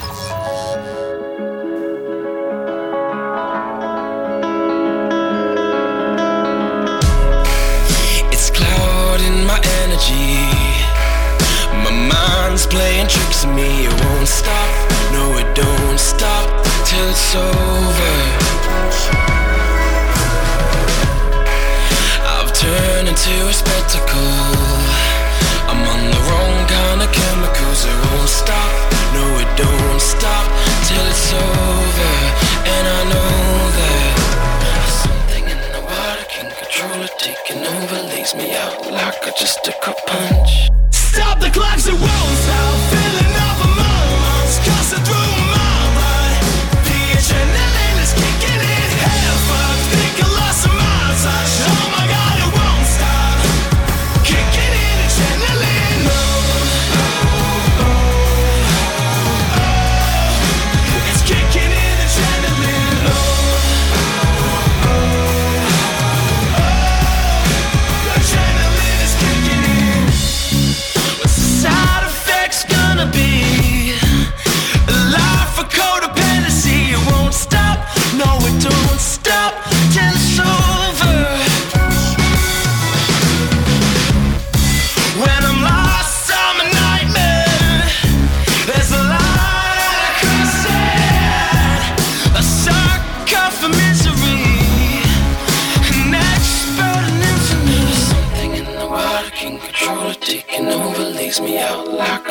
playing 12.69 13.07
tricks 13.07 13.45
on 13.45 13.55
me, 13.55 13.85
it 13.85 14.03
won't 14.03 14.27
stop. 14.27 14.78
it's 17.09 17.35
over. 17.35 18.15
I've 22.37 22.53
turned 22.53 23.07
into 23.09 23.33
a 23.49 23.53
spectacle. 23.53 24.37
I'm 25.65 25.81
on 25.81 26.01
the 26.13 26.21
wrong 26.29 26.55
kind 26.69 27.01
of 27.01 27.09
chemicals. 27.11 27.85
It 27.85 27.97
won't 28.05 28.29
stop, 28.29 28.71
no 29.13 29.25
it 29.41 29.49
don't 29.57 30.01
stop 30.01 30.45
Till 30.85 31.05
it's 31.09 31.33
over. 31.33 32.13
And 32.73 32.85
I 32.97 33.01
know 33.11 33.33
that 33.79 34.13
Something 35.01 35.45
in 35.49 35.61
the 35.73 35.81
water 35.81 36.25
can 36.29 36.47
control. 36.61 37.01
It 37.01 37.13
Taking 37.17 37.65
over 37.65 38.01
leaves 38.13 38.35
me 38.35 38.55
out 38.55 38.85
like 38.85 39.25
I 39.25 39.31
just 39.37 39.63
took 39.63 39.81
a 39.87 39.93
punch. 40.05 40.69
Stop 40.91 41.39
the 41.39 41.49
clocks, 41.49 41.87
it 41.87 41.97
won't 41.97 42.37
stop. 42.45 42.75
Filling 42.93 43.35
up 43.47 43.57
my 43.81 43.97
lungs 44.13 44.57
Cussing 44.65 45.03
through 45.05 45.38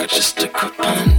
just 0.09 0.39
took 0.39 0.63
a 0.63 0.69
punch. 0.71 1.18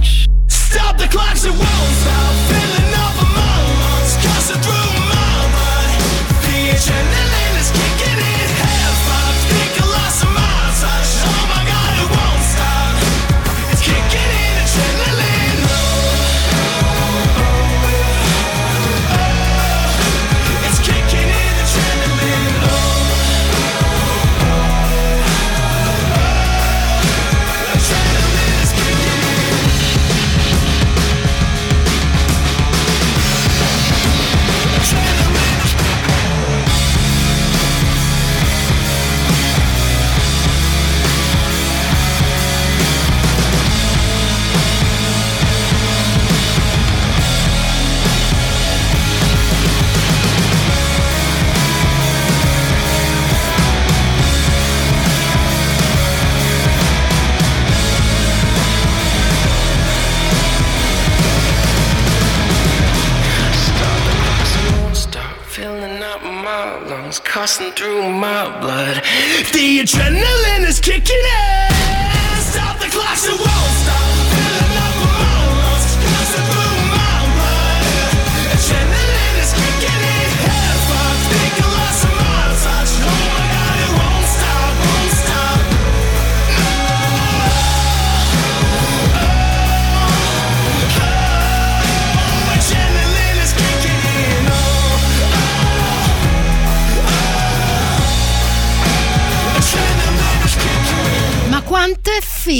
Blood. 68.58 68.79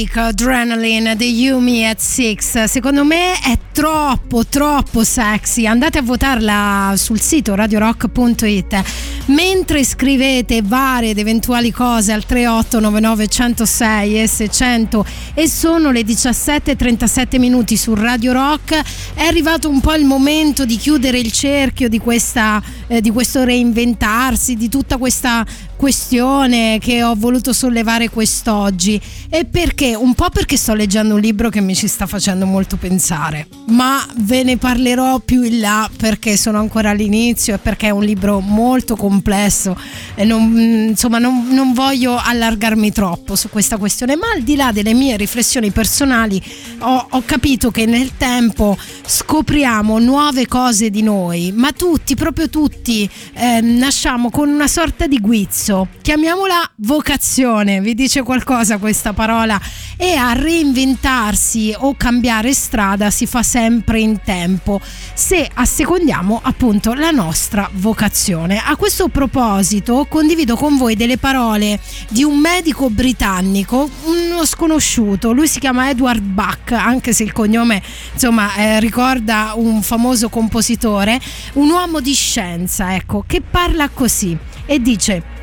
Fica 0.00 0.26
Adrenaline 0.26 1.14
di 1.14 1.42
Yumi 1.42 1.86
at 1.86 1.98
Six? 1.98 2.64
Secondo 2.64 3.04
me 3.04 3.38
è 3.38 3.58
troppo, 3.70 4.46
troppo 4.46 5.04
sexy. 5.04 5.66
Andate 5.66 5.98
a 5.98 6.02
votarla 6.02 6.94
sul 6.96 7.20
sito 7.20 7.54
radiorock.it. 7.54 8.82
Mentre 9.26 9.84
scrivete 9.84 10.62
varie 10.62 11.10
ed 11.10 11.18
eventuali 11.18 11.70
cose 11.70 12.12
al 12.12 12.24
3899 12.24 13.26
106 13.28 14.22
e 14.22 14.26
600 14.26 15.04
e 15.34 15.48
sono 15.48 15.90
le 15.90 16.00
17.37 16.00 17.38
minuti 17.38 17.76
su 17.76 17.94
Radio 17.94 18.32
Rock, 18.32 18.80
è 19.12 19.24
arrivato 19.24 19.68
un 19.68 19.80
po' 19.80 19.94
il 19.94 20.06
momento 20.06 20.64
di 20.64 20.78
chiudere 20.78 21.18
il 21.18 21.30
cerchio 21.30 21.90
di, 21.90 21.98
questa, 21.98 22.62
eh, 22.86 23.02
di 23.02 23.10
questo 23.10 23.44
reinventarsi, 23.44 24.56
di 24.56 24.70
tutta 24.70 24.96
questa 24.96 25.44
questione 25.80 26.76
che 26.78 27.02
ho 27.02 27.14
voluto 27.16 27.54
sollevare 27.54 28.10
quest'oggi. 28.10 29.00
E 29.30 29.46
perché? 29.46 29.94
Un 29.94 30.12
po' 30.12 30.28
perché 30.28 30.58
sto 30.58 30.74
leggendo 30.74 31.14
un 31.14 31.20
libro 31.20 31.48
che 31.48 31.62
mi 31.62 31.74
ci 31.74 31.88
sta 31.88 32.06
facendo 32.06 32.44
molto 32.44 32.76
pensare. 32.76 33.48
Ma 33.68 34.06
ve 34.18 34.42
ne 34.42 34.58
parlerò 34.58 35.20
più 35.20 35.42
in 35.42 35.60
là 35.60 35.88
perché 35.96 36.36
sono 36.36 36.58
ancora 36.58 36.90
all'inizio 36.90 37.54
e 37.54 37.58
perché 37.58 37.86
è 37.86 37.90
un 37.90 38.04
libro 38.04 38.40
molto 38.40 38.94
complesso 38.94 39.74
e 40.14 40.26
non, 40.26 40.54
insomma 40.90 41.16
non, 41.16 41.48
non 41.48 41.72
voglio 41.72 42.20
allargarmi 42.22 42.92
troppo 42.92 43.34
su 43.34 43.48
questa 43.48 43.78
questione. 43.78 44.16
Ma 44.16 44.32
al 44.34 44.42
di 44.42 44.56
là 44.56 44.72
delle 44.72 44.92
mie 44.92 45.16
riflessioni 45.16 45.70
personali 45.70 46.42
ho, 46.80 47.06
ho 47.08 47.22
capito 47.24 47.70
che 47.70 47.86
nel 47.86 48.18
tempo 48.18 48.76
scopriamo 49.06 49.98
nuove 49.98 50.46
cose 50.46 50.90
di 50.90 51.02
noi 51.02 51.52
ma 51.52 51.72
tutti 51.72 52.14
proprio 52.14 52.50
tutti 52.50 53.08
eh, 53.32 53.60
nasciamo 53.62 54.30
con 54.30 54.48
una 54.48 54.68
sorta 54.68 55.06
di 55.06 55.18
guizzo 55.18 55.69
chiamiamola 56.02 56.72
vocazione 56.78 57.80
vi 57.80 57.94
dice 57.94 58.22
qualcosa 58.22 58.78
questa 58.78 59.12
parola? 59.12 59.60
E 59.96 60.14
a 60.14 60.32
reinventarsi 60.32 61.74
o 61.76 61.94
cambiare 61.94 62.52
strada 62.54 63.10
si 63.10 63.26
fa 63.26 63.42
sempre 63.44 64.00
in 64.00 64.20
tempo 64.24 64.80
se 65.14 65.48
assecondiamo 65.52 66.40
appunto 66.42 66.92
la 66.94 67.10
nostra 67.10 67.68
vocazione. 67.74 68.60
A 68.64 68.74
questo 68.76 69.08
proposito 69.08 70.06
condivido 70.08 70.56
con 70.56 70.76
voi 70.76 70.96
delle 70.96 71.18
parole 71.18 71.78
di 72.08 72.24
un 72.24 72.38
medico 72.38 72.90
britannico 72.90 73.88
uno 74.04 74.44
sconosciuto. 74.44 75.32
Lui 75.32 75.46
si 75.46 75.60
chiama 75.60 75.90
Edward 75.90 76.22
Buck 76.22 76.72
anche 76.72 77.12
se 77.12 77.22
il 77.22 77.32
cognome 77.32 77.80
insomma 78.12 78.54
eh, 78.56 78.80
ricorda 78.80 79.52
un 79.54 79.82
famoso 79.82 80.28
compositore 80.30 81.20
un 81.54 81.70
uomo 81.70 82.00
di 82.00 82.14
scienza 82.14 82.94
ecco 82.94 83.22
che 83.26 83.40
parla 83.40 83.88
così 83.88 84.36
e 84.66 84.80
dice 84.80 85.38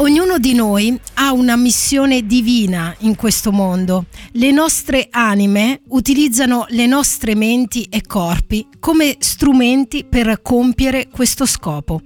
Ognuno 0.00 0.38
di 0.38 0.54
noi 0.54 0.98
ha 1.16 1.30
una 1.32 1.56
missione 1.56 2.24
divina 2.24 2.94
in 3.00 3.16
questo 3.16 3.52
mondo. 3.52 4.06
Le 4.32 4.50
nostre 4.50 5.08
anime 5.10 5.82
utilizzano 5.88 6.64
le 6.70 6.86
nostre 6.86 7.34
menti 7.34 7.82
e 7.90 8.00
corpi 8.06 8.66
come 8.78 9.16
strumenti 9.18 10.06
per 10.08 10.40
compiere 10.40 11.08
questo 11.10 11.44
scopo. 11.44 12.00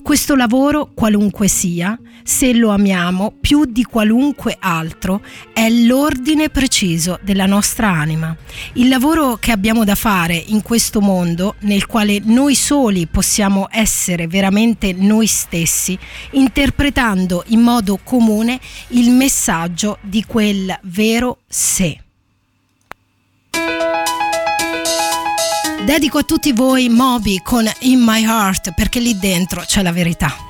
Questo 0.00 0.36
lavoro, 0.36 0.92
qualunque 0.94 1.48
sia, 1.48 1.98
se 2.22 2.54
lo 2.54 2.70
amiamo 2.70 3.32
più 3.40 3.64
di 3.64 3.82
qualunque 3.82 4.56
altro, 4.60 5.20
è 5.52 5.68
l'ordine 5.68 6.50
preciso 6.50 7.18
della 7.20 7.46
nostra 7.46 7.88
anima. 7.88 8.36
Il 8.74 8.86
lavoro 8.86 9.38
che 9.40 9.50
abbiamo 9.50 9.82
da 9.82 9.96
fare 9.96 10.36
in 10.36 10.62
questo 10.62 11.00
mondo, 11.00 11.56
nel 11.62 11.86
quale 11.86 12.20
noi 12.22 12.54
soli 12.54 13.08
possiamo 13.08 13.66
essere 13.72 14.28
veramente 14.28 14.92
noi 14.92 15.26
stessi, 15.26 15.98
interpretando 16.32 17.39
in 17.48 17.60
modo 17.60 17.98
comune 18.02 18.60
il 18.88 19.10
messaggio 19.10 19.98
di 20.00 20.24
quel 20.24 20.78
vero 20.82 21.38
sé. 21.48 21.98
Dedico 25.84 26.18
a 26.18 26.22
tutti 26.22 26.52
voi 26.52 26.88
Moby 26.88 27.40
con 27.42 27.68
In 27.80 28.00
My 28.00 28.22
Heart 28.22 28.74
perché 28.74 29.00
lì 29.00 29.18
dentro 29.18 29.62
c'è 29.62 29.82
la 29.82 29.92
verità. 29.92 30.49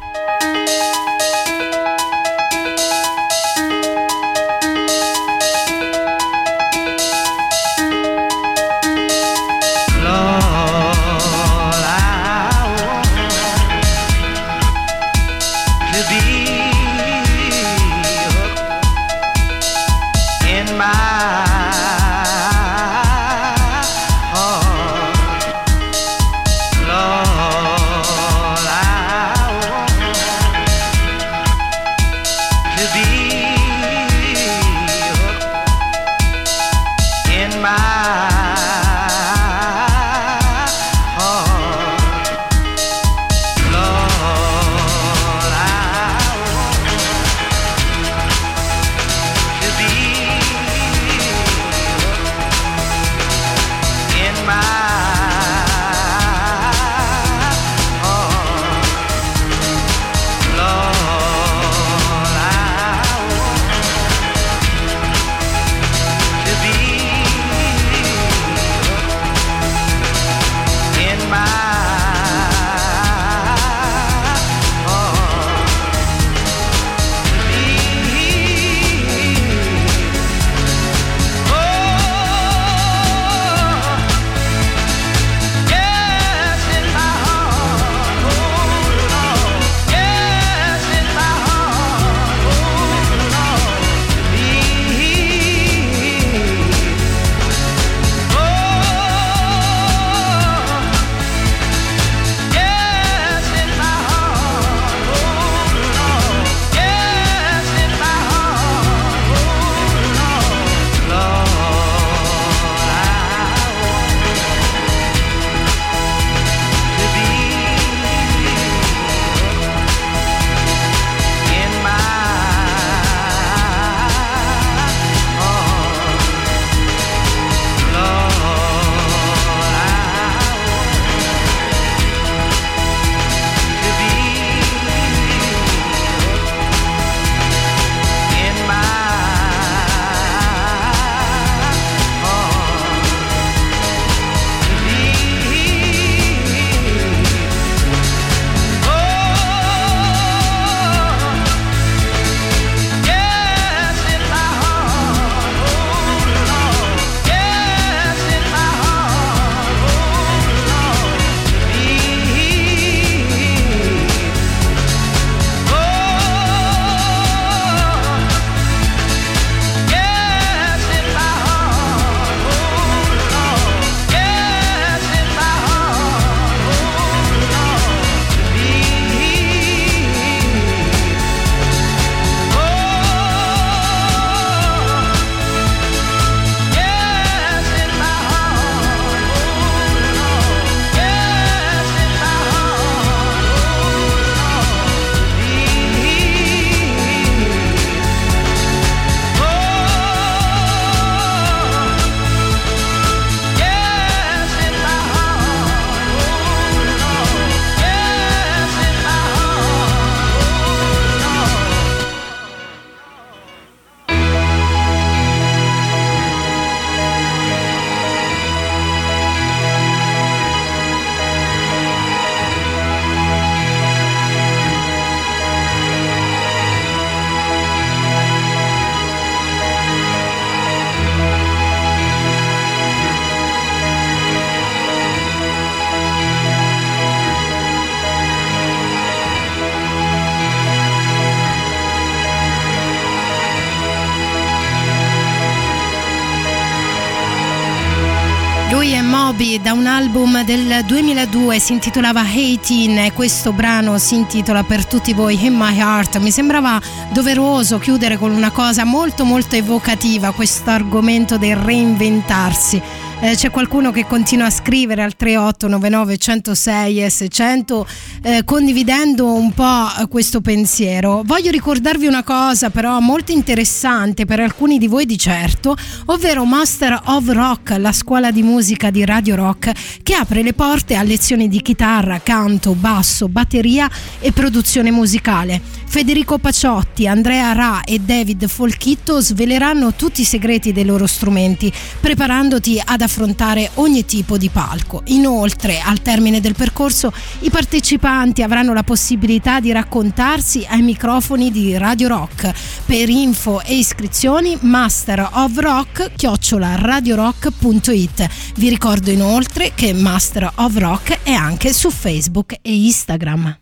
2002 251.51 251.59
si 251.59 251.73
intitolava 251.73 252.23
18 252.23 253.01
e 253.01 253.13
questo 253.13 253.53
brano 253.53 253.99
si 253.99 254.15
intitola 254.15 254.63
per 254.63 254.87
tutti 254.87 255.13
voi 255.13 255.45
In 255.45 255.57
My 255.57 255.77
Heart. 255.77 256.19
Mi 256.19 256.31
sembrava 256.31 256.81
doveroso 257.13 257.79
chiudere 257.79 258.19
con 258.19 258.31
una 258.31 258.53
cosa 258.53 258.85
molto 258.85 259.25
molto 259.25 259.57
evocativa, 259.57 260.31
questo 260.31 260.71
argomento 260.71 261.39
del 261.39 261.57
reinventarsi. 261.57 262.81
Eh, 263.23 263.37
c'è 263.37 263.51
qualcuno 263.51 263.91
che 263.91 264.07
continua 264.07 264.47
a 264.47 264.51
scrivere 264.51 265.03
al 265.03 265.15
3899 265.15 266.17
106 266.17 267.05
e 267.05 267.11
600 267.11 267.87
eh, 268.23 268.45
condividendo 268.45 269.35
un 269.35 269.53
po' 269.53 269.89
questo 270.09 270.41
pensiero. 270.41 271.21
Voglio 271.27 271.51
ricordarvi 271.51 272.07
una 272.07 272.23
cosa 272.23 272.71
però 272.71 272.99
molto 272.99 273.31
interessante 273.31 274.25
per 274.25 274.41
alcuni 274.41 274.79
di 274.79 274.87
voi 274.87 275.05
di 275.05 275.19
certo, 275.19 275.77
ovvero 276.07 276.47
Master 276.47 276.99
of 277.05 277.29
Rock, 277.29 277.77
la 277.77 277.93
scuola 277.93 278.31
di 278.31 278.43
musica 278.43 278.89
di 278.89 279.05
Radio 279.05 279.35
Rock 279.35 280.01
che 280.03 280.15
apre 280.15 280.43
le 280.43 280.55
porte 280.55 280.97
a 280.97 281.03
lezioni 281.03 281.47
di 281.47 281.61
chitarra, 281.61 282.21
canto, 282.21 282.75
basso, 282.75 283.29
batteria 283.29 283.87
e 284.19 284.33
produzione 284.33 284.91
musicale. 284.91 285.61
Federico 285.91 286.39
Paciotti, 286.39 287.09
Andrea 287.09 287.53
Ra 287.53 287.83
e 287.83 287.99
David 287.99 288.47
Folchitto 288.47 289.21
sveleranno 289.21 289.93
tutti 289.95 290.21
i 290.21 290.25
segreti 290.25 290.73
dei 290.73 290.85
loro 290.85 291.05
strumenti, 291.09 291.71
preparandoti 291.99 292.81
ad 292.83 293.01
affrontare 293.01 293.69
ogni 293.75 294.05
tipo 294.05 294.39
di 294.39 294.51
palco. 294.51 295.03
Inoltre, 295.07 295.81
al 295.81 296.01
termine 296.01 296.41
del 296.41 296.55
percorso, 296.55 297.13
i 297.41 297.51
partecipanti 297.51 298.45
avranno 298.45 298.73
la 298.73 298.85
possibilità 298.85 299.59
di 299.59 299.73
raccontarsi 299.73 300.65
ai 300.67 300.81
microfoni 300.83 301.51
di 301.51 301.77
Radio 301.77 302.07
Rock. 302.07 302.53
Per 302.87 303.09
info 303.09 303.61
e 303.61 303.75
iscrizioni, 303.75 304.57
Master 304.61 305.29
of 305.33 305.59
Rock 305.59 306.13
chiocciola 306.15 306.77
radiorock.it. 306.77 308.29
Vi 308.55 308.69
ricordo 308.69 309.11
inoltre 309.11 309.73
che 309.75 309.93
Master 309.93 310.53
of 310.55 310.77
Rock 310.77 311.25
è 311.25 311.33
anche 311.33 311.73
su 311.73 311.91
Facebook 311.91 312.59
e 312.63 312.73
Instagram. 312.73 313.59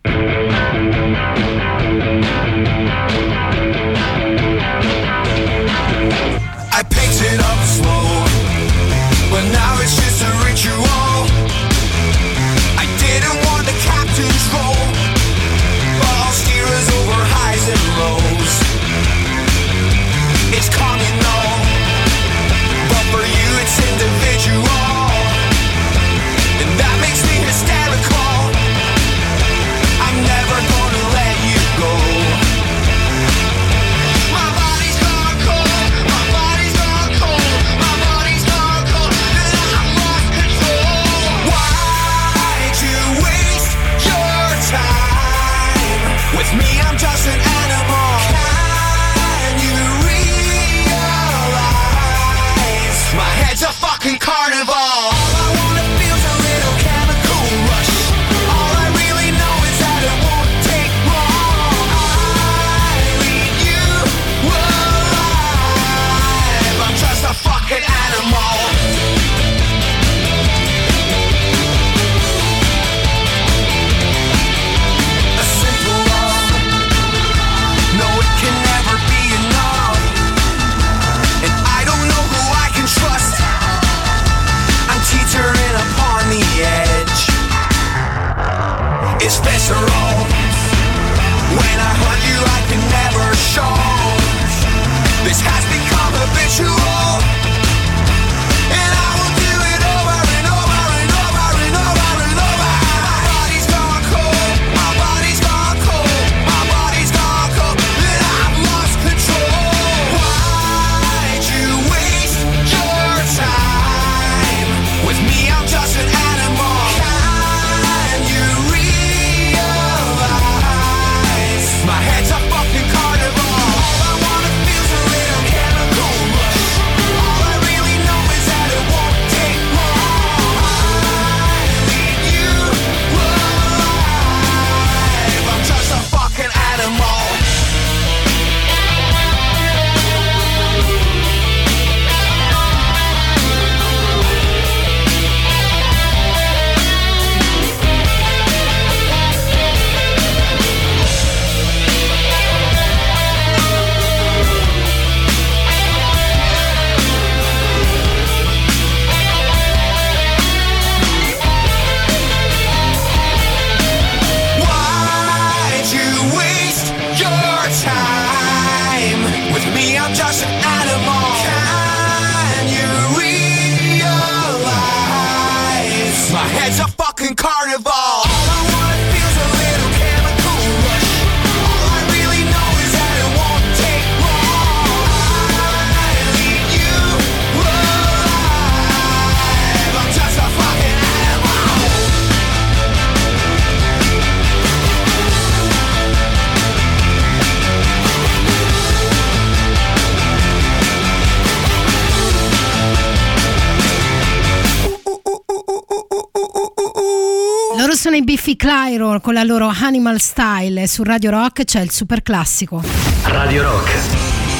Clyro 208.89 209.19
con 209.21 209.35
la 209.35 209.43
loro 209.43 209.67
Animal 209.67 210.19
Style 210.19 210.81
e 210.81 210.87
su 210.87 211.03
Radio 211.03 211.29
Rock 211.29 211.63
c'è 211.63 211.79
il 211.79 211.91
super 211.91 212.23
classico. 212.23 212.81
Radio 213.25 213.61
Rock, 213.61 213.91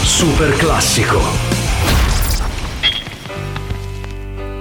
super 0.04 0.56
classico. 0.56 1.20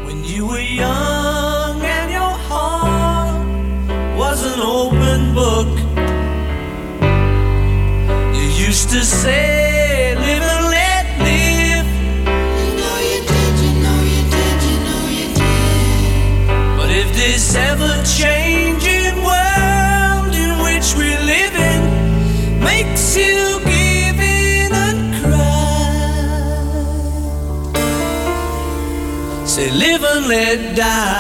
When 0.07 0.25
you 0.25 0.47
were 0.47 0.63
young 0.63 1.83
and 1.83 2.11
your 2.11 2.35
heart 2.49 3.37
was 4.17 4.43
an 4.43 4.61
open 4.61 5.35
book, 5.35 5.79
you 8.33 8.67
used 8.67 8.89
to 8.89 9.03
say, 9.03 9.58
let 30.29 30.77
die. 30.77 31.18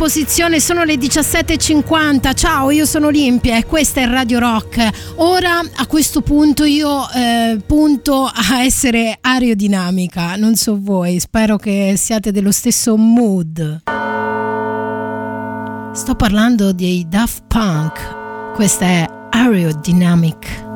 posizione, 0.00 0.60
sono 0.60 0.82
le 0.84 0.94
17.50. 0.94 2.34
Ciao, 2.34 2.70
io 2.70 2.86
sono 2.86 3.08
Olimpia 3.08 3.58
e 3.58 3.66
questa 3.66 4.00
è 4.00 4.06
Radio 4.06 4.38
Rock. 4.38 4.88
Ora 5.16 5.58
a 5.58 5.86
questo 5.86 6.22
punto 6.22 6.64
io 6.64 7.06
eh, 7.10 7.60
punto 7.66 8.24
a 8.24 8.62
essere 8.62 9.18
aerodinamica, 9.20 10.36
non 10.36 10.54
so 10.54 10.78
voi, 10.80 11.20
spero 11.20 11.58
che 11.58 11.96
siate 11.98 12.32
dello 12.32 12.50
stesso 12.50 12.96
mood. 12.96 13.82
Sto 15.92 16.14
parlando 16.14 16.72
dei 16.72 17.04
Daft 17.06 17.42
Punk, 17.46 18.54
questa 18.54 18.86
è 18.86 19.06
Aerodynamic. 19.28 20.69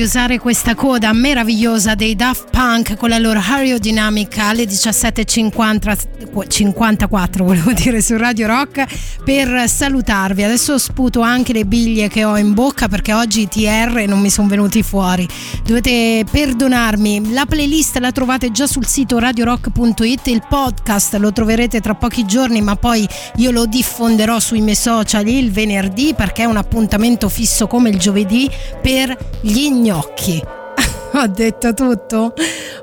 Di 0.00 0.06
usare 0.06 0.38
questa 0.38 0.74
coda 0.74 1.12
meravigliosa 1.12 1.94
dei 1.94 2.16
Daft 2.16 2.48
Punk 2.50 2.96
con 2.96 3.10
la 3.10 3.18
loro 3.18 3.38
aerodinamica 3.38 4.46
alle 4.46 4.64
17.50 4.64 6.09
54 6.46 7.44
volevo 7.44 7.72
dire 7.72 8.00
su 8.00 8.16
Radio 8.16 8.46
Rock 8.46 8.84
per 9.24 9.68
salutarvi. 9.68 10.42
Adesso 10.42 10.78
sputo 10.78 11.20
anche 11.20 11.52
le 11.52 11.64
biglie 11.64 12.08
che 12.08 12.24
ho 12.24 12.36
in 12.36 12.54
bocca 12.54 12.88
perché 12.88 13.12
oggi 13.12 13.48
TR 13.48 14.04
non 14.06 14.20
mi 14.20 14.30
sono 14.30 14.48
venuti 14.48 14.82
fuori. 14.82 15.28
Dovete 15.64 16.24
perdonarmi. 16.30 17.32
La 17.32 17.46
playlist 17.46 17.98
la 17.98 18.12
trovate 18.12 18.50
già 18.50 18.66
sul 18.66 18.86
sito 18.86 19.18
radiorock.it, 19.18 20.26
il 20.28 20.42
podcast 20.48 21.14
lo 21.14 21.32
troverete 21.32 21.80
tra 21.80 21.94
pochi 21.94 22.24
giorni, 22.26 22.60
ma 22.60 22.76
poi 22.76 23.08
io 23.36 23.50
lo 23.50 23.66
diffonderò 23.66 24.38
sui 24.38 24.60
miei 24.60 24.76
social 24.76 25.26
il 25.26 25.50
venerdì 25.50 26.14
perché 26.14 26.42
è 26.42 26.46
un 26.46 26.56
appuntamento 26.56 27.28
fisso 27.28 27.66
come 27.66 27.90
il 27.90 27.98
giovedì 27.98 28.48
per 28.80 29.16
gli 29.40 29.68
gnocchi. 29.70 30.42
Ho 31.12 31.26
detto 31.26 31.74
tutto? 31.74 32.34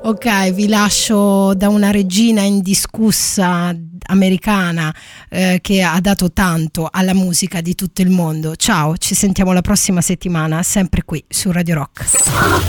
Ok, 0.08 0.52
vi 0.52 0.68
lascio 0.68 1.52
da 1.52 1.68
una 1.68 1.90
regina 1.90 2.40
indiscussa 2.40 3.76
americana 4.06 4.90
eh, 5.28 5.58
che 5.60 5.82
ha 5.82 6.00
dato 6.00 6.32
tanto 6.32 6.88
alla 6.90 7.12
musica 7.12 7.60
di 7.60 7.74
tutto 7.74 8.00
il 8.00 8.08
mondo. 8.08 8.56
Ciao, 8.56 8.96
ci 8.96 9.14
sentiamo 9.14 9.52
la 9.52 9.60
prossima 9.60 10.00
settimana, 10.00 10.62
sempre 10.62 11.02
qui 11.04 11.22
su 11.28 11.52
Radio 11.52 11.74
Rock. 11.74 12.06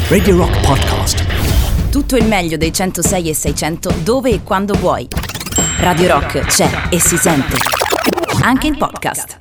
Radio 0.09 0.35
Rock 0.35 0.59
Podcast. 0.65 1.89
Tutto 1.89 2.17
il 2.17 2.25
meglio 2.25 2.57
dei 2.57 2.73
106 2.73 3.29
e 3.29 3.33
600 3.33 3.93
dove 4.03 4.31
e 4.31 4.43
quando 4.43 4.73
vuoi. 4.73 5.07
Radio 5.77 6.09
Rock 6.09 6.41
c'è 6.41 6.89
e 6.89 6.99
si 6.99 7.15
sente. 7.15 7.55
Anche 8.41 8.67
in 8.67 8.75
podcast. 8.75 9.38